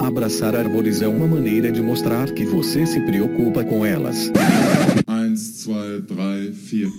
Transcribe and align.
Abraçar 0.00 0.54
árvores 0.54 1.02
é 1.02 1.08
uma 1.08 1.26
maneira 1.26 1.72
de 1.72 1.82
mostrar 1.82 2.32
que 2.32 2.44
você 2.44 2.86
se 2.86 3.00
preocupa 3.00 3.64
com 3.64 3.84
elas. 3.84 4.30
1, 5.08 5.34
2, 5.34 6.06
3, 6.06 6.56
4. 6.70 6.92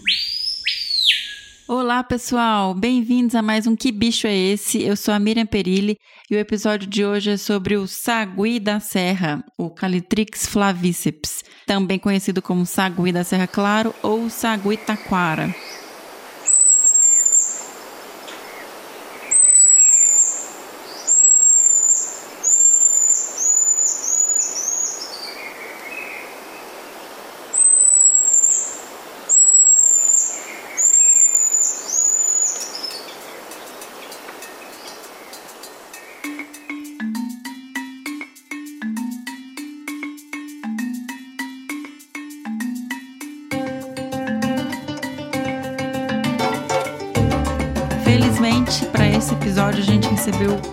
Olá, 1.69 2.03
pessoal! 2.03 2.73
Bem-vindos 2.73 3.35
a 3.35 3.41
mais 3.41 3.65
um 3.65 3.75
Que 3.75 3.91
Bicho 3.91 4.27
é 4.27 4.35
Esse? 4.35 4.83
Eu 4.83 4.97
sou 4.97 5.13
a 5.13 5.19
Miriam 5.19 5.45
Perilli 5.45 5.97
e 6.29 6.35
o 6.35 6.39
episódio 6.39 6.89
de 6.89 7.05
hoje 7.05 7.31
é 7.31 7.37
sobre 7.37 7.77
o 7.77 7.87
sagui 7.87 8.59
da 8.59 8.79
serra, 8.79 9.43
o 9.57 9.69
Calitrix 9.69 10.45
flavíceps, 10.47 11.43
também 11.65 11.97
conhecido 11.97 12.41
como 12.41 12.65
sagui 12.65 13.11
da 13.13 13.23
serra 13.23 13.47
claro 13.47 13.93
ou 14.03 14.29
sagui 14.29 14.75
taquara. 14.77 15.55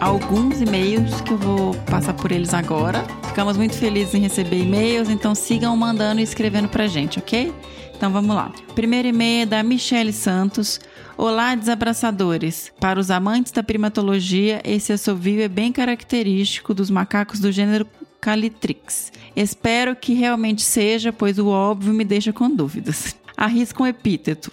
Alguns 0.06 0.60
e-mails 0.60 1.20
que 1.20 1.32
eu 1.32 1.36
vou 1.36 1.74
passar 1.90 2.14
por 2.14 2.30
eles 2.30 2.54
agora. 2.54 3.04
Ficamos 3.26 3.56
muito 3.56 3.74
felizes 3.74 4.14
em 4.14 4.20
receber 4.20 4.60
e-mails, 4.60 5.08
então 5.08 5.34
sigam 5.34 5.76
mandando 5.76 6.20
e 6.20 6.22
escrevendo 6.22 6.68
pra 6.68 6.86
gente, 6.86 7.18
ok? 7.18 7.52
Então 7.92 8.12
vamos 8.12 8.36
lá. 8.36 8.52
Primeiro 8.72 9.08
e-mail 9.08 9.42
é 9.42 9.46
da 9.46 9.62
Michele 9.64 10.12
Santos. 10.12 10.78
Olá, 11.18 11.56
desabraçadores. 11.56 12.72
Para 12.78 13.00
os 13.00 13.10
amantes 13.10 13.50
da 13.50 13.64
primatologia, 13.64 14.62
esse 14.64 14.92
assovio 14.92 15.42
é 15.42 15.48
bem 15.48 15.72
característico 15.72 16.72
dos 16.72 16.88
macacos 16.88 17.40
do 17.40 17.50
gênero 17.50 17.84
Calitrix. 18.20 19.12
Espero 19.34 19.96
que 19.96 20.14
realmente 20.14 20.62
seja, 20.62 21.12
pois 21.12 21.36
o 21.36 21.48
óbvio 21.48 21.92
me 21.92 22.04
deixa 22.04 22.32
com 22.32 22.48
dúvidas. 22.48 23.16
Arrisca 23.36 23.82
um 23.82 23.86
epíteto 23.86 24.52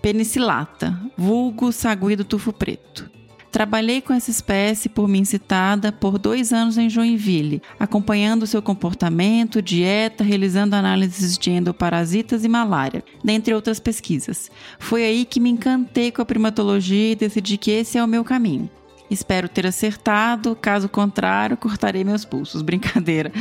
penicilata, 0.00 0.98
vulgo 1.16 1.70
sagui 1.70 2.16
do 2.16 2.24
tufo 2.24 2.52
preto. 2.52 3.15
Trabalhei 3.56 4.02
com 4.02 4.12
essa 4.12 4.30
espécie 4.30 4.86
por 4.86 5.08
mim 5.08 5.24
citada 5.24 5.90
por 5.90 6.18
dois 6.18 6.52
anos 6.52 6.76
em 6.76 6.90
Joinville, 6.90 7.62
acompanhando 7.80 8.46
seu 8.46 8.60
comportamento, 8.60 9.62
dieta, 9.62 10.22
realizando 10.22 10.74
análises 10.74 11.38
de 11.38 11.52
endoparasitas 11.52 12.44
e 12.44 12.48
malária, 12.48 13.02
dentre 13.24 13.54
outras 13.54 13.80
pesquisas. 13.80 14.50
Foi 14.78 15.02
aí 15.04 15.24
que 15.24 15.40
me 15.40 15.48
encantei 15.48 16.12
com 16.12 16.20
a 16.20 16.26
primatologia 16.26 17.12
e 17.12 17.16
decidi 17.16 17.56
que 17.56 17.70
esse 17.70 17.96
é 17.96 18.04
o 18.04 18.06
meu 18.06 18.22
caminho. 18.22 18.68
Espero 19.10 19.48
ter 19.48 19.66
acertado, 19.66 20.54
caso 20.54 20.86
contrário, 20.86 21.56
cortarei 21.56 22.04
meus 22.04 22.26
pulsos. 22.26 22.60
Brincadeira. 22.60 23.32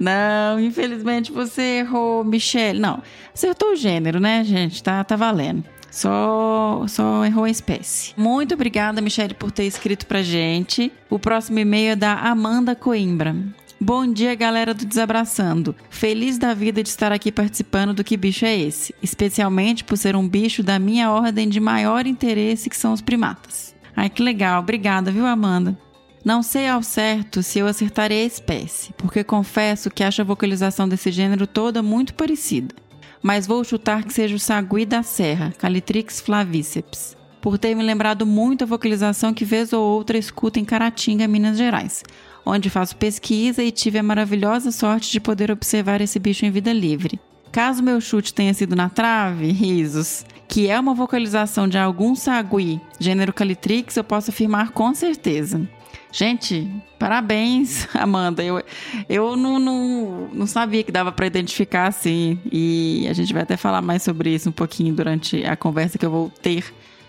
Não, 0.00 0.58
infelizmente 0.58 1.30
você 1.30 1.78
errou, 1.78 2.24
Michelle. 2.24 2.80
Não, 2.80 3.00
acertou 3.32 3.70
o 3.70 3.76
gênero, 3.76 4.18
né, 4.18 4.42
gente? 4.42 4.82
Tá, 4.82 5.04
tá 5.04 5.14
valendo. 5.14 5.62
Só, 5.90 6.84
só 6.86 7.24
errou 7.24 7.44
a 7.44 7.50
espécie. 7.50 8.14
Muito 8.16 8.54
obrigada, 8.54 9.00
Michelle, 9.00 9.34
por 9.34 9.50
ter 9.50 9.64
escrito 9.64 10.06
pra 10.06 10.22
gente. 10.22 10.92
O 11.08 11.18
próximo 11.18 11.58
e-mail 11.58 11.92
é 11.92 11.96
da 11.96 12.14
Amanda 12.14 12.76
Coimbra. 12.76 13.34
Bom 13.80 14.06
dia, 14.06 14.34
galera 14.34 14.74
do 14.74 14.84
Desabraçando. 14.84 15.74
Feliz 15.88 16.38
da 16.38 16.54
vida 16.54 16.82
de 16.82 16.88
estar 16.88 17.10
aqui 17.12 17.32
participando 17.32 17.94
do 17.94 18.04
Que 18.04 18.16
Bicho 18.16 18.44
é 18.44 18.56
Esse? 18.56 18.94
Especialmente 19.02 19.82
por 19.82 19.96
ser 19.96 20.14
um 20.14 20.28
bicho 20.28 20.62
da 20.62 20.78
minha 20.78 21.10
ordem 21.10 21.48
de 21.48 21.58
maior 21.58 22.06
interesse, 22.06 22.68
que 22.68 22.76
são 22.76 22.92
os 22.92 23.00
primatas. 23.00 23.74
Ai, 23.96 24.10
que 24.10 24.22
legal. 24.22 24.60
Obrigada, 24.60 25.10
viu, 25.10 25.26
Amanda? 25.26 25.76
Não 26.22 26.42
sei 26.42 26.68
ao 26.68 26.82
certo 26.82 27.42
se 27.42 27.58
eu 27.58 27.66
acertarei 27.66 28.22
a 28.22 28.26
espécie, 28.26 28.92
porque 28.92 29.24
confesso 29.24 29.90
que 29.90 30.04
acho 30.04 30.20
a 30.20 30.26
vocalização 30.26 30.86
desse 30.86 31.10
gênero 31.10 31.46
toda 31.46 31.82
muito 31.82 32.12
parecida 32.12 32.74
mas 33.22 33.46
vou 33.46 33.62
chutar 33.64 34.04
que 34.04 34.12
seja 34.12 34.36
o 34.36 34.38
sagui 34.38 34.84
da 34.84 35.02
serra, 35.02 35.52
Calitrix 35.58 36.20
flavíceps, 36.20 37.16
por 37.40 37.58
ter 37.58 37.74
me 37.74 37.82
lembrado 37.82 38.26
muito 38.26 38.64
a 38.64 38.66
vocalização 38.66 39.34
que 39.34 39.44
vez 39.44 39.72
ou 39.72 39.82
outra 39.82 40.18
escuto 40.18 40.58
em 40.58 40.64
Caratinga, 40.64 41.28
Minas 41.28 41.58
Gerais, 41.58 42.02
onde 42.44 42.70
faço 42.70 42.96
pesquisa 42.96 43.62
e 43.62 43.70
tive 43.70 43.98
a 43.98 44.02
maravilhosa 44.02 44.70
sorte 44.70 45.10
de 45.10 45.20
poder 45.20 45.50
observar 45.50 46.00
esse 46.00 46.18
bicho 46.18 46.44
em 46.44 46.50
vida 46.50 46.72
livre. 46.72 47.20
Caso 47.52 47.82
meu 47.82 48.00
chute 48.00 48.32
tenha 48.32 48.54
sido 48.54 48.76
na 48.76 48.88
trave, 48.88 49.50
risos, 49.50 50.24
que 50.46 50.68
é 50.68 50.78
uma 50.78 50.94
vocalização 50.94 51.66
de 51.66 51.76
algum 51.78 52.14
sagui, 52.14 52.80
gênero 52.98 53.32
Calitrix, 53.32 53.96
eu 53.96 54.04
posso 54.04 54.30
afirmar 54.30 54.70
com 54.70 54.94
certeza. 54.94 55.68
Gente, 56.12 56.68
parabéns, 56.98 57.86
Amanda. 57.94 58.42
Eu, 58.42 58.62
eu 59.08 59.36
não, 59.36 59.58
não, 59.58 60.28
não 60.32 60.46
sabia 60.46 60.82
que 60.82 60.90
dava 60.90 61.12
para 61.12 61.26
identificar 61.26 61.86
assim. 61.86 62.38
E 62.50 63.06
a 63.08 63.12
gente 63.12 63.32
vai 63.32 63.42
até 63.42 63.56
falar 63.56 63.80
mais 63.80 64.02
sobre 64.02 64.34
isso 64.34 64.48
um 64.48 64.52
pouquinho 64.52 64.94
durante 64.94 65.44
a 65.44 65.56
conversa 65.56 65.98
que 65.98 66.04
eu 66.04 66.10
vou 66.10 66.30
ter 66.42 66.64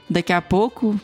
daqui 0.09 0.33
a 0.33 0.41
pouco 0.41 0.99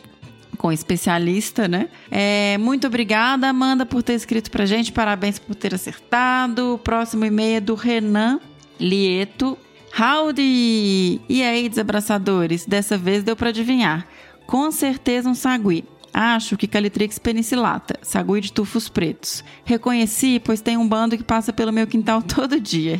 com 0.56 0.72
especialista, 0.72 1.68
né? 1.68 1.88
É, 2.10 2.58
muito 2.58 2.86
obrigada, 2.86 3.48
Amanda, 3.48 3.86
por 3.86 4.02
ter 4.02 4.14
escrito 4.14 4.50
pra 4.50 4.66
gente. 4.66 4.92
Parabéns 4.92 5.38
por 5.38 5.54
ter 5.54 5.74
acertado. 5.74 6.74
O 6.74 6.78
próximo 6.78 7.24
e-mail 7.24 7.56
é 7.56 7.60
do 7.60 7.74
Renan 7.74 8.40
Lieto. 8.78 9.56
Howdy! 9.98 11.20
E 11.28 11.42
aí, 11.42 11.68
desabraçadores? 11.68 12.66
Dessa 12.66 12.98
vez 12.98 13.22
deu 13.22 13.34
para 13.34 13.48
adivinhar. 13.48 14.06
Com 14.46 14.70
certeza 14.70 15.28
um 15.28 15.34
sagui. 15.34 15.84
Acho 16.12 16.56
que 16.56 16.66
Calitrix 16.66 17.18
penicillata, 17.18 17.98
sagui 18.02 18.40
de 18.40 18.52
tufos 18.52 18.88
pretos. 18.88 19.44
Reconheci, 19.64 20.40
pois 20.40 20.60
tem 20.60 20.76
um 20.76 20.88
bando 20.88 21.16
que 21.16 21.24
passa 21.24 21.52
pelo 21.52 21.72
meu 21.72 21.86
quintal 21.86 22.22
todo 22.22 22.60
dia. 22.60 22.98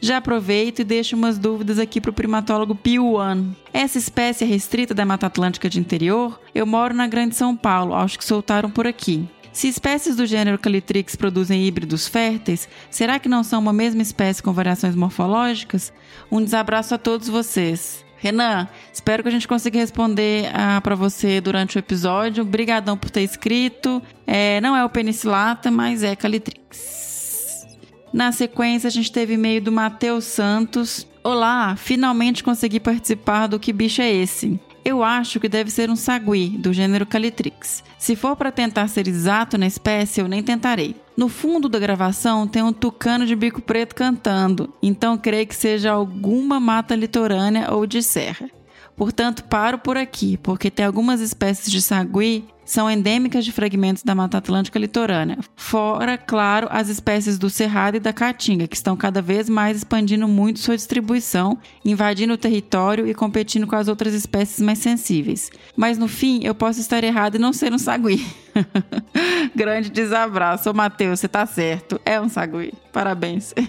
Já 0.00 0.18
aproveito 0.18 0.80
e 0.80 0.84
deixo 0.84 1.16
umas 1.16 1.38
dúvidas 1.38 1.78
aqui 1.78 2.00
para 2.00 2.10
o 2.10 2.14
primatólogo 2.14 2.74
Pio 2.74 3.12
One. 3.12 3.56
Essa 3.72 3.98
espécie 3.98 4.44
é 4.44 4.46
restrita 4.46 4.92
da 4.92 5.06
Mata 5.06 5.26
Atlântica 5.26 5.68
de 5.68 5.80
interior? 5.80 6.38
Eu 6.54 6.66
moro 6.66 6.94
na 6.94 7.06
Grande 7.06 7.34
São 7.34 7.56
Paulo, 7.56 7.94
acho 7.94 8.18
que 8.18 8.24
soltaram 8.24 8.70
por 8.70 8.86
aqui. 8.86 9.26
Se 9.50 9.68
espécies 9.68 10.16
do 10.16 10.26
gênero 10.26 10.58
Calitrix 10.58 11.14
produzem 11.14 11.64
híbridos 11.64 12.08
férteis, 12.08 12.68
será 12.90 13.20
que 13.20 13.28
não 13.28 13.44
são 13.44 13.60
uma 13.60 13.72
mesma 13.72 14.02
espécie 14.02 14.42
com 14.42 14.52
variações 14.52 14.96
morfológicas? 14.96 15.92
Um 16.30 16.42
desabraço 16.42 16.94
a 16.94 16.98
todos 16.98 17.28
vocês. 17.28 18.03
Renan, 18.24 18.66
espero 18.90 19.22
que 19.22 19.28
a 19.28 19.32
gente 19.32 19.46
consiga 19.46 19.78
responder 19.78 20.50
ah, 20.54 20.80
para 20.80 20.94
você 20.94 21.42
durante 21.42 21.76
o 21.76 21.78
episódio. 21.78 22.42
Obrigadão 22.42 22.96
por 22.96 23.10
ter 23.10 23.20
escrito. 23.20 24.02
É, 24.26 24.62
não 24.62 24.74
é 24.74 24.82
o 24.82 24.88
penicilata, 24.88 25.70
mas 25.70 26.02
é 26.02 26.16
Calitrix. 26.16 27.66
Na 28.10 28.32
sequência, 28.32 28.88
a 28.88 28.90
gente 28.90 29.12
teve 29.12 29.34
e-mail 29.34 29.60
do 29.60 29.70
Matheus 29.70 30.24
Santos. 30.24 31.06
Olá, 31.22 31.76
finalmente 31.76 32.42
consegui 32.42 32.80
participar 32.80 33.46
do 33.46 33.60
Que 33.60 33.74
Bicho 33.74 34.00
é 34.00 34.10
Esse? 34.10 34.58
Eu 34.82 35.04
acho 35.04 35.38
que 35.38 35.48
deve 35.48 35.70
ser 35.70 35.90
um 35.90 35.96
sagui, 35.96 36.48
do 36.48 36.72
gênero 36.72 37.04
Calitrix. 37.04 37.84
Se 37.98 38.16
for 38.16 38.36
para 38.36 38.50
tentar 38.50 38.88
ser 38.88 39.06
exato 39.06 39.58
na 39.58 39.66
espécie, 39.66 40.22
eu 40.22 40.28
nem 40.28 40.42
tentarei. 40.42 40.96
No 41.16 41.28
fundo 41.28 41.68
da 41.68 41.78
gravação 41.78 42.46
tem 42.46 42.62
um 42.62 42.72
tucano 42.72 43.24
de 43.24 43.36
bico 43.36 43.62
preto 43.62 43.94
cantando, 43.94 44.72
então 44.82 45.16
creio 45.16 45.46
que 45.46 45.54
seja 45.54 45.92
alguma 45.92 46.58
mata 46.58 46.96
litorânea 46.96 47.72
ou 47.72 47.86
de 47.86 48.02
serra. 48.02 48.50
Portanto, 48.96 49.44
paro 49.44 49.78
por 49.78 49.96
aqui, 49.96 50.36
porque 50.36 50.70
tem 50.70 50.84
algumas 50.84 51.20
espécies 51.20 51.70
de 51.70 51.80
sagui 51.80 52.44
são 52.64 52.90
endêmicas 52.90 53.44
de 53.44 53.52
fragmentos 53.52 54.02
da 54.02 54.14
Mata 54.14 54.38
Atlântica 54.38 54.78
litorânea. 54.78 55.38
Fora, 55.56 56.16
claro, 56.16 56.66
as 56.70 56.88
espécies 56.88 57.38
do 57.38 57.50
cerrado 57.50 57.96
e 57.96 58.00
da 58.00 58.12
caatinga, 58.12 58.66
que 58.66 58.76
estão 58.76 58.96
cada 58.96 59.20
vez 59.20 59.48
mais 59.48 59.78
expandindo 59.78 60.26
muito 60.26 60.60
sua 60.60 60.76
distribuição, 60.76 61.58
invadindo 61.84 62.32
o 62.32 62.38
território 62.38 63.06
e 63.06 63.14
competindo 63.14 63.66
com 63.66 63.76
as 63.76 63.88
outras 63.88 64.14
espécies 64.14 64.60
mais 64.60 64.78
sensíveis. 64.78 65.50
Mas 65.76 65.98
no 65.98 66.08
fim, 66.08 66.40
eu 66.42 66.54
posso 66.54 66.80
estar 66.80 67.04
errado 67.04 67.36
e 67.36 67.38
não 67.38 67.52
ser 67.52 67.72
um 67.72 67.78
sagui. 67.78 68.24
Grande 69.54 69.90
desabraço. 69.90 70.72
Matheus, 70.74 71.20
você 71.20 71.28
tá 71.28 71.46
certo. 71.46 72.00
É 72.04 72.20
um 72.20 72.28
sagui. 72.28 72.72
Parabéns. 72.92 73.52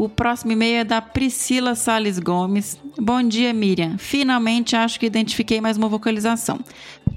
O 0.00 0.08
próximo 0.08 0.52
e-mail 0.52 0.78
é 0.78 0.84
da 0.84 1.02
Priscila 1.02 1.74
Sales 1.74 2.18
Gomes. 2.18 2.80
Bom 2.98 3.22
dia, 3.22 3.52
Miriam. 3.52 3.98
Finalmente 3.98 4.74
acho 4.74 4.98
que 4.98 5.04
identifiquei 5.04 5.60
mais 5.60 5.76
uma 5.76 5.90
vocalização. 5.90 6.58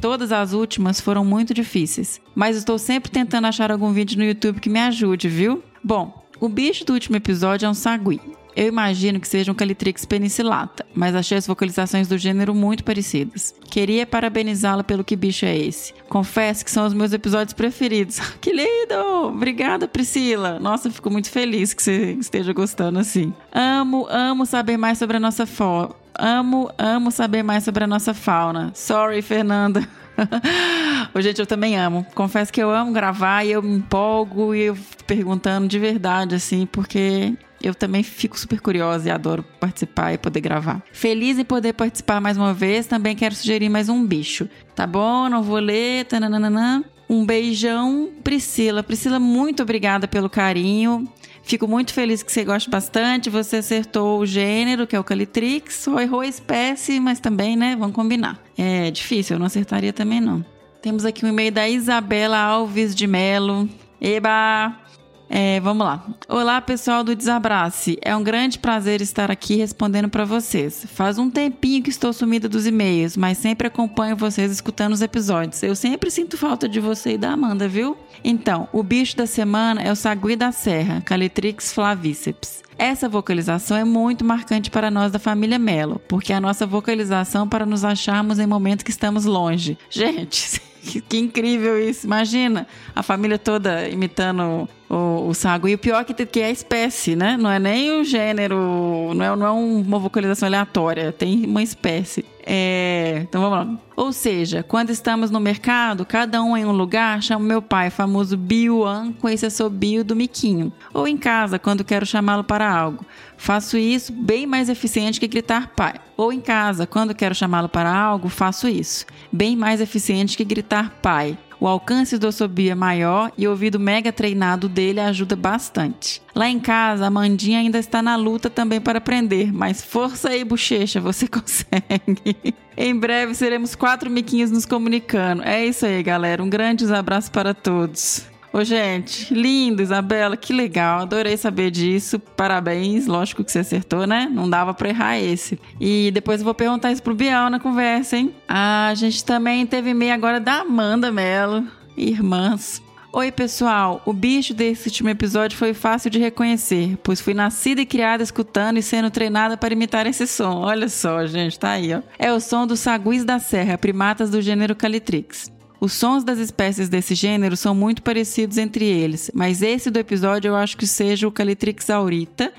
Todas 0.03 0.33
as 0.33 0.51
últimas 0.51 1.00
foram 1.00 1.23
muito 1.23 1.53
difíceis, 1.53 2.19
mas 2.35 2.57
estou 2.57 2.77
sempre 2.77 3.09
tentando 3.09 3.47
achar 3.47 3.71
algum 3.71 3.94
vídeo 3.94 4.17
no 4.17 4.25
YouTube 4.25 4.59
que 4.59 4.67
me 4.67 4.77
ajude, 4.81 5.29
viu? 5.29 5.63
Bom, 5.81 6.27
o 6.41 6.50
bicho 6.50 6.83
do 6.83 6.91
último 6.91 7.15
episódio 7.15 7.65
é 7.65 7.69
um 7.69 7.73
sagui. 7.73 8.19
Eu 8.55 8.67
imagino 8.67 9.19
que 9.19 9.27
seja 9.27 9.51
um 9.51 9.55
Calitrix 9.55 10.05
penicillata, 10.05 10.85
mas 10.94 11.15
achei 11.15 11.38
as 11.38 11.47
vocalizações 11.47 12.07
do 12.07 12.17
gênero 12.17 12.53
muito 12.53 12.83
parecidas. 12.83 13.55
Queria 13.69 14.05
parabenizá-la 14.05 14.83
pelo 14.83 15.03
que 15.03 15.15
bicho 15.15 15.45
é 15.45 15.57
esse. 15.57 15.94
Confesso 16.07 16.63
que 16.63 16.71
são 16.71 16.85
os 16.85 16.94
meus 16.94 17.13
episódios 17.13 17.53
preferidos. 17.53 18.19
que 18.39 18.51
lindo! 18.51 19.27
Obrigada, 19.27 19.88
Priscila. 19.88 20.59
Nossa, 20.59 20.91
fico 20.91 21.09
muito 21.09 21.29
feliz 21.29 21.73
que 21.73 21.81
você 21.81 22.13
esteja 22.13 22.53
gostando 22.53 23.00
assim. 23.00 23.33
Amo, 23.51 24.07
amo 24.09 24.45
saber 24.45 24.77
mais 24.77 24.97
sobre 24.97 25.17
a 25.17 25.19
nossa 25.19 25.45
fo... 25.45 25.95
Amo, 26.17 26.69
amo 26.77 27.09
saber 27.09 27.41
mais 27.41 27.63
sobre 27.63 27.83
a 27.83 27.88
nossa 27.88 28.13
fauna. 28.13 28.71
Sorry, 28.75 29.21
Fernanda. 29.23 29.88
Gente, 31.19 31.39
eu 31.39 31.47
também 31.47 31.77
amo. 31.77 32.05
Confesso 32.13 32.51
que 32.51 32.61
eu 32.61 32.69
amo 32.69 32.91
gravar 32.91 33.44
e 33.44 33.51
eu 33.51 33.61
me 33.61 33.77
empolgo 33.77 34.53
e 34.53 34.61
eu 34.61 34.77
perguntando 35.07 35.67
de 35.67 35.79
verdade, 35.79 36.35
assim, 36.35 36.65
porque 36.65 37.33
eu 37.63 37.74
também 37.74 38.04
fico 38.04 38.38
super 38.38 38.60
curiosa 38.60 39.07
e 39.07 39.12
adoro 39.12 39.44
participar 39.60 40.13
e 40.13 40.18
poder 40.18 40.42
gravar. 40.42 40.83
Feliz 40.92 41.39
em 41.39 41.45
poder 41.45 41.74
participar 41.74 42.19
mais 42.19 42.38
uma 42.38 42.54
vez, 42.54 42.86
também 42.86 43.15
quero 43.15 43.33
sugerir 43.33 43.69
mais 43.69 43.88
um 43.88 44.06
bicho. 44.06 44.50
Tá 44.75 44.86
bom? 44.86 45.30
Não 45.30 45.42
vou 45.42 45.57
ler. 45.57 46.06
Tananana. 46.06 46.83
Um 47.10 47.25
beijão, 47.25 48.10
Priscila. 48.24 48.81
Priscila, 48.81 49.19
muito 49.19 49.63
obrigada 49.63 50.07
pelo 50.07 50.30
carinho. 50.30 51.07
Fico 51.44 51.68
muito 51.68 51.94
feliz 51.94 52.24
que 52.24 52.31
você 52.31 52.44
goste 52.44 52.69
bastante. 52.69 53.30
Você 53.30 53.57
acertou 53.57 54.19
o 54.19 54.25
gênero, 54.25 54.88
que 54.88 54.95
é 54.95 55.00
o 55.00 55.04
Calitrix. 55.04 55.75
Só 55.75 56.00
errou 56.00 56.21
a 56.21 56.27
espécie, 56.27 57.00
mas 57.00 57.19
também, 57.19 57.56
né? 57.56 57.75
Vamos 57.77 57.95
combinar. 57.95 58.39
É 58.57 58.89
difícil, 58.89 59.36
eu 59.36 59.39
não 59.39 59.45
acertaria 59.45 59.94
também, 59.94 60.19
não. 60.19 60.44
Temos 60.81 61.06
aqui 61.06 61.25
um 61.25 61.30
e-mail 61.30 61.51
da 61.51 61.68
Isabela 61.69 62.38
Alves 62.38 62.95
de 62.95 63.07
Melo. 63.07 63.69
Eba! 64.01 64.82
É, 65.30 65.60
vamos 65.60 65.86
lá. 65.86 66.06
Olá, 66.28 66.62
pessoal 66.62 67.04
do 67.04 67.16
Desabrace. 67.16 67.98
É 68.02 68.16
um 68.16 68.24
grande 68.24 68.60
prazer 68.60 69.02
estar 69.02 69.31
aqui 69.31 69.56
respondendo 69.56 70.10
para 70.10 70.25
vocês. 70.25 70.86
Faz 70.94 71.18
um 71.18 71.30
tempinho 71.30 71.81
que 71.81 71.90
estou 71.90 72.14
sumida 72.14 72.48
dos 72.48 72.68
e-mails, 72.68 73.18
mas 73.18 73.38
sempre 73.38 73.68
acompanho 73.68 74.16
vocês 74.16 74.52
escutando 74.52 74.94
os 74.94 75.02
episódios. 75.02 75.64
Eu 75.64 75.75
sempre 75.75 76.12
sinto 76.12 76.38
falta 76.38 76.68
de 76.68 76.80
você 76.80 77.14
e 77.14 77.18
da 77.18 77.31
Amanda, 77.31 77.68
viu? 77.68 77.98
Então, 78.24 78.68
o 78.72 78.84
bicho 78.84 79.18
da 79.18 79.25
semana 79.25 79.81
é 79.81 79.92
o 79.92 79.96
sagui 79.96 80.36
da 80.36 80.52
serra, 80.52 81.02
Calitrix 81.02 81.74
flavíceps. 81.74 82.64
Essa 82.78 83.08
vocalização 83.08 83.78
é 83.78 83.84
muito 83.84 84.25
marcante 84.25 84.72
para 84.72 84.90
nós 84.90 85.12
da 85.12 85.20
família 85.20 85.60
Melo, 85.60 86.02
porque 86.08 86.34
é 86.34 86.36
a 86.36 86.42
nossa 86.42 86.66
vocalização 86.66 87.48
para 87.48 87.66
nos 87.66 87.86
acharmos 87.86 88.40
em 88.40 88.48
momentos 88.48 88.84
que 88.84 88.92
estamos 88.92 89.25
longe. 89.25 89.78
Gente, 89.90 90.62
que, 90.83 91.18
incrível 91.18 91.80
isso! 91.80 92.06
Imagina 92.06 92.68
a 92.95 93.01
família 93.01 93.39
toda 93.39 93.88
imitando 93.88 94.68
o, 94.89 95.27
o 95.30 95.33
sago. 95.33 95.68
E 95.68 95.74
o 95.74 95.77
pior 95.77 96.01
é 96.01 96.03
que, 96.03 96.25
que 96.25 96.39
é 96.39 96.45
a 96.45 96.51
espécie, 96.51 97.15
né? 97.15 97.38
Não 97.38 97.50
é 97.50 97.59
nem 97.59 98.00
o 98.00 98.03
gênero, 98.03 99.13
não 99.15 99.25
é, 99.25 99.35
não 99.35 99.45
é 99.45 99.51
uma 99.51 99.97
vocalização 99.97 100.47
aleatória, 100.47 101.12
tem 101.12 101.45
uma 101.45 101.63
espécie. 101.63 102.25
É, 102.45 103.19
então 103.22 103.42
vamos 103.42 103.57
lá. 103.57 103.80
Ou 103.95 104.12
seja, 104.12 104.63
quando 104.63 104.90
estamos 104.90 105.31
no 105.31 105.40
mercado, 105.40 106.06
cada 106.06 106.44
um 106.44 106.57
em 106.57 106.66
um 106.66 106.72
lugar, 106.72 107.22
chamo 107.22 107.45
meu 107.45 107.62
pai, 107.62 107.90
famoso 107.90 108.36
Biuan, 108.36 109.13
com 109.13 109.30
esse 109.30 109.45
assobio 109.45 110.04
do 110.04 110.16
miquinho. 110.16 110.72
Ou 110.94 111.07
em 111.07 111.18
casa, 111.18 111.57
quando 111.57 111.84
quero 111.84 112.06
chamá-lo 112.06 112.44
para 112.44 112.69
algo. 112.69 113.06
Faço 113.38 113.78
isso 113.78 114.12
bem 114.12 114.45
mais 114.45 114.69
eficiente 114.69 115.19
que 115.19 115.28
gritar 115.28 115.69
pai. 115.69 115.95
Ou 116.18 116.34
em 116.34 116.42
casa, 116.42 116.86
quando 116.86 117.16
quero 117.16 117.36
chamá-lo 117.36 117.69
para 117.69 117.94
algo, 117.94 118.30
faço 118.30 118.68
isso. 118.68 119.06
Bem 119.31 119.56
mais 119.56 119.80
eficiente 119.80 120.36
que 120.36 120.44
gritar 120.44 121.00
pai. 121.01 121.38
O 121.63 121.68
alcance 121.68 122.18
do 122.18 122.27
assobio 122.27 122.74
é 122.74 122.75
maior 122.75 123.31
e 123.38 123.48
o 123.48 123.51
ouvido 123.51 123.80
mega 123.80 124.12
treinado 124.12 124.68
dele 124.68 125.00
ajuda 125.00 125.33
bastante. 125.33 126.21
Lá 126.36 126.50
em 126.50 126.60
casa, 126.60 127.06
a 127.06 127.10
Mandinha 127.10 127.60
ainda 127.60 127.80
está 127.80 128.01
na 128.01 128.18
luta 128.18 128.50
também 128.50 128.81
para 128.81 128.98
aprender, 128.98 129.50
mas 129.54 129.81
força 129.81 130.31
aí, 130.31 130.44
bochecha, 130.44 131.00
você 131.00 131.25
consegue. 131.31 132.54
em 132.75 133.00
breve 133.00 133.33
seremos 133.33 133.75
quatro 133.75 134.10
miquinhos 134.10 134.51
nos 134.51 134.65
comunicando. 134.65 135.42
É 135.42 135.65
isso 135.65 135.86
aí, 135.86 136.04
galera. 136.04 136.44
Um 136.44 136.50
grande 136.50 136.83
abraço 136.94 137.31
para 137.31 137.54
todos. 137.54 138.32
Ô, 138.53 138.63
gente, 138.63 139.33
lindo, 139.33 139.81
Isabela, 139.81 140.38
que 140.38 140.53
legal. 140.53 141.01
Adorei 141.01 141.35
saber 141.35 141.71
disso. 141.71 142.19
Parabéns. 142.19 143.07
Lógico 143.07 143.44
que 143.44 143.51
você 143.51 143.59
acertou, 143.59 144.05
né? 144.05 144.29
Não 144.31 144.47
dava 144.47 144.75
pra 144.75 144.89
errar 144.89 145.17
esse. 145.17 145.59
E 145.79 146.11
depois 146.13 146.39
eu 146.39 146.45
vou 146.45 146.53
perguntar 146.53 146.91
isso 146.91 147.01
pro 147.01 147.15
Biel 147.15 147.50
na 147.50 147.59
conversa, 147.59 148.15
hein? 148.15 148.31
Ah, 148.47 148.89
a 148.89 148.94
gente 148.94 149.25
também 149.25 149.65
teve 149.65 149.89
e-mail 149.89 150.13
agora 150.13 150.39
da 150.39 150.61
Amanda 150.61 151.11
Mello. 151.11 151.67
Irmãs. 151.97 152.79
Oi, 153.11 153.31
pessoal. 153.31 154.01
O 154.05 154.13
bicho 154.13 154.53
desse 154.55 154.88
último 154.88 155.09
episódio 155.09 155.55
foi 155.55 155.73
fácil 155.73 156.09
de 156.09 156.17
reconhecer, 156.17 156.97
pois 157.03 157.21
fui 157.21 157.35
nascida 157.35 157.81
e 157.81 157.85
criada 157.85 158.23
escutando 158.23 158.77
e 158.77 158.81
sendo 158.81 159.11
treinada 159.11 159.55
para 159.55 159.73
imitar 159.73 160.07
esse 160.07 160.25
som. 160.25 160.61
Olha 160.61 160.89
só, 160.89 161.25
gente, 161.27 161.59
tá 161.59 161.71
aí, 161.71 161.94
ó. 161.94 162.01
É 162.17 162.31
o 162.33 162.39
som 162.39 162.65
dos 162.65 162.79
saguis 162.79 163.23
da 163.23 163.38
serra, 163.38 163.77
primatas 163.77 164.31
do 164.31 164.41
gênero 164.41 164.75
Calitrix. 164.75 165.52
Os 165.83 165.91
sons 165.91 166.24
das 166.24 166.39
espécies 166.39 166.88
desse 166.88 167.13
gênero 167.13 167.57
são 167.57 167.75
muito 167.75 168.01
parecidos 168.03 168.57
entre 168.57 168.85
eles, 168.85 169.30
mas 169.33 169.62
esse 169.62 169.91
do 169.91 170.00
episódio 170.00 170.47
eu 170.47 170.56
acho 170.56 170.77
que 170.77 170.88
seja 170.88 171.27
o 171.27 171.31
Calitrix 171.31 171.89
aurita, 171.89 172.53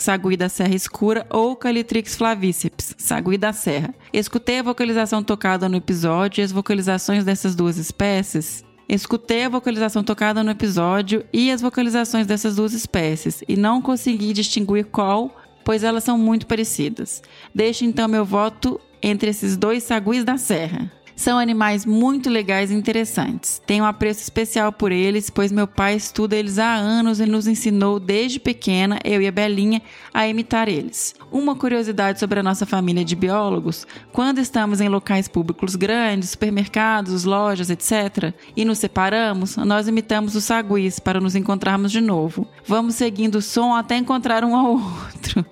sagui 0.00 0.36
da 0.36 0.48
serra 0.48 0.74
escura, 0.74 1.24
ou 1.30 1.54
Calitrix 1.54 2.16
flavíceps, 2.16 2.96
sagui 2.98 3.38
da 3.38 3.52
serra. 3.52 3.94
Escutei 4.12 4.58
a 4.58 4.64
vocalização 4.64 5.22
tocada 5.22 5.68
no 5.68 5.76
episódio 5.76 6.40
e 6.40 6.44
as 6.44 6.50
vocalizações 6.50 7.22
dessas 7.24 7.54
duas 7.54 7.76
espécies 7.76 8.64
Escutei 8.88 9.44
a 9.44 9.48
vocalização 9.48 10.02
tocada 10.02 10.42
no 10.42 10.50
episódio 10.50 11.24
e 11.32 11.52
as 11.52 11.60
vocalizações 11.60 12.26
dessas 12.26 12.56
duas 12.56 12.72
espécies 12.72 13.44
e 13.46 13.56
não 13.56 13.80
consegui 13.80 14.32
distinguir 14.32 14.86
qual, 14.86 15.36
pois 15.64 15.84
elas 15.84 16.02
são 16.02 16.18
muito 16.18 16.48
parecidas. 16.48 17.22
Deixo 17.54 17.84
então 17.84 18.08
meu 18.08 18.24
voto 18.24 18.80
entre 19.00 19.30
esses 19.30 19.56
dois 19.56 19.84
saguis 19.84 20.24
da 20.24 20.36
serra. 20.36 20.90
São 21.16 21.38
animais 21.38 21.86
muito 21.86 22.28
legais 22.28 22.70
e 22.70 22.74
interessantes. 22.74 23.60
Tenho 23.66 23.84
um 23.84 23.86
apreço 23.86 24.20
especial 24.20 24.70
por 24.70 24.92
eles, 24.92 25.30
pois 25.30 25.50
meu 25.50 25.66
pai 25.66 25.96
estuda 25.96 26.36
eles 26.36 26.58
há 26.58 26.74
anos 26.74 27.18
e 27.20 27.26
nos 27.26 27.46
ensinou 27.46 27.98
desde 27.98 28.38
pequena, 28.38 28.98
eu 29.02 29.22
e 29.22 29.26
a 29.26 29.32
Belinha, 29.32 29.80
a 30.12 30.28
imitar 30.28 30.68
eles. 30.68 31.14
Uma 31.32 31.56
curiosidade 31.56 32.20
sobre 32.20 32.38
a 32.38 32.42
nossa 32.42 32.66
família 32.66 33.02
de 33.02 33.16
biólogos: 33.16 33.86
quando 34.12 34.38
estamos 34.40 34.78
em 34.78 34.90
locais 34.90 35.26
públicos 35.26 35.74
grandes, 35.74 36.30
supermercados, 36.30 37.24
lojas, 37.24 37.70
etc., 37.70 38.34
e 38.54 38.66
nos 38.66 38.78
separamos, 38.78 39.56
nós 39.56 39.88
imitamos 39.88 40.36
os 40.36 40.44
saguis 40.44 41.00
para 41.00 41.18
nos 41.18 41.34
encontrarmos 41.34 41.90
de 41.90 42.00
novo. 42.02 42.46
Vamos 42.66 42.94
seguindo 42.94 43.36
o 43.36 43.42
som 43.42 43.74
até 43.74 43.96
encontrar 43.96 44.44
um 44.44 44.54
ao 44.54 44.72
outro. 44.76 45.46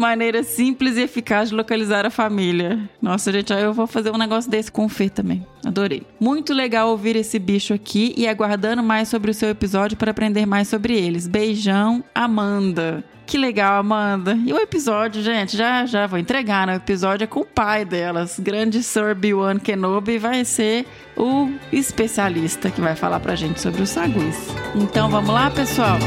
Maneira 0.00 0.42
simples 0.42 0.96
e 0.96 1.02
eficaz 1.02 1.50
de 1.50 1.54
localizar 1.54 2.06
a 2.06 2.10
família. 2.10 2.88
Nossa, 3.02 3.30
gente, 3.30 3.52
aí 3.52 3.62
eu 3.62 3.74
vou 3.74 3.86
fazer 3.86 4.10
um 4.10 4.16
negócio 4.16 4.50
desse 4.50 4.72
com 4.72 4.86
o 4.86 4.88
Fê 4.88 5.10
também. 5.10 5.46
Adorei. 5.62 6.04
Muito 6.18 6.54
legal 6.54 6.88
ouvir 6.88 7.16
esse 7.16 7.38
bicho 7.38 7.74
aqui 7.74 8.14
e 8.16 8.26
aguardando 8.26 8.82
mais 8.82 9.08
sobre 9.08 9.30
o 9.30 9.34
seu 9.34 9.50
episódio 9.50 9.98
para 9.98 10.10
aprender 10.10 10.46
mais 10.46 10.68
sobre 10.68 10.96
eles. 10.96 11.28
Beijão, 11.28 12.02
Amanda. 12.14 13.04
Que 13.26 13.36
legal, 13.36 13.78
Amanda. 13.78 14.38
E 14.46 14.54
o 14.54 14.56
episódio, 14.56 15.22
gente, 15.22 15.54
já 15.54 15.84
já 15.84 16.06
vou 16.06 16.18
entregar, 16.18 16.66
né? 16.66 16.72
O 16.72 16.76
episódio 16.76 17.24
é 17.24 17.26
com 17.26 17.40
o 17.40 17.44
pai 17.44 17.84
delas. 17.84 18.40
Grande 18.40 18.82
Sir 18.82 19.14
Biwan 19.14 19.58
Kenobi 19.58 20.16
vai 20.16 20.46
ser 20.46 20.86
o 21.14 21.50
especialista 21.70 22.70
que 22.70 22.80
vai 22.80 22.96
falar 22.96 23.20
pra 23.20 23.34
gente 23.34 23.60
sobre 23.60 23.82
os 23.82 23.90
saguis. 23.90 24.48
Então 24.74 25.10
vamos 25.10 25.34
lá, 25.34 25.50
pessoal? 25.50 25.98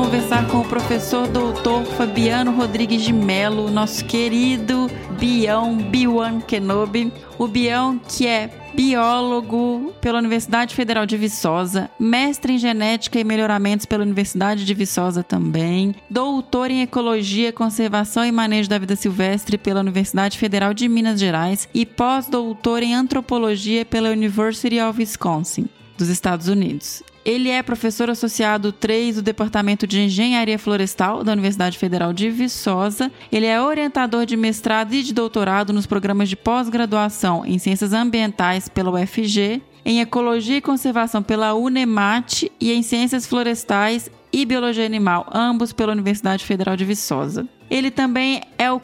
Conversar 0.00 0.48
com 0.48 0.60
o 0.60 0.64
professor 0.64 1.28
doutor 1.28 1.84
Fabiano 1.84 2.52
Rodrigues 2.52 3.02
de 3.02 3.12
Melo, 3.12 3.70
nosso 3.70 4.02
querido 4.06 4.90
Bião, 5.18 5.76
Biwan 5.76 6.40
Kenobi. 6.40 7.12
O 7.38 7.46
Bião, 7.46 8.00
que 8.08 8.26
é 8.26 8.50
biólogo 8.74 9.92
pela 10.00 10.18
Universidade 10.18 10.74
Federal 10.74 11.04
de 11.04 11.18
Viçosa, 11.18 11.90
mestre 11.98 12.54
em 12.54 12.58
genética 12.58 13.20
e 13.20 13.24
melhoramentos 13.24 13.84
pela 13.84 14.02
Universidade 14.02 14.64
de 14.64 14.72
Viçosa 14.72 15.22
também, 15.22 15.94
doutor 16.08 16.70
em 16.70 16.80
ecologia, 16.80 17.52
conservação 17.52 18.24
e 18.24 18.32
manejo 18.32 18.70
da 18.70 18.78
vida 18.78 18.96
silvestre 18.96 19.58
pela 19.58 19.80
Universidade 19.80 20.38
Federal 20.38 20.72
de 20.72 20.88
Minas 20.88 21.20
Gerais 21.20 21.68
e 21.74 21.84
pós-doutor 21.84 22.82
em 22.82 22.94
antropologia 22.94 23.84
pela 23.84 24.08
University 24.08 24.80
of 24.80 24.98
Wisconsin 24.98 25.68
dos 25.98 26.08
Estados 26.08 26.48
Unidos. 26.48 27.02
Ele 27.24 27.50
é 27.50 27.62
professor 27.62 28.08
associado 28.08 28.72
3 28.72 29.16
do 29.16 29.22
Departamento 29.22 29.86
de 29.86 30.00
Engenharia 30.00 30.58
Florestal 30.58 31.22
da 31.22 31.32
Universidade 31.32 31.76
Federal 31.76 32.12
de 32.12 32.30
Viçosa. 32.30 33.12
Ele 33.30 33.46
é 33.46 33.60
orientador 33.60 34.24
de 34.24 34.36
mestrado 34.36 34.94
e 34.94 35.02
de 35.02 35.12
doutorado 35.12 35.72
nos 35.72 35.86
programas 35.86 36.28
de 36.28 36.36
pós-graduação 36.36 37.44
em 37.44 37.58
Ciências 37.58 37.92
Ambientais 37.92 38.68
pela 38.68 38.90
UFG, 38.90 39.60
em 39.84 40.00
Ecologia 40.00 40.56
e 40.56 40.62
Conservação 40.62 41.22
pela 41.22 41.54
UNEMAT 41.54 42.50
e 42.60 42.72
em 42.72 42.82
Ciências 42.82 43.26
Florestais 43.26 44.10
e 44.32 44.46
Biologia 44.46 44.86
Animal, 44.86 45.26
ambos 45.32 45.72
pela 45.72 45.92
Universidade 45.92 46.44
Federal 46.44 46.76
de 46.76 46.84
Viçosa. 46.84 47.46
Ele 47.70 47.90
também, 47.90 48.42
é 48.58 48.70
o, 48.72 48.80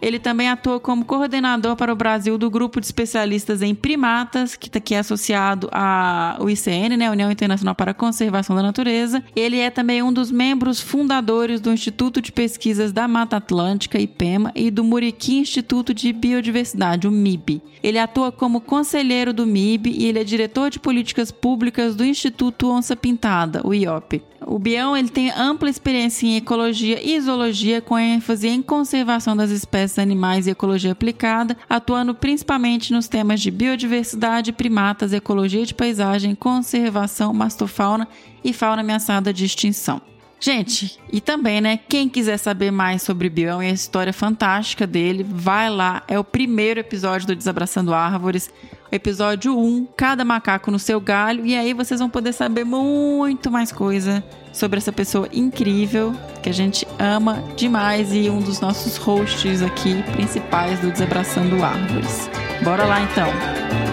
ele 0.00 0.18
também 0.18 0.48
atua 0.48 0.78
como 0.78 1.04
coordenador 1.04 1.74
para 1.74 1.92
o 1.92 1.96
Brasil 1.96 2.38
do 2.38 2.48
grupo 2.48 2.80
de 2.80 2.86
especialistas 2.86 3.62
em 3.62 3.74
primatas, 3.74 4.54
que, 4.54 4.70
tá, 4.70 4.78
que 4.78 4.94
é 4.94 5.00
associado 5.00 5.68
ao 5.72 6.48
ICN, 6.48 6.96
né, 6.96 7.10
União 7.10 7.30
Internacional 7.30 7.74
para 7.74 7.90
a 7.90 7.94
Conservação 7.94 8.54
da 8.54 8.62
Natureza. 8.62 9.24
Ele 9.34 9.58
é 9.58 9.70
também 9.70 10.02
um 10.02 10.12
dos 10.12 10.30
membros 10.30 10.80
fundadores 10.80 11.60
do 11.60 11.72
Instituto 11.72 12.22
de 12.22 12.30
Pesquisas 12.30 12.92
da 12.92 13.08
Mata 13.08 13.36
Atlântica, 13.38 14.00
IPEMA, 14.00 14.52
e 14.54 14.70
do 14.70 14.84
Muriqui 14.84 15.38
Instituto 15.38 15.92
de 15.92 16.12
Biodiversidade, 16.12 17.08
o 17.08 17.10
MIB. 17.10 17.60
Ele 17.82 17.98
atua 17.98 18.30
como 18.30 18.60
conselheiro 18.60 19.32
do 19.32 19.46
MIB 19.46 19.90
e 19.90 20.06
ele 20.06 20.18
é 20.18 20.24
diretor 20.24 20.70
de 20.70 20.78
políticas 20.78 21.30
públicas 21.30 21.96
do 21.96 22.04
Instituto 22.04 22.70
Onça 22.70 22.94
Pintada, 22.94 23.60
o 23.64 23.74
IOP. 23.74 24.22
O 24.46 24.58
Bião 24.58 24.96
ele 24.96 25.08
tem 25.08 25.30
ampla 25.30 25.68
experiência 25.68 26.26
em 26.26 26.36
ecologia 26.36 27.00
e 27.02 27.20
zoologia, 27.20 27.80
com 27.80 27.98
ênfase 27.98 28.27
em 28.44 28.62
conservação 28.62 29.36
das 29.36 29.50
espécies 29.50 29.98
animais 29.98 30.46
e 30.46 30.50
ecologia 30.50 30.92
aplicada, 30.92 31.56
atuando 31.68 32.14
principalmente 32.14 32.92
nos 32.92 33.08
temas 33.08 33.40
de 33.40 33.50
biodiversidade, 33.50 34.52
primatas, 34.52 35.12
ecologia 35.12 35.64
de 35.64 35.74
paisagem, 35.74 36.34
conservação, 36.34 37.32
mastofauna 37.32 38.06
e 38.44 38.52
fauna 38.52 38.82
ameaçada 38.82 39.32
de 39.32 39.44
extinção. 39.44 40.00
Gente, 40.40 41.00
e 41.12 41.20
também, 41.20 41.60
né, 41.60 41.80
quem 41.88 42.08
quiser 42.08 42.36
saber 42.36 42.70
mais 42.70 43.02
sobre 43.02 43.28
Bião 43.28 43.60
e 43.62 43.66
a 43.66 43.72
história 43.72 44.12
fantástica 44.12 44.86
dele, 44.86 45.26
vai 45.28 45.68
lá, 45.68 46.02
é 46.06 46.18
o 46.18 46.22
primeiro 46.22 46.78
episódio 46.78 47.26
do 47.26 47.34
Desabraçando 47.34 47.92
Árvores, 47.92 48.48
episódio 48.90 49.58
1, 49.58 49.88
cada 49.96 50.24
macaco 50.24 50.70
no 50.70 50.78
seu 50.78 51.00
galho, 51.00 51.44
e 51.44 51.56
aí 51.56 51.74
vocês 51.74 51.98
vão 51.98 52.08
poder 52.08 52.32
saber 52.32 52.64
muito 52.64 53.50
mais 53.50 53.72
coisa 53.72 54.22
sobre 54.52 54.78
essa 54.78 54.92
pessoa 54.92 55.28
incrível 55.32 56.14
que 56.40 56.48
a 56.48 56.54
gente 56.54 56.86
ama 56.98 57.42
demais 57.56 58.12
e 58.12 58.30
um 58.30 58.40
dos 58.40 58.60
nossos 58.60 58.96
hosts 58.96 59.60
aqui 59.60 60.02
principais 60.12 60.78
do 60.78 60.90
Desabraçando 60.90 61.62
Árvores. 61.64 62.30
Bora 62.62 62.84
lá 62.84 63.02
então. 63.02 63.87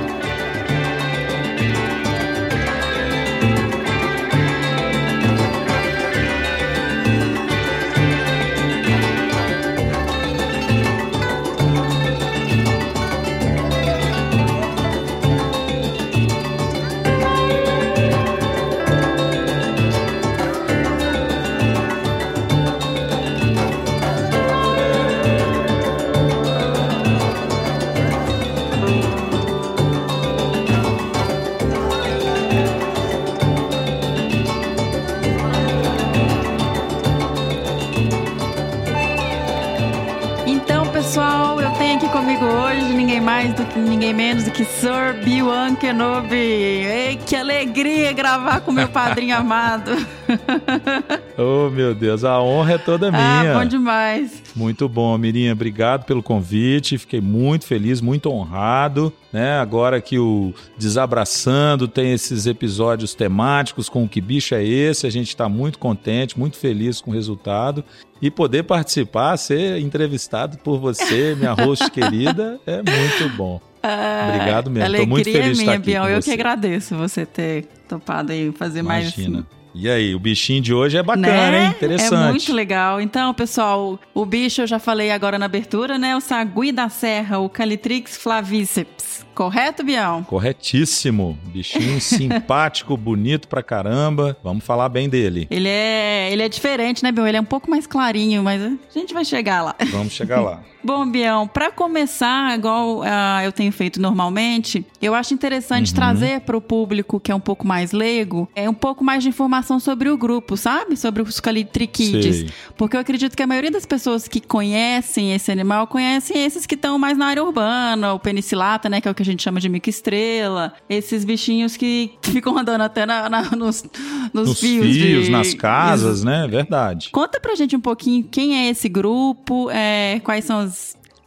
Ninguém 43.76 44.14
menos 44.14 44.44
do 44.44 44.52
que 44.52 44.64
Sir 44.64 45.24
Biwan 45.24 45.76
Kenobi. 45.76 46.36
Ei, 46.36 47.18
que 47.18 47.36
alegria 47.36 48.14
gravar 48.14 48.62
com 48.62 48.72
meu 48.72 48.88
padrinho 48.88 49.36
amado. 49.36 49.92
oh, 51.38 51.70
meu 51.70 51.94
Deus, 51.94 52.24
a 52.24 52.42
honra 52.42 52.74
é 52.74 52.78
toda 52.78 53.08
ah, 53.08 53.12
minha. 53.12 53.56
Ah, 53.56 53.60
bom 53.60 53.66
demais. 53.66 54.42
Muito 54.56 54.88
bom, 54.88 55.18
Mirinha. 55.18 55.54
Obrigado 55.54 56.06
pelo 56.06 56.24
convite. 56.24 56.98
Fiquei 56.98 57.22
muito 57.22 57.66
feliz, 57.66 58.02
muito 58.02 58.30
honrado. 58.30 59.14
Né? 59.32 59.60
Agora 59.60 60.00
que 60.00 60.18
o 60.18 60.54
Desabraçando 60.78 61.88
tem 61.88 62.14
esses 62.14 62.46
episódios 62.46 63.14
temáticos 63.14 63.90
com 63.90 64.06
o 64.06 64.10
que 64.10 64.22
bicho 64.22 64.56
é 64.56 64.64
esse, 64.64 65.06
a 65.06 65.10
gente 65.10 65.28
está 65.28 65.50
muito 65.50 65.78
contente, 65.78 66.40
muito 66.40 66.58
feliz 66.58 67.02
com 67.02 67.12
o 67.12 67.14
resultado. 67.14 67.84
E 68.22 68.32
poder 68.32 68.64
participar, 68.64 69.36
ser 69.38 69.80
entrevistado 69.80 70.58
por 70.60 70.80
você, 70.80 71.36
minha 71.36 71.52
host 71.52 71.90
querida, 71.92 72.60
é 72.66 72.78
muito 72.78 73.36
bom. 73.36 73.60
Ah, 73.84 74.30
Obrigado 74.34 74.72
mesmo. 74.72 74.90
Estou 74.90 75.08
muito 75.08 75.26
feliz 75.26 75.58
de 75.58 75.64
estar 75.64 75.74
aqui. 75.74 75.86
Bião. 75.86 76.10
Eu 76.10 76.22
você. 76.22 76.30
que 76.30 76.34
agradeço 76.34 76.96
você 76.96 77.26
ter 77.26 77.66
topado 77.88 78.32
aí 78.32 78.52
fazer 78.52 78.80
Imagina. 78.80 79.40
mais. 79.40 79.65
E 79.78 79.90
aí, 79.90 80.16
o 80.16 80.20
bichinho 80.20 80.62
de 80.62 80.74
hoje 80.74 80.98
é 80.98 81.04
bacana, 81.04 81.52
né? 81.52 81.66
hein? 81.66 81.70
Interessante. 81.72 82.28
É 82.28 82.30
muito 82.30 82.54
legal. 82.54 83.02
Então, 83.02 83.34
pessoal, 83.34 84.00
o 84.14 84.26
bicho 84.26 84.62
eu 84.62 84.68
já 84.68 84.80
falei 84.80 85.12
agora 85.12 85.38
na 85.38 85.46
abertura, 85.46 85.98
né? 85.98 86.16
O 86.16 86.22
sagui 86.22 86.72
da 86.72 86.88
serra, 86.88 87.40
o 87.40 87.50
Calitrix 87.50 88.16
flaviceps. 88.16 89.26
Correto, 89.36 89.84
Bião? 89.84 90.24
Corretíssimo. 90.24 91.38
Bichinho 91.48 92.00
simpático, 92.00 92.96
bonito 92.96 93.50
pra 93.50 93.62
caramba. 93.62 94.38
Vamos 94.42 94.64
falar 94.64 94.88
bem 94.88 95.10
dele. 95.10 95.46
Ele 95.52 95.68
é, 95.68 96.30
ele 96.32 96.42
é 96.42 96.48
diferente, 96.48 97.04
né, 97.04 97.12
Bião? 97.12 97.28
Ele 97.28 97.36
é 97.36 97.42
um 97.42 97.46
pouco 97.46 97.70
mais 97.70 97.86
clarinho, 97.86 98.42
mas 98.42 98.62
a 98.64 98.72
gente 98.94 99.14
vai 99.14 99.26
chegar 99.26 99.62
lá. 99.62 99.76
Vamos 99.92 100.14
chegar 100.14 100.40
lá. 100.40 100.64
Bom, 100.86 101.04
Bião, 101.10 101.48
para 101.48 101.72
começar, 101.72 102.56
igual 102.56 103.00
uh, 103.00 103.42
eu 103.44 103.52
tenho 103.52 103.72
feito 103.72 104.00
normalmente, 104.00 104.86
eu 105.02 105.16
acho 105.16 105.34
interessante 105.34 105.90
uhum. 105.90 105.96
trazer 105.96 106.42
para 106.42 106.56
o 106.56 106.62
público 106.62 107.20
que 107.20 107.32
é 107.32 107.36
um 107.36 107.40
pouco 107.40 107.66
mais 107.66 107.92
leigo, 107.92 108.48
é 108.56 108.70
um 108.70 108.74
pouco 108.74 109.04
mais 109.04 109.24
de 109.24 109.30
informação 109.30 109.80
sobre 109.80 110.10
o 110.10 110.16
grupo, 110.16 110.56
sabe? 110.56 110.96
Sobre 110.96 111.24
os 111.24 111.40
calitriquides. 111.40 112.52
Porque 112.78 112.96
eu 112.96 113.00
acredito 113.00 113.36
que 113.36 113.42
a 113.42 113.48
maioria 113.48 113.72
das 113.72 113.84
pessoas 113.84 114.28
que 114.28 114.40
conhecem 114.40 115.34
esse 115.34 115.52
animal 115.52 115.88
conhecem 115.88 116.46
esses 116.46 116.68
que 116.68 116.76
estão 116.76 117.00
mais 117.00 117.18
na 117.18 117.26
área 117.26 117.44
urbana, 117.44 118.14
o 118.14 118.20
penicilata, 118.20 118.88
né, 118.88 119.02
que 119.02 119.08
é 119.08 119.12
o 119.12 119.16
que 119.16 119.24
a 119.24 119.26
gente 119.26 119.42
chama 119.42 119.60
de 119.60 119.68
mico-estrela, 119.68 120.72
esses 120.88 121.26
bichinhos 121.26 121.76
que 121.76 122.12
ficam 122.22 122.56
andando 122.56 122.82
até 122.82 123.08
na, 123.08 123.28
na, 123.28 123.42
nos, 123.56 123.84
nos, 124.32 124.50
nos 124.50 124.60
fios. 124.60 124.86
fios 124.86 125.26
de... 125.26 125.32
nas 125.32 125.52
casas, 125.56 126.18
Isso. 126.18 126.26
né? 126.28 126.48
Verdade. 126.48 127.10
Conta 127.12 127.40
pra 127.40 127.56
gente 127.56 127.76
um 127.76 127.82
pouquinho 127.82 128.24
quem 128.30 128.56
é 128.56 128.70
esse 128.70 128.88
grupo, 128.88 129.72
é, 129.72 130.22
quais 130.24 130.46
são 130.46 130.60
as 130.60 130.75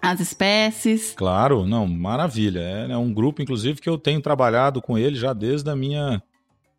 as 0.01 0.21
espécies. 0.21 1.13
Claro, 1.17 1.67
não, 1.67 1.87
maravilha. 1.87 2.61
É, 2.61 2.93
é, 2.93 2.97
um 2.97 3.13
grupo, 3.13 3.43
inclusive, 3.43 3.81
que 3.81 3.89
eu 3.89 3.99
tenho 3.99 4.21
trabalhado 4.21 4.81
com 4.81 4.97
ele 4.97 5.17
já 5.17 5.33
desde 5.33 5.69
a 5.71 5.77
minha 5.77 6.23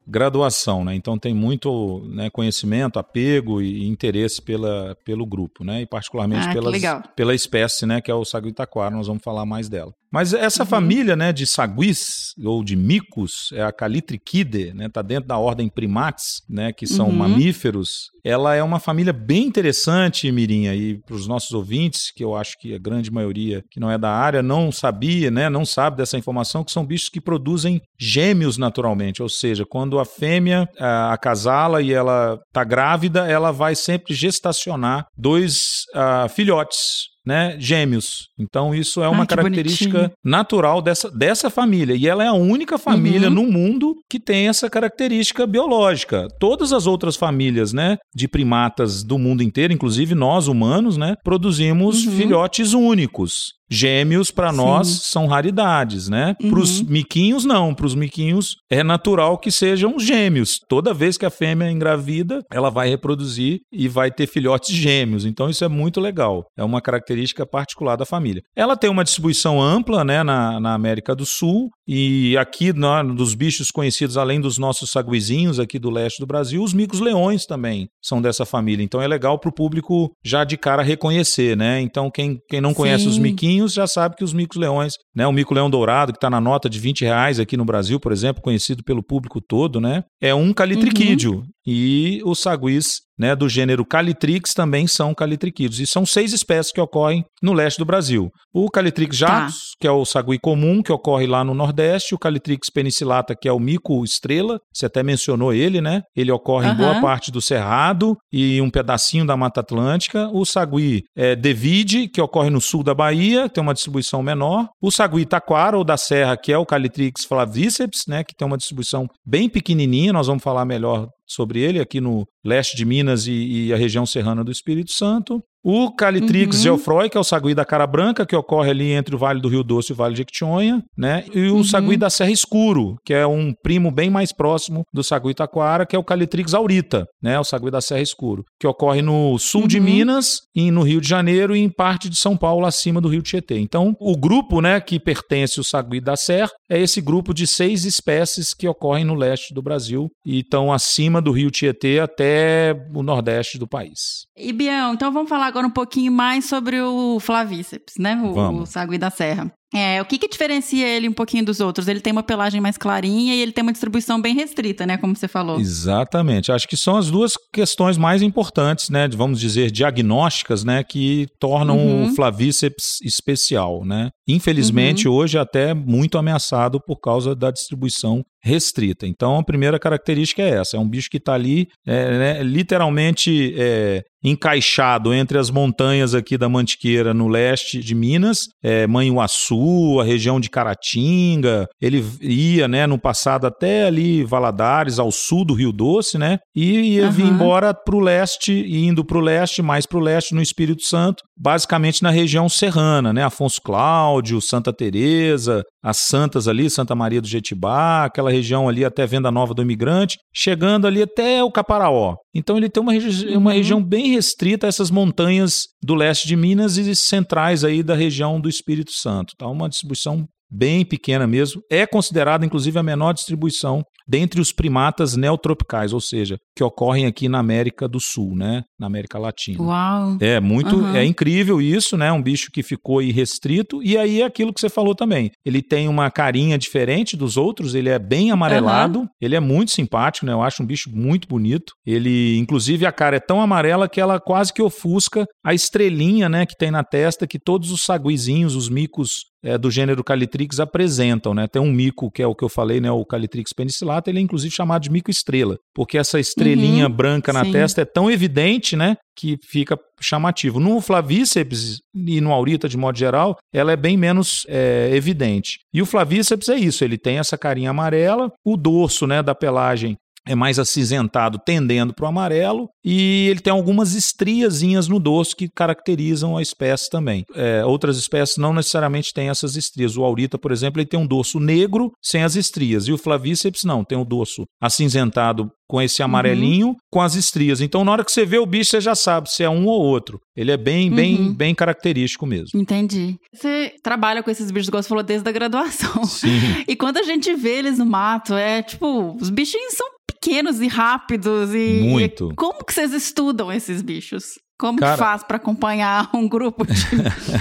graduação, 0.07 0.83
né? 0.83 0.95
Então 0.95 1.19
tem 1.19 1.33
muito 1.33 2.01
né, 2.09 2.29
conhecimento, 2.29 2.97
apego 2.97 3.61
e 3.61 3.87
interesse 3.87 4.41
pela, 4.41 4.97
pelo 5.05 5.25
grupo, 5.25 5.63
né? 5.63 5.81
E 5.81 5.85
particularmente 5.85 6.47
ah, 6.47 6.53
pelas, 6.53 6.81
pela 7.15 7.35
espécie, 7.35 7.85
né? 7.85 8.01
Que 8.01 8.09
é 8.09 8.15
o 8.15 8.25
saguitaquara, 8.25 8.95
nós 8.95 9.07
vamos 9.07 9.23
falar 9.23 9.45
mais 9.45 9.69
dela. 9.69 9.93
Mas 10.11 10.33
essa 10.33 10.63
uhum. 10.63 10.69
família, 10.69 11.15
né, 11.15 11.31
de 11.31 11.45
saguis 11.45 12.33
ou 12.43 12.63
de 12.63 12.75
micos, 12.75 13.49
é 13.53 13.61
a 13.61 13.71
Calitrichidae, 13.71 14.73
né, 14.73 14.89
tá 14.89 15.01
dentro 15.01 15.27
da 15.27 15.37
ordem 15.37 15.69
Primates, 15.69 16.41
né, 16.49 16.73
que 16.73 16.87
são 16.87 17.07
uhum. 17.07 17.15
mamíferos. 17.15 18.09
Ela 18.23 18.55
é 18.55 18.63
uma 18.63 18.79
família 18.79 19.13
bem 19.13 19.45
interessante, 19.45 20.31
Mirinha, 20.31 20.75
e 20.75 20.99
para 20.99 21.15
os 21.15 21.27
nossos 21.27 21.51
ouvintes, 21.51 22.11
que 22.11 22.23
eu 22.23 22.35
acho 22.35 22.57
que 22.59 22.73
a 22.73 22.79
grande 22.79 23.11
maioria 23.11 23.63
que 23.69 23.79
não 23.79 23.89
é 23.89 23.97
da 23.97 24.11
área 24.11 24.41
não 24.41 24.71
sabia, 24.71 25.29
né, 25.29 25.49
não 25.49 25.63
sabe 25.63 25.97
dessa 25.97 26.17
informação, 26.17 26.63
que 26.63 26.71
são 26.71 26.85
bichos 26.85 27.09
que 27.09 27.21
produzem 27.21 27.81
gêmeos 27.99 28.57
naturalmente, 28.57 29.21
ou 29.21 29.29
seja, 29.29 29.65
quando 29.65 29.99
a 29.99 30.05
fêmea 30.05 30.67
a, 30.79 31.13
acasala 31.13 31.81
e 31.81 31.93
ela 31.93 32.39
tá 32.51 32.63
grávida, 32.63 33.27
ela 33.27 33.51
vai 33.51 33.75
sempre 33.75 34.13
gestacionar 34.13 35.05
dois 35.17 35.83
uh, 35.95 36.27
filhotes 36.29 37.08
né, 37.25 37.55
gêmeos. 37.59 38.29
Então 38.39 38.73
isso 38.73 39.03
é 39.03 39.07
uma 39.07 39.21
Ai, 39.21 39.27
característica 39.27 39.97
bonitinho. 39.97 40.17
natural 40.23 40.81
dessa, 40.81 41.09
dessa 41.11 41.49
família. 41.49 41.95
E 41.95 42.07
ela 42.07 42.23
é 42.23 42.27
a 42.27 42.33
única 42.33 42.77
família 42.77 43.27
uhum. 43.27 43.35
no 43.35 43.43
mundo 43.43 43.95
que 44.09 44.19
tem 44.19 44.47
essa 44.47 44.69
característica 44.69 45.45
biológica. 45.45 46.27
Todas 46.39 46.73
as 46.73 46.87
outras 46.87 47.15
famílias, 47.15 47.73
né, 47.73 47.97
de 48.15 48.27
primatas 48.27 49.03
do 49.03 49.17
mundo 49.17 49.43
inteiro, 49.43 49.73
inclusive 49.73 50.15
nós 50.15 50.47
humanos, 50.47 50.97
né, 50.97 51.15
produzimos 51.23 52.05
uhum. 52.05 52.11
filhotes 52.13 52.73
únicos. 52.73 53.58
Gêmeos, 53.69 54.31
para 54.31 54.51
nós, 54.51 54.87
são 55.03 55.27
raridades, 55.27 56.09
né? 56.09 56.35
Uhum. 56.41 56.49
Para 56.49 56.59
os 56.59 56.81
miquinhos, 56.81 57.45
não. 57.45 57.73
Para 57.73 57.85
os 57.85 57.95
miquinhos, 57.95 58.55
é 58.69 58.83
natural 58.83 59.37
que 59.37 59.51
sejam 59.51 59.99
gêmeos. 59.99 60.59
Toda 60.67 60.93
vez 60.93 61.17
que 61.17 61.25
a 61.25 61.29
fêmea 61.29 61.67
é 61.67 61.71
engravida, 61.71 62.43
ela 62.51 62.69
vai 62.69 62.89
reproduzir 62.89 63.59
e 63.71 63.87
vai 63.87 64.11
ter 64.11 64.27
filhotes 64.27 64.75
gêmeos. 64.75 65.25
Então, 65.25 65.49
isso 65.49 65.63
é 65.63 65.67
muito 65.67 65.99
legal. 65.99 66.45
É 66.57 66.63
uma 66.63 66.81
característica 66.81 67.45
particular 67.45 67.95
da 67.95 68.05
família. 68.05 68.41
Ela 68.55 68.75
tem 68.75 68.89
uma 68.89 69.03
distribuição 69.03 69.61
ampla, 69.61 70.03
né, 70.03 70.23
na, 70.23 70.59
na 70.59 70.73
América 70.73 71.15
do 71.15 71.25
Sul. 71.25 71.69
E 71.87 72.37
aqui, 72.37 72.71
na, 72.71 73.01
dos 73.03 73.33
bichos 73.33 73.71
conhecidos, 73.71 74.17
além 74.17 74.39
dos 74.39 74.57
nossos 74.57 74.91
saguizinhos 74.91 75.59
aqui 75.59 75.79
do 75.79 75.89
leste 75.89 76.19
do 76.19 76.27
Brasil, 76.27 76.61
os 76.63 76.73
micos-leões 76.73 77.45
também 77.45 77.87
são 78.01 78.21
dessa 78.21 78.45
família. 78.45 78.83
Então, 78.83 79.01
é 79.01 79.07
legal 79.07 79.39
para 79.39 79.49
o 79.49 79.53
público 79.53 80.11
já 80.23 80.43
de 80.43 80.57
cara 80.57 80.83
reconhecer, 80.83 81.57
né? 81.57 81.81
Então, 81.81 82.11
quem, 82.11 82.39
quem 82.47 82.61
não 82.61 82.73
conhece 82.73 83.05
Sim. 83.05 83.09
os 83.09 83.17
miquinhos, 83.17 83.58
já 83.67 83.87
sabe 83.87 84.15
que 84.15 84.23
os 84.23 84.33
micos-leões, 84.33 84.93
né, 85.15 85.27
o 85.27 85.31
mico-leão 85.31 85.69
dourado, 85.69 86.11
que 86.11 86.17
está 86.17 86.29
na 86.29 86.39
nota 86.39 86.69
de 86.69 86.79
20 86.79 87.03
reais 87.03 87.39
aqui 87.39 87.57
no 87.57 87.65
Brasil, 87.65 87.99
por 87.99 88.11
exemplo, 88.11 88.41
conhecido 88.41 88.83
pelo 88.83 89.03
público 89.03 89.41
todo, 89.41 89.79
né, 89.81 90.03
é 90.21 90.33
um 90.33 90.53
calitriquídeo. 90.53 91.35
Uhum. 91.35 91.43
e 91.65 92.21
os 92.25 92.39
saguis 92.39 93.01
né, 93.19 93.35
do 93.35 93.49
gênero 93.49 93.85
Calitrix 93.85 94.53
também 94.53 94.87
são 94.87 95.13
calitriquídeos. 95.13 95.79
E 95.81 95.85
são 95.85 96.05
seis 96.05 96.31
espécies 96.31 96.71
que 96.71 96.79
ocorrem 96.79 97.25
no 97.41 97.51
leste 97.51 97.77
do 97.77 97.85
Brasil. 97.85 98.31
O 98.53 98.69
Calitrix 98.69 99.17
jatus, 99.17 99.53
tá. 99.53 99.77
que 99.81 99.87
é 99.87 99.91
o 99.91 100.05
sagui 100.05 100.39
comum, 100.39 100.81
que 100.81 100.91
ocorre 100.91 101.27
lá 101.27 101.43
no 101.43 101.53
Nordeste. 101.53 102.15
O 102.15 102.19
Calitrix 102.19 102.69
penicillata, 102.69 103.35
que 103.35 103.47
é 103.47 103.51
o 103.51 103.59
mico 103.59 104.03
estrela. 104.03 104.59
Você 104.73 104.85
até 104.85 105.03
mencionou 105.03 105.53
ele, 105.53 105.81
né? 105.81 106.01
Ele 106.15 106.31
ocorre 106.31 106.67
uhum. 106.67 106.73
em 106.73 106.77
boa 106.77 107.01
parte 107.01 107.31
do 107.31 107.41
Cerrado 107.41 108.15
e 108.31 108.61
um 108.61 108.69
pedacinho 108.69 109.25
da 109.25 109.35
Mata 109.35 109.59
Atlântica. 109.59 110.29
O 110.31 110.45
sagui 110.45 111.03
é, 111.17 111.35
devide, 111.35 112.07
que 112.07 112.21
ocorre 112.21 112.49
no 112.49 112.61
sul 112.61 112.83
da 112.83 112.93
Bahia, 112.93 113.49
tem 113.49 113.61
uma 113.61 113.73
distribuição 113.73 114.23
menor. 114.23 114.69
O 114.81 114.91
sagui 114.91 115.25
taquara, 115.25 115.77
ou 115.77 115.83
da 115.83 115.97
Serra, 115.97 116.37
que 116.37 116.53
é 116.53 116.57
o 116.57 116.65
Calitrix 116.65 117.25
flavíceps, 117.25 118.03
né? 118.07 118.23
Que 118.23 118.33
tem 118.35 118.47
uma 118.47 118.57
distribuição 118.57 119.07
bem 119.25 119.49
pequenininha. 119.49 120.13
Nós 120.13 120.27
vamos 120.27 120.43
falar 120.43 120.63
melhor 120.63 121.09
sobre 121.29 121.61
ele 121.61 121.79
aqui 121.79 122.01
no 122.01 122.27
leste 122.43 122.75
de 122.75 122.83
Minas 122.83 123.27
e, 123.27 123.67
e 123.67 123.73
a 123.73 123.77
região 123.77 124.05
serrana 124.05 124.43
do 124.43 124.51
Espírito 124.51 124.91
Santo. 124.91 125.43
O 125.63 125.91
Calitrix 125.91 126.57
uhum. 126.57 126.63
geofroi, 126.63 127.09
que 127.09 127.17
é 127.17 127.19
o 127.19 127.23
sagui 127.23 127.53
da 127.53 127.65
cara 127.65 127.85
branca, 127.85 128.25
que 128.25 128.35
ocorre 128.35 128.69
ali 128.69 128.91
entre 128.91 129.15
o 129.15 129.17
Vale 129.17 129.41
do 129.41 129.49
Rio 129.49 129.63
Doce 129.63 129.91
e 129.91 129.93
o 129.93 129.95
Vale 129.95 130.15
de 130.15 130.21
Equitinhonha, 130.21 130.81
né? 130.97 131.25
E 131.33 131.49
o 131.49 131.55
uhum. 131.55 131.63
sagui 131.63 131.97
da 131.97 132.09
Serra 132.09 132.31
Escuro, 132.31 132.95
que 133.05 133.13
é 133.13 133.27
um 133.27 133.53
primo 133.61 133.91
bem 133.91 134.09
mais 134.09 134.31
próximo 134.31 134.83
do 134.93 135.03
sagui 135.03 135.33
taquara, 135.33 135.85
que 135.85 135.95
é 135.95 135.99
o 135.99 136.03
Calitrix 136.03 136.53
aurita, 136.53 137.05
né? 137.21 137.39
O 137.39 137.43
sagui 137.43 137.69
da 137.69 137.81
Serra 137.81 138.01
Escuro, 138.01 138.43
que 138.59 138.67
ocorre 138.67 139.01
no 139.01 139.37
sul 139.37 139.61
uhum. 139.61 139.67
de 139.67 139.79
Minas, 139.79 140.39
e 140.55 140.71
no 140.71 140.81
Rio 140.81 140.99
de 140.99 141.07
Janeiro 141.07 141.55
e 141.55 141.59
em 141.59 141.69
parte 141.69 142.09
de 142.09 142.17
São 142.17 142.35
Paulo, 142.35 142.65
acima 142.65 142.99
do 142.99 143.07
Rio 143.07 143.21
Tietê. 143.21 143.59
Então, 143.59 143.95
o 143.99 144.17
grupo, 144.17 144.61
né, 144.61 144.79
que 144.81 144.99
pertence 144.99 145.59
ao 145.59 145.63
sagui 145.63 146.01
da 146.01 146.15
Serra 146.15 146.51
é 146.69 146.79
esse 146.79 147.01
grupo 147.01 147.33
de 147.33 147.47
seis 147.47 147.85
espécies 147.85 148.53
que 148.53 148.67
ocorrem 148.67 149.05
no 149.05 149.15
leste 149.15 149.53
do 149.53 149.61
Brasil 149.61 150.09
e 150.25 150.39
estão 150.39 150.71
acima 150.71 151.21
do 151.21 151.31
Rio 151.31 151.49
Tietê 151.49 151.99
até 151.99 152.75
o 152.93 153.01
nordeste 153.01 153.57
do 153.57 153.67
país. 153.67 154.25
E 154.37 154.51
Bião, 154.51 154.93
então 154.93 155.11
vamos 155.11 155.29
falar 155.29 155.48
agora 155.49 155.67
um 155.67 155.71
pouquinho 155.71 156.11
mais 156.11 156.45
sobre 156.45 156.79
o 156.81 157.19
Flavíceps, 157.19 157.95
né? 157.97 158.15
O, 158.15 158.61
o 158.61 158.65
sagui 158.65 158.97
da 158.97 159.09
serra. 159.09 159.51
É, 159.73 160.01
o 160.01 160.05
que, 160.05 160.17
que 160.17 160.27
diferencia 160.27 160.87
ele 160.87 161.07
um 161.07 161.13
pouquinho 161.13 161.45
dos 161.45 161.59
outros? 161.59 161.87
Ele 161.87 161.99
tem 161.99 162.11
uma 162.11 162.23
pelagem 162.23 162.59
mais 162.59 162.77
clarinha 162.77 163.35
e 163.35 163.41
ele 163.41 163.51
tem 163.51 163.61
uma 163.61 163.71
distribuição 163.71 164.19
bem 164.19 164.33
restrita, 164.33 164.85
né? 164.85 164.97
Como 164.97 165.15
você 165.15 165.27
falou. 165.27 165.59
Exatamente. 165.59 166.51
Acho 166.51 166.67
que 166.67 166.75
são 166.75 166.97
as 166.97 167.11
duas 167.11 167.33
questões 167.53 167.97
mais 167.97 168.23
importantes, 168.23 168.89
né? 168.89 169.07
Vamos 169.07 169.39
dizer, 169.39 169.69
diagnósticas, 169.69 170.63
né? 170.63 170.83
Que 170.83 171.27
tornam 171.39 171.77
uhum. 171.77 172.05
o 172.05 172.15
Flavíceps 172.15 172.99
especial, 173.03 173.85
né? 173.85 174.09
Infelizmente, 174.27 175.07
uhum. 175.07 175.13
hoje 175.13 175.37
até 175.37 175.73
muito 175.73 176.17
ameaçado 176.17 176.81
por 176.81 176.99
causa 176.99 177.35
da 177.35 177.51
distribuição 177.51 178.23
restrita. 178.41 179.05
Então, 179.05 179.37
a 179.37 179.43
primeira 179.43 179.77
característica 179.77 180.41
é 180.41 180.49
essa: 180.49 180.77
é 180.77 180.79
um 180.79 180.87
bicho 180.87 181.09
que 181.09 181.17
está 181.17 181.33
ali, 181.33 181.67
é, 181.85 182.17
né, 182.17 182.43
literalmente 182.43 183.53
é, 183.57 184.03
encaixado 184.23 185.13
entre 185.13 185.37
as 185.37 185.49
montanhas 185.49 186.13
aqui 186.13 186.37
da 186.37 186.49
Mantiqueira, 186.49 187.13
no 187.13 187.27
leste 187.27 187.79
de 187.79 187.95
Minas, 187.95 188.47
é, 188.63 188.87
Manhuaçu, 188.87 189.58
a 189.99 190.03
região 190.03 190.39
de 190.39 190.49
Caratinga. 190.49 191.67
Ele 191.81 192.03
ia, 192.21 192.67
né, 192.67 192.85
no 192.85 192.99
passado 192.99 193.47
até 193.47 193.85
ali 193.85 194.23
Valadares, 194.23 194.99
ao 194.99 195.11
sul 195.11 195.45
do 195.45 195.53
Rio 195.53 195.71
Doce, 195.71 196.17
né, 196.17 196.39
e 196.55 196.95
ia 196.95 197.05
uhum. 197.05 197.11
vir 197.11 197.25
embora 197.25 197.73
para 197.73 197.95
o 197.95 197.99
leste, 197.99 198.53
indo 198.53 199.03
para 199.05 199.17
o 199.17 199.21
leste, 199.21 199.61
mais 199.61 199.85
para 199.85 199.97
o 199.97 200.01
leste, 200.01 200.35
no 200.35 200.41
Espírito 200.41 200.83
Santo, 200.83 201.23
basicamente 201.37 202.03
na 202.03 202.09
região 202.09 202.49
serrana, 202.49 203.13
né, 203.13 203.23
Afonso 203.23 203.61
Cláudio, 203.61 204.41
Santa 204.41 204.73
Teresa, 204.73 205.63
as 205.83 205.97
santas 205.97 206.47
ali, 206.47 206.69
Santa 206.69 206.95
Maria 206.95 207.21
do 207.21 207.27
Jetibá, 207.27 208.05
aquela 208.05 208.31
região 208.31 208.67
ali 208.67 208.83
até 208.83 209.05
Venda 209.05 209.31
Nova 209.31 209.53
do 209.53 209.61
Imigrante, 209.61 210.17
chegando 210.33 210.85
ali 210.85 211.01
até 211.01 211.43
o 211.43 211.51
Caparaó. 211.51 212.15
Então 212.33 212.57
ele 212.57 212.69
tem 212.69 212.81
uma, 212.81 212.93
regi 212.93 213.27
uhum. 213.27 213.37
uma 213.37 213.53
região 213.53 213.83
bem 213.83 214.09
restrita 214.09 214.67
a 214.67 214.69
essas 214.69 214.91
montanhas 214.91 215.67
do 215.81 215.95
leste 215.95 216.27
de 216.27 216.35
Minas 216.35 216.77
e 216.77 216.95
centrais 216.95 217.63
aí 217.63 217.81
da 217.81 217.95
região 217.95 218.39
do 218.39 218.47
Espírito 218.47 218.91
Santo. 218.91 219.35
Tá 219.35 219.47
uma 219.47 219.67
distribuição 219.67 220.27
bem 220.49 220.85
pequena 220.85 221.27
mesmo. 221.27 221.61
É 221.71 221.85
considerada, 221.85 222.45
inclusive, 222.45 222.77
a 222.77 222.83
menor 222.83 223.13
distribuição 223.13 223.83
dentre 224.09 224.41
os 224.41 224.51
primatas 224.51 225.15
neotropicais, 225.15 225.93
ou 225.93 226.01
seja, 226.01 226.37
que 226.55 226.63
ocorrem 226.63 227.05
aqui 227.05 227.29
na 227.29 227.37
América 227.37 227.87
do 227.87 227.99
Sul, 227.99 228.35
né? 228.35 228.63
Na 228.79 228.87
América 228.87 229.19
Latina. 229.19 229.61
Uau! 229.61 230.17
É 230.19 230.39
muito, 230.39 230.77
uhum. 230.77 230.95
é 230.95 231.05
incrível 231.05 231.61
isso, 231.61 231.95
né? 231.95 232.11
Um 232.11 232.21
bicho 232.21 232.49
que 232.51 232.63
ficou 232.63 233.03
irrestrito. 233.03 233.83
E 233.83 233.95
aí 233.95 234.21
é 234.21 234.25
aquilo 234.25 234.51
que 234.51 234.59
você 234.59 234.67
falou 234.67 234.95
também. 234.95 235.29
Ele 235.45 235.61
tem 235.61 235.87
uma 235.87 236.09
carinha 236.09 236.57
diferente 236.57 237.15
dos 237.15 237.37
outros, 237.37 237.75
ele 237.75 237.87
é 237.87 237.99
bem 237.99 238.31
amarelado, 238.31 239.01
uhum. 239.01 239.07
ele 239.21 239.35
é 239.35 239.39
muito 239.39 239.71
simpático, 239.71 240.25
né? 240.25 240.33
Eu 240.33 240.41
acho 240.41 240.63
um 240.63 240.65
bicho 240.65 240.89
muito 240.91 241.27
bonito. 241.27 241.73
Ele, 241.85 242.35
inclusive, 242.37 242.87
a 242.87 242.91
cara 242.91 243.17
é 243.17 243.19
tão 243.19 243.39
amarela 243.39 243.87
que 243.87 244.01
ela 244.01 244.19
quase 244.19 244.51
que 244.51 244.61
ofusca 244.61 245.27
a 245.45 245.53
estrelinha, 245.53 246.27
né? 246.27 246.47
Que 246.47 246.55
tem 246.57 246.71
na 246.71 246.83
testa, 246.83 247.27
que 247.27 247.37
todos 247.37 247.69
os 247.69 247.83
saguizinhos, 247.83 248.55
os 248.55 248.69
micos 248.69 249.28
é, 249.43 249.57
do 249.57 249.71
gênero 249.71 250.03
Calitrix 250.03 250.59
apresentam, 250.59 251.33
né? 251.33 251.47
Tem 251.47 251.61
um 251.61 251.71
mico 251.71 252.11
que 252.11 252.21
é 252.21 252.27
o 252.27 252.35
que 252.35 252.43
eu 252.43 252.49
falei, 252.49 252.79
né? 252.81 252.91
O 252.91 253.05
Calitrix 253.05 253.53
penicillata, 253.53 254.09
ele 254.09 254.19
é 254.19 254.21
inclusive 254.21 254.53
chamado 254.53 254.83
de 254.83 254.91
mico 254.91 255.09
estrela, 255.09 255.57
porque 255.73 255.97
essa 255.97 256.19
estrelinha 256.19 256.87
uhum, 256.87 256.93
branca 256.93 257.31
na 257.31 257.45
sim. 257.45 257.51
testa 257.51 257.81
é 257.81 257.85
tão 257.85 258.09
evidente, 258.09 258.75
né? 258.75 258.97
Que 259.17 259.37
fica 259.43 259.77
chamativo. 260.01 260.59
No 260.59 260.79
Flavíceps 260.81 261.79
e 261.93 262.21
no 262.21 262.31
Aurita, 262.31 262.69
de 262.69 262.77
modo 262.77 262.97
geral, 262.97 263.37
ela 263.53 263.71
é 263.71 263.75
bem 263.75 263.97
menos 263.97 264.45
é, 264.47 264.89
evidente. 264.93 265.59
E 265.73 265.81
o 265.81 265.85
Flavíceps 265.85 266.49
é 266.49 266.55
isso, 266.55 266.83
ele 266.83 266.97
tem 266.97 267.17
essa 267.17 267.37
carinha 267.37 267.69
amarela, 267.69 268.31
o 268.45 268.55
dorso, 268.55 269.05
né, 269.05 269.21
da 269.21 269.35
pelagem 269.35 269.97
é 270.27 270.35
mais 270.35 270.59
acinzentado, 270.59 271.39
tendendo 271.43 271.93
para 271.93 272.05
o 272.05 272.07
amarelo, 272.07 272.69
e 272.83 273.27
ele 273.29 273.39
tem 273.39 273.51
algumas 273.51 273.95
estriazinhas 273.95 274.87
no 274.87 274.99
dorso 274.99 275.35
que 275.35 275.49
caracterizam 275.49 276.37
a 276.37 276.41
espécie 276.41 276.89
também. 276.89 277.23
É, 277.35 277.63
outras 277.65 277.97
espécies 277.97 278.37
não 278.37 278.53
necessariamente 278.53 279.13
têm 279.13 279.29
essas 279.29 279.55
estrias. 279.55 279.97
O 279.97 280.03
aurita, 280.03 280.37
por 280.37 280.51
exemplo, 280.51 280.79
ele 280.79 280.89
tem 280.89 280.99
um 280.99 281.07
dorso 281.07 281.39
negro 281.39 281.91
sem 282.01 282.23
as 282.23 282.35
estrias, 282.35 282.87
e 282.87 282.93
o 282.93 282.97
flavíceps 282.97 283.63
não, 283.63 283.83
tem 283.83 283.97
o 283.97 284.05
dorso 284.05 284.45
acinzentado 284.61 285.51
com 285.69 285.79
esse 285.79 286.01
amarelinho, 286.01 286.69
uhum. 286.69 286.75
com 286.91 286.99
as 286.99 287.13
estrias. 287.13 287.61
Então, 287.61 287.85
na 287.85 287.91
hora 287.91 288.03
que 288.03 288.11
você 288.11 288.25
vê 288.25 288.39
o 288.39 288.45
bicho, 288.45 288.71
você 288.71 288.81
já 288.81 288.95
sabe 288.95 289.29
se 289.29 289.43
é 289.43 289.49
um 289.49 289.67
ou 289.67 289.79
outro. 289.79 290.19
Ele 290.35 290.51
é 290.51 290.57
bem, 290.57 290.89
bem, 290.89 291.15
uhum. 291.15 291.33
bem 291.33 291.53
característico 291.53 292.25
mesmo. 292.25 292.59
Entendi. 292.59 293.17
Você 293.31 293.71
trabalha 293.83 294.23
com 294.23 294.31
esses 294.31 294.49
bichos, 294.49 294.67
igual 294.67 294.81
você 294.81 294.89
falou, 294.89 295.03
desde 295.03 295.29
a 295.29 295.31
graduação. 295.31 296.03
Sim. 296.05 296.29
E 296.67 296.75
quando 296.75 296.97
a 296.97 297.03
gente 297.03 297.33
vê 297.35 297.59
eles 297.59 297.77
no 297.77 297.85
mato, 297.85 298.33
é 298.33 298.61
tipo, 298.61 299.15
os 299.19 299.29
bichinhos 299.29 299.73
são 299.73 299.87
pequenos 300.29 300.61
e 300.61 300.67
rápidos 300.67 301.53
e 301.55 301.81
muito. 301.81 302.31
Como 302.35 302.63
que 302.63 302.71
vocês 302.71 302.93
estudam 302.93 303.51
esses 303.51 303.81
bichos? 303.81 304.37
Como 304.59 304.77
Cara... 304.77 304.91
que 304.91 304.99
faz 304.99 305.23
para 305.23 305.37
acompanhar 305.37 306.09
um 306.13 306.27
grupo 306.27 306.67
de, 306.67 306.73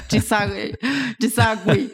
de, 0.09 0.21
sagui, 0.23 0.73
de 1.19 1.29
sagui? 1.29 1.91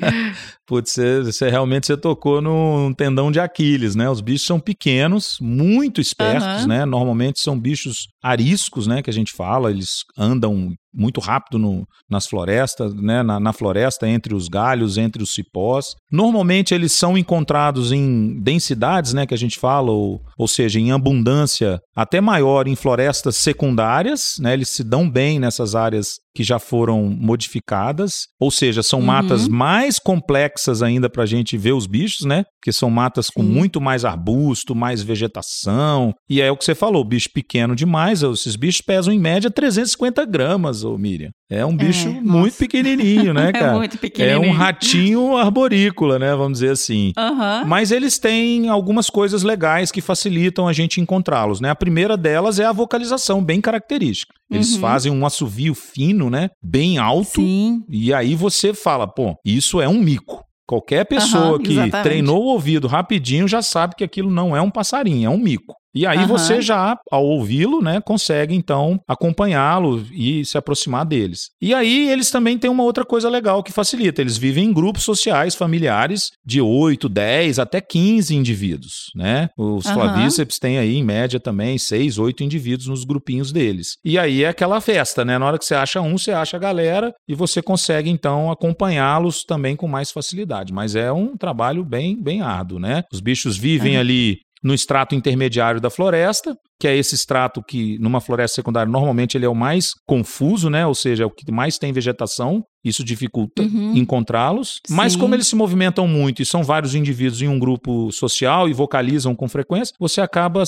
Putz, 0.66 0.92
você, 0.92 1.22
você, 1.22 1.50
realmente 1.50 1.86
você 1.86 1.96
tocou 1.96 2.40
num 2.40 2.92
tendão 2.94 3.30
de 3.30 3.38
Aquiles, 3.38 3.94
né? 3.94 4.08
Os 4.08 4.20
bichos 4.20 4.46
são 4.46 4.58
pequenos, 4.58 5.38
muito 5.40 6.00
espertos, 6.00 6.62
uhum. 6.62 6.68
né? 6.68 6.84
Normalmente 6.86 7.40
são 7.40 7.58
bichos 7.58 8.06
ariscos, 8.22 8.86
né? 8.86 9.02
Que 9.02 9.10
a 9.10 9.12
gente 9.12 9.32
fala, 9.32 9.70
eles 9.70 10.04
andam 10.16 10.74
muito 10.94 11.20
rápido 11.20 11.58
no, 11.58 11.86
nas 12.08 12.26
florestas, 12.26 12.94
né? 12.94 13.22
Na, 13.22 13.38
na, 13.38 13.52
floresta, 13.52 14.08
entre 14.08 14.34
os 14.34 14.48
galhos, 14.48 14.96
entre 14.96 15.22
os 15.22 15.34
cipós. 15.34 15.96
Normalmente 16.10 16.72
eles 16.72 16.92
são 16.92 17.18
encontrados 17.18 17.92
em 17.92 18.40
densidades, 18.40 19.12
né? 19.12 19.26
Que 19.26 19.34
a 19.34 19.38
gente 19.38 19.58
fala, 19.58 19.90
ou, 19.90 20.22
ou 20.38 20.48
seja, 20.48 20.78
em 20.78 20.92
abundância 20.92 21.78
até 21.94 22.22
maior 22.22 22.66
em 22.66 22.76
florestas 22.76 23.36
secundárias, 23.36 24.36
né? 24.38 24.54
Eles 24.54 24.70
se 24.70 24.82
dão 24.82 25.10
bem 25.14 25.38
nessas 25.38 25.76
áreas 25.76 26.18
que 26.34 26.42
já 26.42 26.58
foram 26.58 27.04
modificadas, 27.04 28.26
ou 28.40 28.50
seja, 28.50 28.82
são 28.82 28.98
uhum. 28.98 29.06
matas 29.06 29.46
mais 29.46 30.00
complexas 30.00 30.82
ainda 30.82 31.08
para 31.08 31.22
a 31.22 31.26
gente 31.26 31.56
ver 31.56 31.72
os 31.72 31.86
bichos, 31.86 32.26
né? 32.26 32.44
Porque 32.60 32.72
são 32.72 32.90
matas 32.90 33.30
com 33.30 33.42
muito 33.42 33.80
mais 33.80 34.04
arbusto, 34.04 34.74
mais 34.74 35.00
vegetação. 35.00 36.12
E 36.28 36.40
é 36.40 36.50
o 36.50 36.56
que 36.56 36.64
você 36.64 36.74
falou, 36.74 37.04
bicho 37.04 37.28
pequeno 37.32 37.76
demais. 37.76 38.22
Esses 38.22 38.56
bichos 38.56 38.80
pesam 38.80 39.14
em 39.14 39.18
média 39.18 39.48
350 39.48 40.24
gramas, 40.24 40.82
ô 40.82 40.98
Miriam. 40.98 41.30
É 41.48 41.64
um 41.64 41.76
bicho 41.76 42.08
é, 42.08 42.20
muito 42.20 42.56
pequenininho, 42.56 43.32
né, 43.32 43.52
cara? 43.54 43.72
é 43.72 43.74
muito 43.76 43.98
pequenininho. 43.98 44.44
É 44.44 44.48
um 44.48 44.52
ratinho 44.52 45.36
arborícola, 45.36 46.18
né? 46.18 46.34
Vamos 46.34 46.54
dizer 46.54 46.70
assim. 46.70 47.12
Uhum. 47.16 47.66
Mas 47.66 47.92
eles 47.92 48.18
têm 48.18 48.68
algumas 48.68 49.08
coisas 49.08 49.44
legais 49.44 49.92
que 49.92 50.00
facilitam 50.00 50.66
a 50.66 50.72
gente 50.72 51.00
encontrá-los, 51.00 51.60
né? 51.60 51.70
A 51.70 51.76
primeira 51.76 52.16
delas 52.16 52.58
é 52.58 52.64
a 52.64 52.72
vocalização, 52.72 53.44
bem 53.44 53.60
característica. 53.60 54.34
Eles 54.50 54.74
uhum. 54.74 54.80
fazem 54.80 55.12
um 55.12 55.24
assovio 55.24 55.74
fino, 55.74 56.28
né? 56.28 56.50
Bem 56.62 56.98
alto. 56.98 57.40
Sim. 57.40 57.82
E 57.88 58.12
aí 58.12 58.34
você 58.34 58.74
fala, 58.74 59.06
pô, 59.06 59.34
isso 59.44 59.80
é 59.80 59.88
um 59.88 59.98
mico. 59.98 60.44
Qualquer 60.66 61.04
pessoa 61.04 61.52
uhum, 61.52 61.58
que 61.58 61.90
treinou 62.02 62.42
o 62.42 62.46
ouvido 62.46 62.86
rapidinho 62.86 63.46
já 63.46 63.60
sabe 63.60 63.94
que 63.96 64.04
aquilo 64.04 64.30
não 64.30 64.56
é 64.56 64.62
um 64.62 64.70
passarinho, 64.70 65.26
é 65.26 65.30
um 65.30 65.38
mico. 65.38 65.74
E 65.94 66.06
aí 66.06 66.18
Aham. 66.18 66.26
você 66.26 66.60
já, 66.60 66.98
ao 67.10 67.24
ouvi-lo, 67.24 67.80
né, 67.80 68.00
consegue 68.00 68.54
então 68.54 69.00
acompanhá-lo 69.06 70.04
e 70.12 70.44
se 70.44 70.58
aproximar 70.58 71.04
deles. 71.04 71.50
E 71.60 71.72
aí 71.72 72.10
eles 72.10 72.30
também 72.30 72.58
têm 72.58 72.70
uma 72.70 72.82
outra 72.82 73.04
coisa 73.04 73.28
legal 73.28 73.62
que 73.62 73.72
facilita. 73.72 74.20
Eles 74.20 74.36
vivem 74.36 74.64
em 74.64 74.72
grupos 74.72 75.04
sociais 75.04 75.54
familiares 75.54 76.30
de 76.44 76.60
8, 76.60 77.08
10 77.08 77.58
até 77.58 77.80
15 77.80 78.34
indivíduos, 78.34 79.10
né? 79.14 79.48
Os 79.56 79.86
Aham. 79.86 79.94
flavíceps 79.94 80.58
têm 80.58 80.78
aí 80.78 80.96
em 80.96 81.04
média 81.04 81.38
também 81.38 81.78
6, 81.78 82.18
8 82.18 82.42
indivíduos 82.42 82.88
nos 82.88 83.04
grupinhos 83.04 83.52
deles. 83.52 83.96
E 84.04 84.18
aí 84.18 84.42
é 84.44 84.48
aquela 84.48 84.80
festa, 84.80 85.24
né? 85.24 85.38
Na 85.38 85.46
hora 85.46 85.58
que 85.58 85.64
você 85.64 85.74
acha 85.74 86.00
um, 86.00 86.18
você 86.18 86.32
acha 86.32 86.56
a 86.56 86.60
galera 86.60 87.12
e 87.28 87.34
você 87.34 87.62
consegue 87.62 88.10
então 88.10 88.50
acompanhá-los 88.50 89.44
também 89.44 89.76
com 89.76 89.86
mais 89.86 90.10
facilidade. 90.10 90.72
Mas 90.72 90.96
é 90.96 91.12
um 91.12 91.36
trabalho 91.36 91.84
bem, 91.84 92.20
bem 92.20 92.40
árduo, 92.40 92.78
né? 92.78 93.04
Os 93.12 93.20
bichos 93.20 93.56
vivem 93.56 93.96
ali 93.96 94.38
no 94.64 94.72
extrato 94.72 95.14
intermediário 95.14 95.78
da 95.78 95.90
floresta, 95.90 96.56
que 96.80 96.88
é 96.88 96.96
esse 96.96 97.14
extrato 97.14 97.62
que 97.62 97.98
numa 97.98 98.20
floresta 98.20 98.54
secundária 98.56 98.90
normalmente 98.90 99.36
ele 99.36 99.44
é 99.44 99.48
o 99.48 99.54
mais 99.54 99.90
confuso, 100.06 100.70
né? 100.70 100.86
Ou 100.86 100.94
seja, 100.94 101.24
é 101.24 101.26
o 101.26 101.30
que 101.30 101.52
mais 101.52 101.76
tem 101.76 101.92
vegetação. 101.92 102.64
Isso 102.84 103.02
dificulta 103.04 103.62
Uhum. 103.62 103.92
encontrá-los. 103.96 104.80
Mas 104.90 105.16
como 105.16 105.34
eles 105.34 105.46
se 105.46 105.56
movimentam 105.56 106.06
muito 106.06 106.42
e 106.42 106.46
são 106.46 106.62
vários 106.62 106.94
indivíduos 106.94 107.40
em 107.42 107.48
um 107.48 107.58
grupo 107.58 108.10
social 108.12 108.68
e 108.68 108.72
vocalizam 108.72 109.34
com 109.34 109.48
frequência, 109.48 109.94
você 109.98 110.20
acaba 110.20 110.62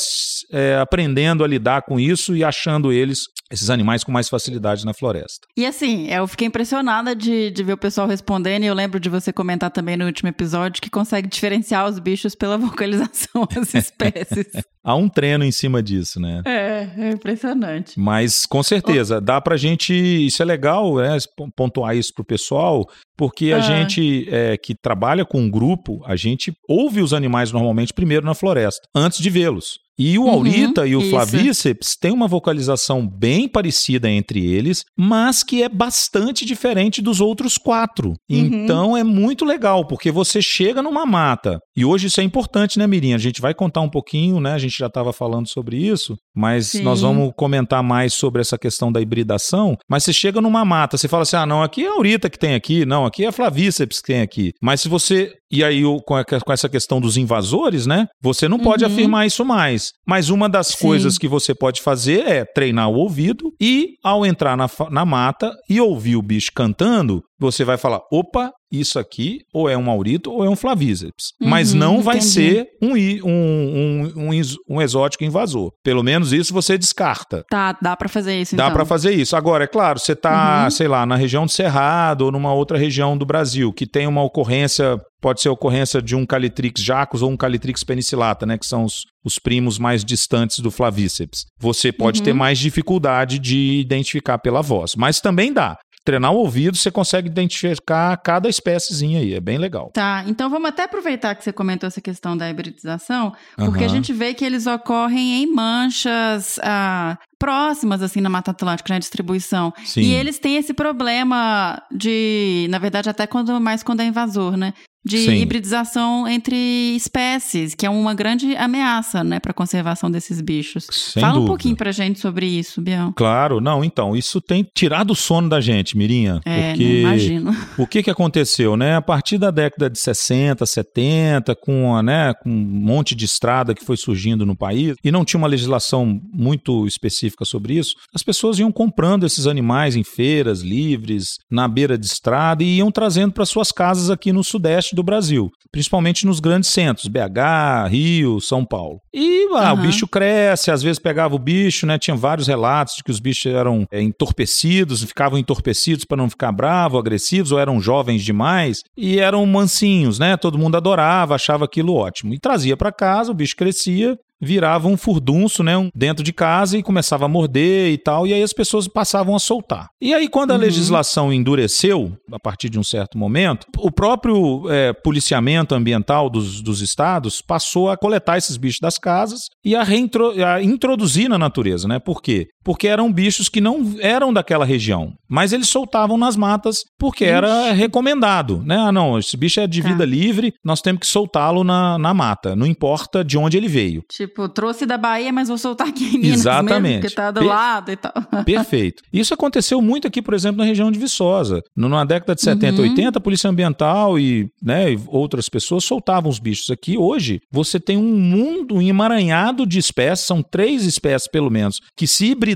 é, 0.53 0.77
aprendendo 0.81 1.45
a 1.45 1.47
lidar 1.47 1.83
com 1.83 1.99
isso 2.01 2.35
e 2.37 2.43
achando 2.45 2.93
eles, 2.93 3.25
esses 3.51 3.69
animais, 3.71 4.03
com 4.05 4.13
mais 4.13 4.29
facilidade 4.29 4.85
na 4.85 4.95
floresta. 4.95 5.47
E 5.57 5.67
assim, 5.67 6.09
eu 6.09 6.27
fiquei 6.27 6.47
impressionada 6.49 7.15
de, 7.15 7.51
de 7.51 7.63
ver 7.63 7.75
o 7.75 7.77
pessoal 7.79 8.07
respondendo, 8.07 8.65
e 8.65 8.67
eu 8.67 8.75
lembro 8.75 8.99
de 8.99 9.09
você 9.09 9.33
comentar 9.33 9.71
também 9.71 9.97
no 9.97 10.07
último 10.07 10.29
episódio 10.29 10.81
que 10.83 10.91
consegue 10.91 11.29
diferenciar 11.29 11.87
os 11.89 11.99
bichos 11.99 12.35
pela 12.35 12.57
vocalização 12.59 13.47
das 13.55 13.75
espécies. 13.75 14.47
Há 14.89 14.95
um 14.95 15.09
treino 15.09 15.43
em 15.45 15.51
cima 15.51 15.83
disso, 15.83 16.21
né? 16.21 16.43
é, 16.47 16.89
é 16.97 17.11
impressionante. 17.11 17.99
Mas 17.99 18.47
com 18.47 18.63
certeza, 18.63 19.21
dá 19.21 19.41
pra 19.41 19.57
gente. 19.57 19.93
Isso 19.93 20.41
é 20.41 20.45
legal, 20.45 20.95
né? 20.99 21.19
Pontuar 21.57 21.97
isso 21.97 22.06
pro 22.15 22.25
pessoal, 22.25 22.85
porque 23.17 23.53
a 23.53 23.57
Ah. 23.57 23.61
gente 23.61 24.27
é, 24.31 24.57
que 24.57 24.75
trabalha 24.75 25.25
com 25.25 25.41
um 25.41 25.51
grupo, 25.51 26.03
a 26.05 26.17
gente 26.17 26.53
ouve 26.69 27.01
os 27.01 27.13
animais 27.13 27.53
normalmente 27.53 27.93
primeiro 27.93 28.25
na 28.27 28.35
floresta, 28.35 28.87
antes 28.95 29.19
de 29.21 29.31
vê-los. 29.31 29.79
E 29.99 30.19
o 30.19 30.25
Uhum, 30.25 30.31
aurita 30.31 30.87
e 30.87 30.95
o 30.95 31.01
isso. 31.01 31.11
flavíceps 31.11 31.97
têm 32.01 32.11
uma 32.13 32.29
vocalização 32.29 33.07
bem 33.09 33.49
parecida 33.49 34.11
entre 34.11 34.45
eles, 34.45 34.83
mas 34.97 35.43
que 35.43 35.63
é 35.63 35.69
bastante 35.69 36.45
diferente 36.45 37.01
dos 37.01 37.21
outros 37.21 37.57
quatro. 37.57 38.13
Então 38.29 38.97
é 38.97 39.03
muito 39.03 39.45
legal, 39.45 39.87
porque 39.87 40.11
você 40.11 40.43
chega 40.43 40.83
numa 40.83 41.07
mata, 41.07 41.59
e 41.77 41.85
hoje 41.85 42.09
isso 42.09 42.21
é 42.21 42.25
importante, 42.25 42.79
né, 42.79 42.87
Mirinha? 42.87 43.17
A 43.17 43.19
gente 43.19 43.41
vai 43.41 43.55
contar 43.55 43.81
um 43.81 43.89
pouquinho, 43.89 44.41
né? 44.41 44.53
A 44.53 44.59
gente 44.59 44.77
já 44.79 44.87
estava 44.87 45.13
falando 45.13 45.49
sobre 45.49 45.77
isso, 45.79 46.15
mas 46.35 46.69
Sim. 46.69 46.83
nós 46.83 47.01
vamos 47.01 47.33
comentar 47.37 47.83
mais 47.83 48.13
sobre 48.15 48.41
essa 48.43 48.59
questão 48.59 48.93
da 48.93 49.01
hibridação. 49.01 49.77
Mas 49.89 50.05
você 50.05 50.13
chega 50.13 50.41
numa 50.41 50.65
mata, 50.65 50.97
você 50.99 51.09
fala 51.09 51.23
assim: 51.23 51.37
ah, 51.37 51.47
não, 51.47 51.63
aqui 51.63 51.85
é 51.85 51.89
a 51.89 51.93
aurita 51.93 52.29
que 52.29 52.39
tem 52.39 52.55
aqui, 52.55 52.85
não, 52.85 53.07
aqui 53.07 53.25
é 53.25 53.29
a 53.29 53.33
flavíceps 53.33 54.01
que 54.01 54.13
tem 54.13 54.21
aqui. 54.21 54.53
Mas 54.63 54.81
se 54.83 54.89
você. 54.89 55.33
E 55.49 55.63
aí, 55.63 55.83
com 56.05 56.53
essa 56.53 56.69
questão 56.69 57.01
dos 57.01 57.17
invasores, 57.17 57.87
né? 57.87 58.07
Você 58.21 58.49
não 58.49 58.59
pode 58.59 58.85
Uhum. 58.85 58.91
afirmar 58.91 59.27
isso 59.27 59.45
mais. 59.45 59.86
Mas 60.07 60.31
uma 60.31 60.49
das 60.49 60.69
Sim. 60.69 60.79
coisas 60.79 61.19
que 61.19 61.29
você 61.29 61.55
pode 61.55 61.81
fazer 61.81 62.27
é 62.27 62.45
treinar 62.45 62.89
o 62.89 62.95
ouvido 62.95 63.53
e, 63.61 63.95
ao 64.03 64.25
entrar 64.25 64.57
na, 64.57 64.69
na 64.91 65.05
mata 65.05 65.53
e 65.69 65.81
ouvir 65.81 66.17
o 66.17 66.23
bicho 66.23 66.51
cantando, 66.55 67.23
você 67.39 67.65
vai 67.65 67.77
falar: 67.77 68.01
opa, 68.13 68.51
isso 68.73 68.99
aqui 68.99 69.39
ou 69.55 69.69
é 69.69 69.77
um 69.77 69.89
aurito 69.91 70.31
ou 70.33 70.45
é 70.45 70.51
um 70.51 70.57
flavíceps. 70.57 71.33
Mas 71.41 71.73
Uhum, 71.73 71.79
não 71.79 72.03
vai 72.03 72.17
entendi. 72.17 72.33
ser 72.33 72.67
um, 72.83 72.95
um, 73.25 74.13
um, 74.17 74.33
um, 74.69 74.83
exótico 74.83 75.25
invasor. 75.25 75.71
Pelo 75.85 76.03
menos 76.03 76.33
isso 76.33 76.53
você 76.53 76.77
descarta. 76.77 77.45
Tá, 77.49 77.77
dá 77.81 77.97
pra 77.97 78.09
fazer 78.09 78.41
isso 78.41 78.57
Dá 78.57 78.65
então. 78.65 78.75
pra 78.75 78.85
fazer 78.85 79.13
isso. 79.15 79.37
Agora, 79.37 79.65
é 79.65 79.67
claro, 79.69 79.99
você 79.99 80.15
tá, 80.17 80.65
Uhum. 80.65 80.71
sei 80.71 80.89
lá, 80.89 81.07
na 81.07 81.17
região 81.17 81.47
do 81.47 81.53
Cerrado 81.53 82.23
ou 82.27 82.33
numa 82.33 82.53
outra 82.53 82.77
região 82.77 83.17
do 83.17 83.25
Brasil 83.27 83.73
que 83.73 83.87
tem 83.87 84.07
uma 84.07 84.23
ocorrência, 84.23 84.99
pode 85.21 85.41
ser 85.41 85.49
ocorrência 85.49 86.03
de 86.03 86.15
um 86.17 86.27
Calitrix 86.27 86.83
jacus 86.83 87.23
ou 87.23 87.31
um 87.31 87.37
Calitrix 87.37 87.83
penicillata, 87.85 88.45
né, 88.47 88.59
que 88.59 88.67
são 88.67 88.85
os, 88.85 89.03
os 89.25 89.39
primos 89.39 89.79
mais 89.79 90.05
distantes 90.05 90.59
do 90.59 90.71
flavíceps. 90.71 91.45
Você 91.61 91.93
pode 91.93 92.19
Uhum. 92.21 92.25
ter 92.25 92.33
mais 92.33 92.59
dificuldade 92.59 93.39
de 93.39 93.79
identificar 93.81 94.39
pela 94.39 94.61
voz, 94.63 94.95
mas 94.97 95.21
também 95.21 95.53
dá. 95.53 95.77
Treinar 96.07 96.33
o 96.33 96.37
ouvido, 96.37 96.77
você 96.77 96.89
consegue 96.89 97.27
identificar 97.27 98.17
cada 98.19 98.49
espéciezinha 98.49 99.19
aí, 99.19 99.35
é 99.35 99.41
bem 99.41 99.59
legal. 99.59 99.91
Tá, 99.93 100.23
então 100.29 100.49
vamos 100.49 100.69
até 100.69 100.85
aproveitar 100.85 101.35
que 101.35 101.43
você 101.43 101.53
comentou 101.53 101.89
essa 101.89 102.01
questão 102.01 102.37
da 102.37 102.49
hibridização, 102.49 103.33
porque 103.57 103.83
a 103.83 103.87
Aham. 103.89 103.97
gente 103.97 104.13
vê 104.13 104.33
que 104.33 104.45
eles 104.45 104.69
ocorrem 104.69 105.43
em 105.43 105.53
manchas 105.53 106.61
ah, 106.63 107.19
próximas, 107.41 108.03
assim, 108.03 108.21
na 108.21 108.29
Mata 108.29 108.53
Atlântica, 108.53 108.95
na 108.95 109.01
distribuição. 109.01 109.75
Sim. 109.85 110.03
E 110.03 110.15
eles 110.15 110.39
têm 110.39 110.57
esse 110.57 110.73
problema 110.73 111.83
de, 111.91 112.69
na 112.71 112.79
verdade, 112.79 113.11
até 113.11 113.27
quando 113.27 113.61
mais 113.61 113.83
quando 113.83 113.99
é 113.99 114.05
invasor, 114.05 114.57
né? 114.57 114.75
De 115.07 115.19
Sim. 115.19 115.37
hibridização 115.37 116.27
entre 116.27 116.57
espécies, 116.97 117.77
que 117.77 117.87
é 117.87 117.91
uma 117.91 118.13
grande 118.13 118.57
ameaça, 118.57 119.23
né, 119.23 119.39
para 119.39 119.53
a 119.53 119.55
conservação 119.55 120.11
desses 120.11 120.41
bichos. 120.41 120.89
Sem 120.91 121.21
Fala 121.21 121.35
um 121.35 121.37
dúvida. 121.37 121.51
pouquinho 121.53 121.77
pra 121.77 121.93
gente 121.93 122.19
sobre 122.19 122.45
isso, 122.45 122.81
Bião. 122.83 123.13
Claro, 123.13 123.61
não, 123.61 123.85
então, 123.85 124.17
isso 124.17 124.41
tem 124.41 124.67
tirado 124.75 125.13
o 125.13 125.15
sono 125.15 125.49
da 125.49 125.61
gente, 125.61 125.97
Mirinha. 125.97 126.41
É, 126.45 126.71
porque... 126.71 127.01
imagino. 127.03 127.57
O 127.79 127.87
que, 127.87 128.03
que 128.03 128.11
aconteceu, 128.11 128.77
né? 128.77 128.97
A 128.97 129.01
partir 129.01 129.39
da 129.39 129.53
década 129.53 129.89
de 129.89 129.97
60, 129.97 130.67
70, 130.67 131.55
com, 131.55 131.95
a, 131.95 132.03
né, 132.03 132.35
com 132.35 132.51
um 132.51 132.55
monte 132.55 133.15
de 133.15 133.27
estrada 133.27 133.77
que 133.77 133.85
foi 133.85 133.97
surgindo 133.97 134.45
no 134.45 134.57
país, 134.57 134.97
e 135.05 135.13
não 135.13 135.25
tinha 135.25 135.39
uma 135.39 135.47
legislação 135.47 136.21
muito 136.33 136.85
específica 136.85 137.45
sobre 137.45 137.75
isso, 137.75 137.95
as 138.13 138.25
pessoas 138.25 138.59
iam 138.59 138.73
comprando 138.73 139.25
esses 139.25 139.47
animais 139.47 139.95
em 139.95 140.03
feiras 140.03 140.63
livres, 140.63 141.39
na 141.49 141.69
beira 141.69 141.97
de 141.97 142.07
estrada, 142.07 142.65
e 142.65 142.79
iam 142.79 142.91
trazendo 142.91 143.33
para 143.33 143.47
suas 143.47 143.71
casas 143.71 144.11
aqui 144.11 144.33
no 144.33 144.43
sudeste 144.43 144.96
do 144.97 145.03
Brasil, 145.03 145.51
principalmente 145.71 146.27
nos 146.27 146.41
grandes 146.41 146.71
centros, 146.71 147.07
BH, 147.07 147.89
Rio, 147.89 148.41
São 148.41 148.65
Paulo. 148.65 148.99
E 149.15 149.47
ah, 149.53 149.73
o 149.73 149.77
Aham. 149.77 149.83
bicho 149.83 150.09
cresce, 150.09 150.71
às 150.71 150.83
vezes 150.83 150.99
pegava 150.99 151.35
o 151.35 151.39
bicho, 151.39 151.87
né? 151.87 151.99
Tinha 151.99 152.17
vários 152.17 152.49
relatos 152.49 152.97
de 152.97 153.05
que 153.05 153.11
os 153.11 153.21
bichos 153.21 153.47
eram 153.53 153.87
é, 153.93 154.03
entorpecidos, 154.03 155.05
ficavam 155.05 155.39
entorpecidos 155.39 156.05
para 156.05 156.17
não 156.17 156.29
ficar 156.29 156.51
bravo, 156.51 156.99
agressivos, 156.99 157.53
ou 157.53 157.59
eram 157.59 157.81
jovens 157.81 158.25
demais 158.25 158.83
e 158.97 159.21
eram 159.21 159.45
mansinhos, 159.47 160.19
né? 160.19 160.37
Todo 160.37 160.59
mundo 160.59 160.77
adorava, 160.77 161.35
achava 161.35 161.65
aquilo 161.65 161.95
ótimo. 161.95 162.35
E 162.35 162.39
trazia 162.39 162.77
para 162.77 162.91
casa, 162.91 163.31
o 163.31 163.35
bicho 163.35 163.55
crescia, 163.57 164.19
virava 164.41 164.89
um 164.89 164.97
furdunço, 164.97 165.63
né, 165.63 165.77
um- 165.77 165.89
dentro 165.95 166.23
de 166.25 166.33
casa 166.33 166.77
e 166.77 166.83
começava 166.83 167.25
a 167.25 167.29
morder 167.29 167.91
e 167.93 167.99
tal, 167.99 168.27
e 168.27 168.33
aí 168.35 168.43
as 168.43 168.53
pessoas 168.53 168.87
passavam 168.89 169.35
a 169.35 169.39
soltar. 169.39 169.89
E 170.01 170.13
aí 170.15 170.29
quando 170.29 170.51
a 170.51 170.55
Uhum. 170.55 170.61
legislação 170.61 171.33
endureceu, 171.33 172.13
a 172.33 172.39
partir 172.39 172.69
de 172.69 172.79
um 172.79 172.83
certo 172.85 173.17
momento, 173.19 173.67
o 173.79 173.91
próprio 173.91 174.71
é, 174.71 174.93
policiamento 174.93 175.75
ambiental 175.75 176.29
dos, 176.29 176.61
dos 176.61 176.81
estados 176.81 177.41
passou 177.41 177.89
a 177.91 177.97
coletar 177.97 178.37
esses 178.37 178.57
bichos 178.57 178.81
das 178.81 178.99
casas 178.99 179.43
e 179.65 179.75
a, 179.75 179.83
reintro- 179.83 180.33
a 180.45 180.63
introduzir 180.63 181.29
na 181.29 181.39
natureza, 181.39 181.89
né? 181.89 181.99
Por 181.99 182.21
quê? 182.21 182.47
Porque 182.67 182.89
eram 182.89 183.13
bichos 183.13 183.49
que 183.49 183.61
não 183.61 183.95
eram 184.01 184.33
daquela 184.33 184.65
região, 184.65 185.13
mas 185.29 185.53
eles 185.53 185.69
soltavam 185.69 186.19
nas 186.19 186.35
matas 186.37 186.83
porque 186.99 187.25
era 187.25 187.71
recomendado, 187.73 188.61
né? 188.67 188.77
Ah, 188.77 188.91
não, 188.91 189.17
esse 189.17 189.37
bicho 189.37 189.61
é 189.61 189.69
de 189.69 189.81
Tá. 189.81 189.89
vida 189.89 190.05
livre, 190.05 190.53
nós 190.65 190.81
temos 190.81 190.99
que 191.03 191.07
soltá-lo 191.07 191.63
na, 191.63 191.97
na 191.97 192.13
mata, 192.13 192.57
não 192.57 192.67
importa 192.67 193.23
de 193.25 193.39
onde 193.39 193.57
ele 193.57 193.69
veio. 193.69 194.03
Tipo, 194.11 194.49
trouxe 194.49 194.85
da 194.85 194.99
Bahia, 194.99 195.33
mas 195.33 195.47
vou 195.47 195.57
soltar 195.57 195.87
aqui 195.87 196.17
em 196.17 196.19
Minas 196.19 196.41
Exatamente. 196.41 196.83
mesmo, 196.83 197.01
porque 197.03 197.15
tá 197.15 197.31
do 197.31 197.39
Per- 197.41 197.49
lado 197.49 197.93
e 197.93 197.97
tal. 197.97 198.13
Perfeito. 198.45 199.01
Isso 199.13 199.33
aconteceu 199.33 199.81
muito 199.81 200.09
aqui, 200.09 200.21
por 200.21 200.35
exemplo, 200.35 200.59
na 200.59 200.65
região 200.65 200.91
de 200.91 200.99
Viçosa. 200.99 201.63
Na 201.77 202.05
década 202.05 202.35
de 202.35 202.43
70, 202.43 202.83
Uhum. 202.83 202.89
80, 202.89 203.19
a 203.19 203.23
Polícia 203.23 203.49
Ambiental 203.49 204.19
e, 204.19 204.49
né, 204.61 204.93
e 204.93 204.99
outras 205.07 205.49
pessoas 205.49 205.85
soltavam 205.85 206.29
os 206.29 206.41
bichos 206.41 206.69
aqui. 206.71 206.99
Hoje, 206.99 207.39
você 207.49 207.79
tem 207.79 207.97
um 207.97 208.17
mundo, 208.19 208.83
emaranhado 208.83 209.65
de 209.65 209.79
espécies, 209.79 210.27
são 210.27 210.43
três 210.43 210.85
espécies 210.85 211.31
pelo 211.31 211.49
menos, 211.49 211.79
que 211.97 212.09
se 212.09 212.27
hibridaram 212.27 212.56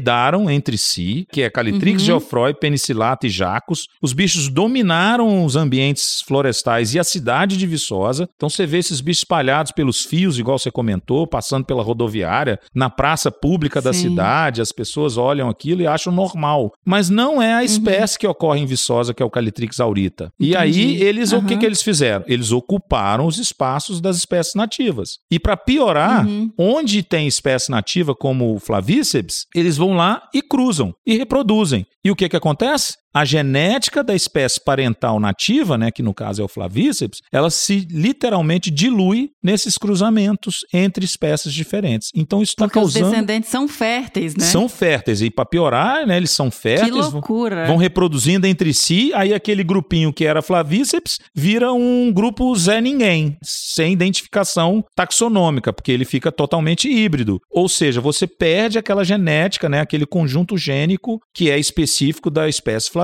entre 0.51 0.77
si, 0.79 1.27
que 1.33 1.43
é 1.43 1.51
Calitrix, 1.51 2.01
Uhum. 2.03 2.07
geoffroy, 2.07 2.55
penicillata 2.55 3.27
e 3.27 3.31
jacos. 3.31 3.87
Os 4.03 4.13
bichos 4.13 4.49
dominaram 4.49 5.45
os 5.45 5.57
ambientes 5.57 6.23
florestais 6.27 6.95
e 6.95 6.99
a 6.99 7.05
cidade 7.05 7.57
de 7.57 7.67
Viçosa. 7.67 8.29
Então 8.37 8.49
você 8.49 8.67
vê 8.67 8.79
esses 8.79 9.01
bichos 9.01 9.21
espalhados 9.21 9.73
pelos 9.73 10.05
fios, 10.05 10.39
igual 10.39 10.59
você 10.59 10.71
comentou, 10.71 11.27
passando 11.27 11.65
pela 11.65 11.83
rodoviária, 11.83 12.59
na 12.75 12.89
praça 12.89 13.31
pública 13.31 13.81
da 13.83 13.93
Sim. 13.93 14.11
cidade, 14.11 14.61
as 14.63 14.73
pessoas 14.73 15.17
olham 15.17 15.49
aquilo 15.49 15.83
e 15.83 15.87
acham 15.87 16.13
normal. 16.13 16.73
Mas 16.85 17.11
não 17.11 17.43
é 17.43 17.53
a 17.55 17.59
Uhum. 17.59 17.65
espécie 17.65 18.19
que 18.19 18.27
ocorre 18.27 18.61
em 18.61 18.67
Viçosa, 18.67 19.13
que 19.13 19.23
é 19.23 19.27
o 19.27 19.31
Calitrix 19.31 19.79
aurita. 19.81 20.33
E 20.41 20.51
Entendi. 20.55 20.57
aí, 20.81 21.03
eles, 21.03 21.33
o 21.33 21.43
que, 21.43 21.57
que 21.57 21.67
eles 21.67 21.83
fizeram? 21.83 22.25
Eles 22.27 22.51
ocuparam 22.53 23.27
os 23.27 23.39
espaços 23.39 24.01
das 24.01 24.17
espécies 24.17 24.55
nativas. 24.55 25.19
E 25.31 25.39
para 25.39 25.57
piorar, 25.57 26.27
Uhum. 26.27 26.51
onde 26.59 27.03
tem 27.03 27.27
espécie 27.27 27.71
nativa 27.71 28.15
como 28.15 28.55
o 28.55 28.59
Flavíceps, 28.59 29.47
eles 29.55 29.77
vão 29.77 29.89
lá 29.94 30.29
e 30.35 30.42
cruzam 30.42 30.94
e 31.07 31.16
reproduzem. 31.16 31.87
E 32.05 32.11
o 32.11 32.16
que 32.16 32.29
que 32.29 32.37
acontece? 32.37 32.94
A 33.12 33.25
genética 33.25 34.05
da 34.05 34.14
espécie 34.14 34.61
parental 34.62 35.18
nativa, 35.18 35.77
né, 35.77 35.90
que 35.90 36.03
no 36.03 36.14
caso 36.14 36.42
é 36.42 36.44
o 36.44 36.49
Flavíceps, 36.49 37.20
ela 37.33 37.51
se 37.51 37.87
literalmente 37.90 38.70
dilui 38.70 39.31
nesses 39.42 39.77
cruzamentos 39.77 40.59
entre 40.73 41.05
espécies 41.05 41.53
diferentes. 41.53 42.11
Então 42.14 42.42
isso 42.42 42.53
está 42.53 42.68
causando. 42.68 43.07
Os 43.07 43.11
descendentes 43.11 43.51
são 43.51 43.66
férteis, 43.66 44.37
né? 44.37 44.44
São 44.44 44.68
férteis. 44.68 45.23
E 45.23 45.31
para 45.31 45.44
piorar, 45.44 46.07
né, 46.07 46.16
eles 46.16 46.31
são 46.31 46.51
férteis. 46.51 46.90
Que 46.90 47.12
loucura. 47.12 47.66
Vão 47.66 47.77
reproduzindo 47.77 48.46
entre 48.46 48.73
si, 48.73 49.12
aí 49.14 49.35
aquele 49.35 49.64
grupinho 49.64 50.12
que 50.12 50.25
era 50.25 50.42
Flavíceps 50.42 51.18
vira 51.35 51.73
um 51.73 52.12
grupo 52.12 52.55
Zé 52.55 52.81
Ninguém, 52.81 53.37
sem 53.42 53.92
identificação 53.92 54.85
taxonômica, 54.94 55.73
porque 55.73 55.90
ele 55.90 56.05
fica 56.05 56.31
totalmente 56.31 56.88
híbrido. 56.88 57.38
Ou 57.51 57.68
seja, 57.68 58.01
você 58.01 58.27
perde 58.27 58.79
aquela 58.79 59.05
genética, 59.05 59.68
né, 59.68 59.81
aquele 59.81 60.07
conjunto 60.07 60.57
gênico 60.57 61.18
que 61.35 61.51
é 61.51 61.59
específico 61.59 62.31
da 62.31 62.49
espécie 62.49 62.90
Flavíceps 62.90 63.00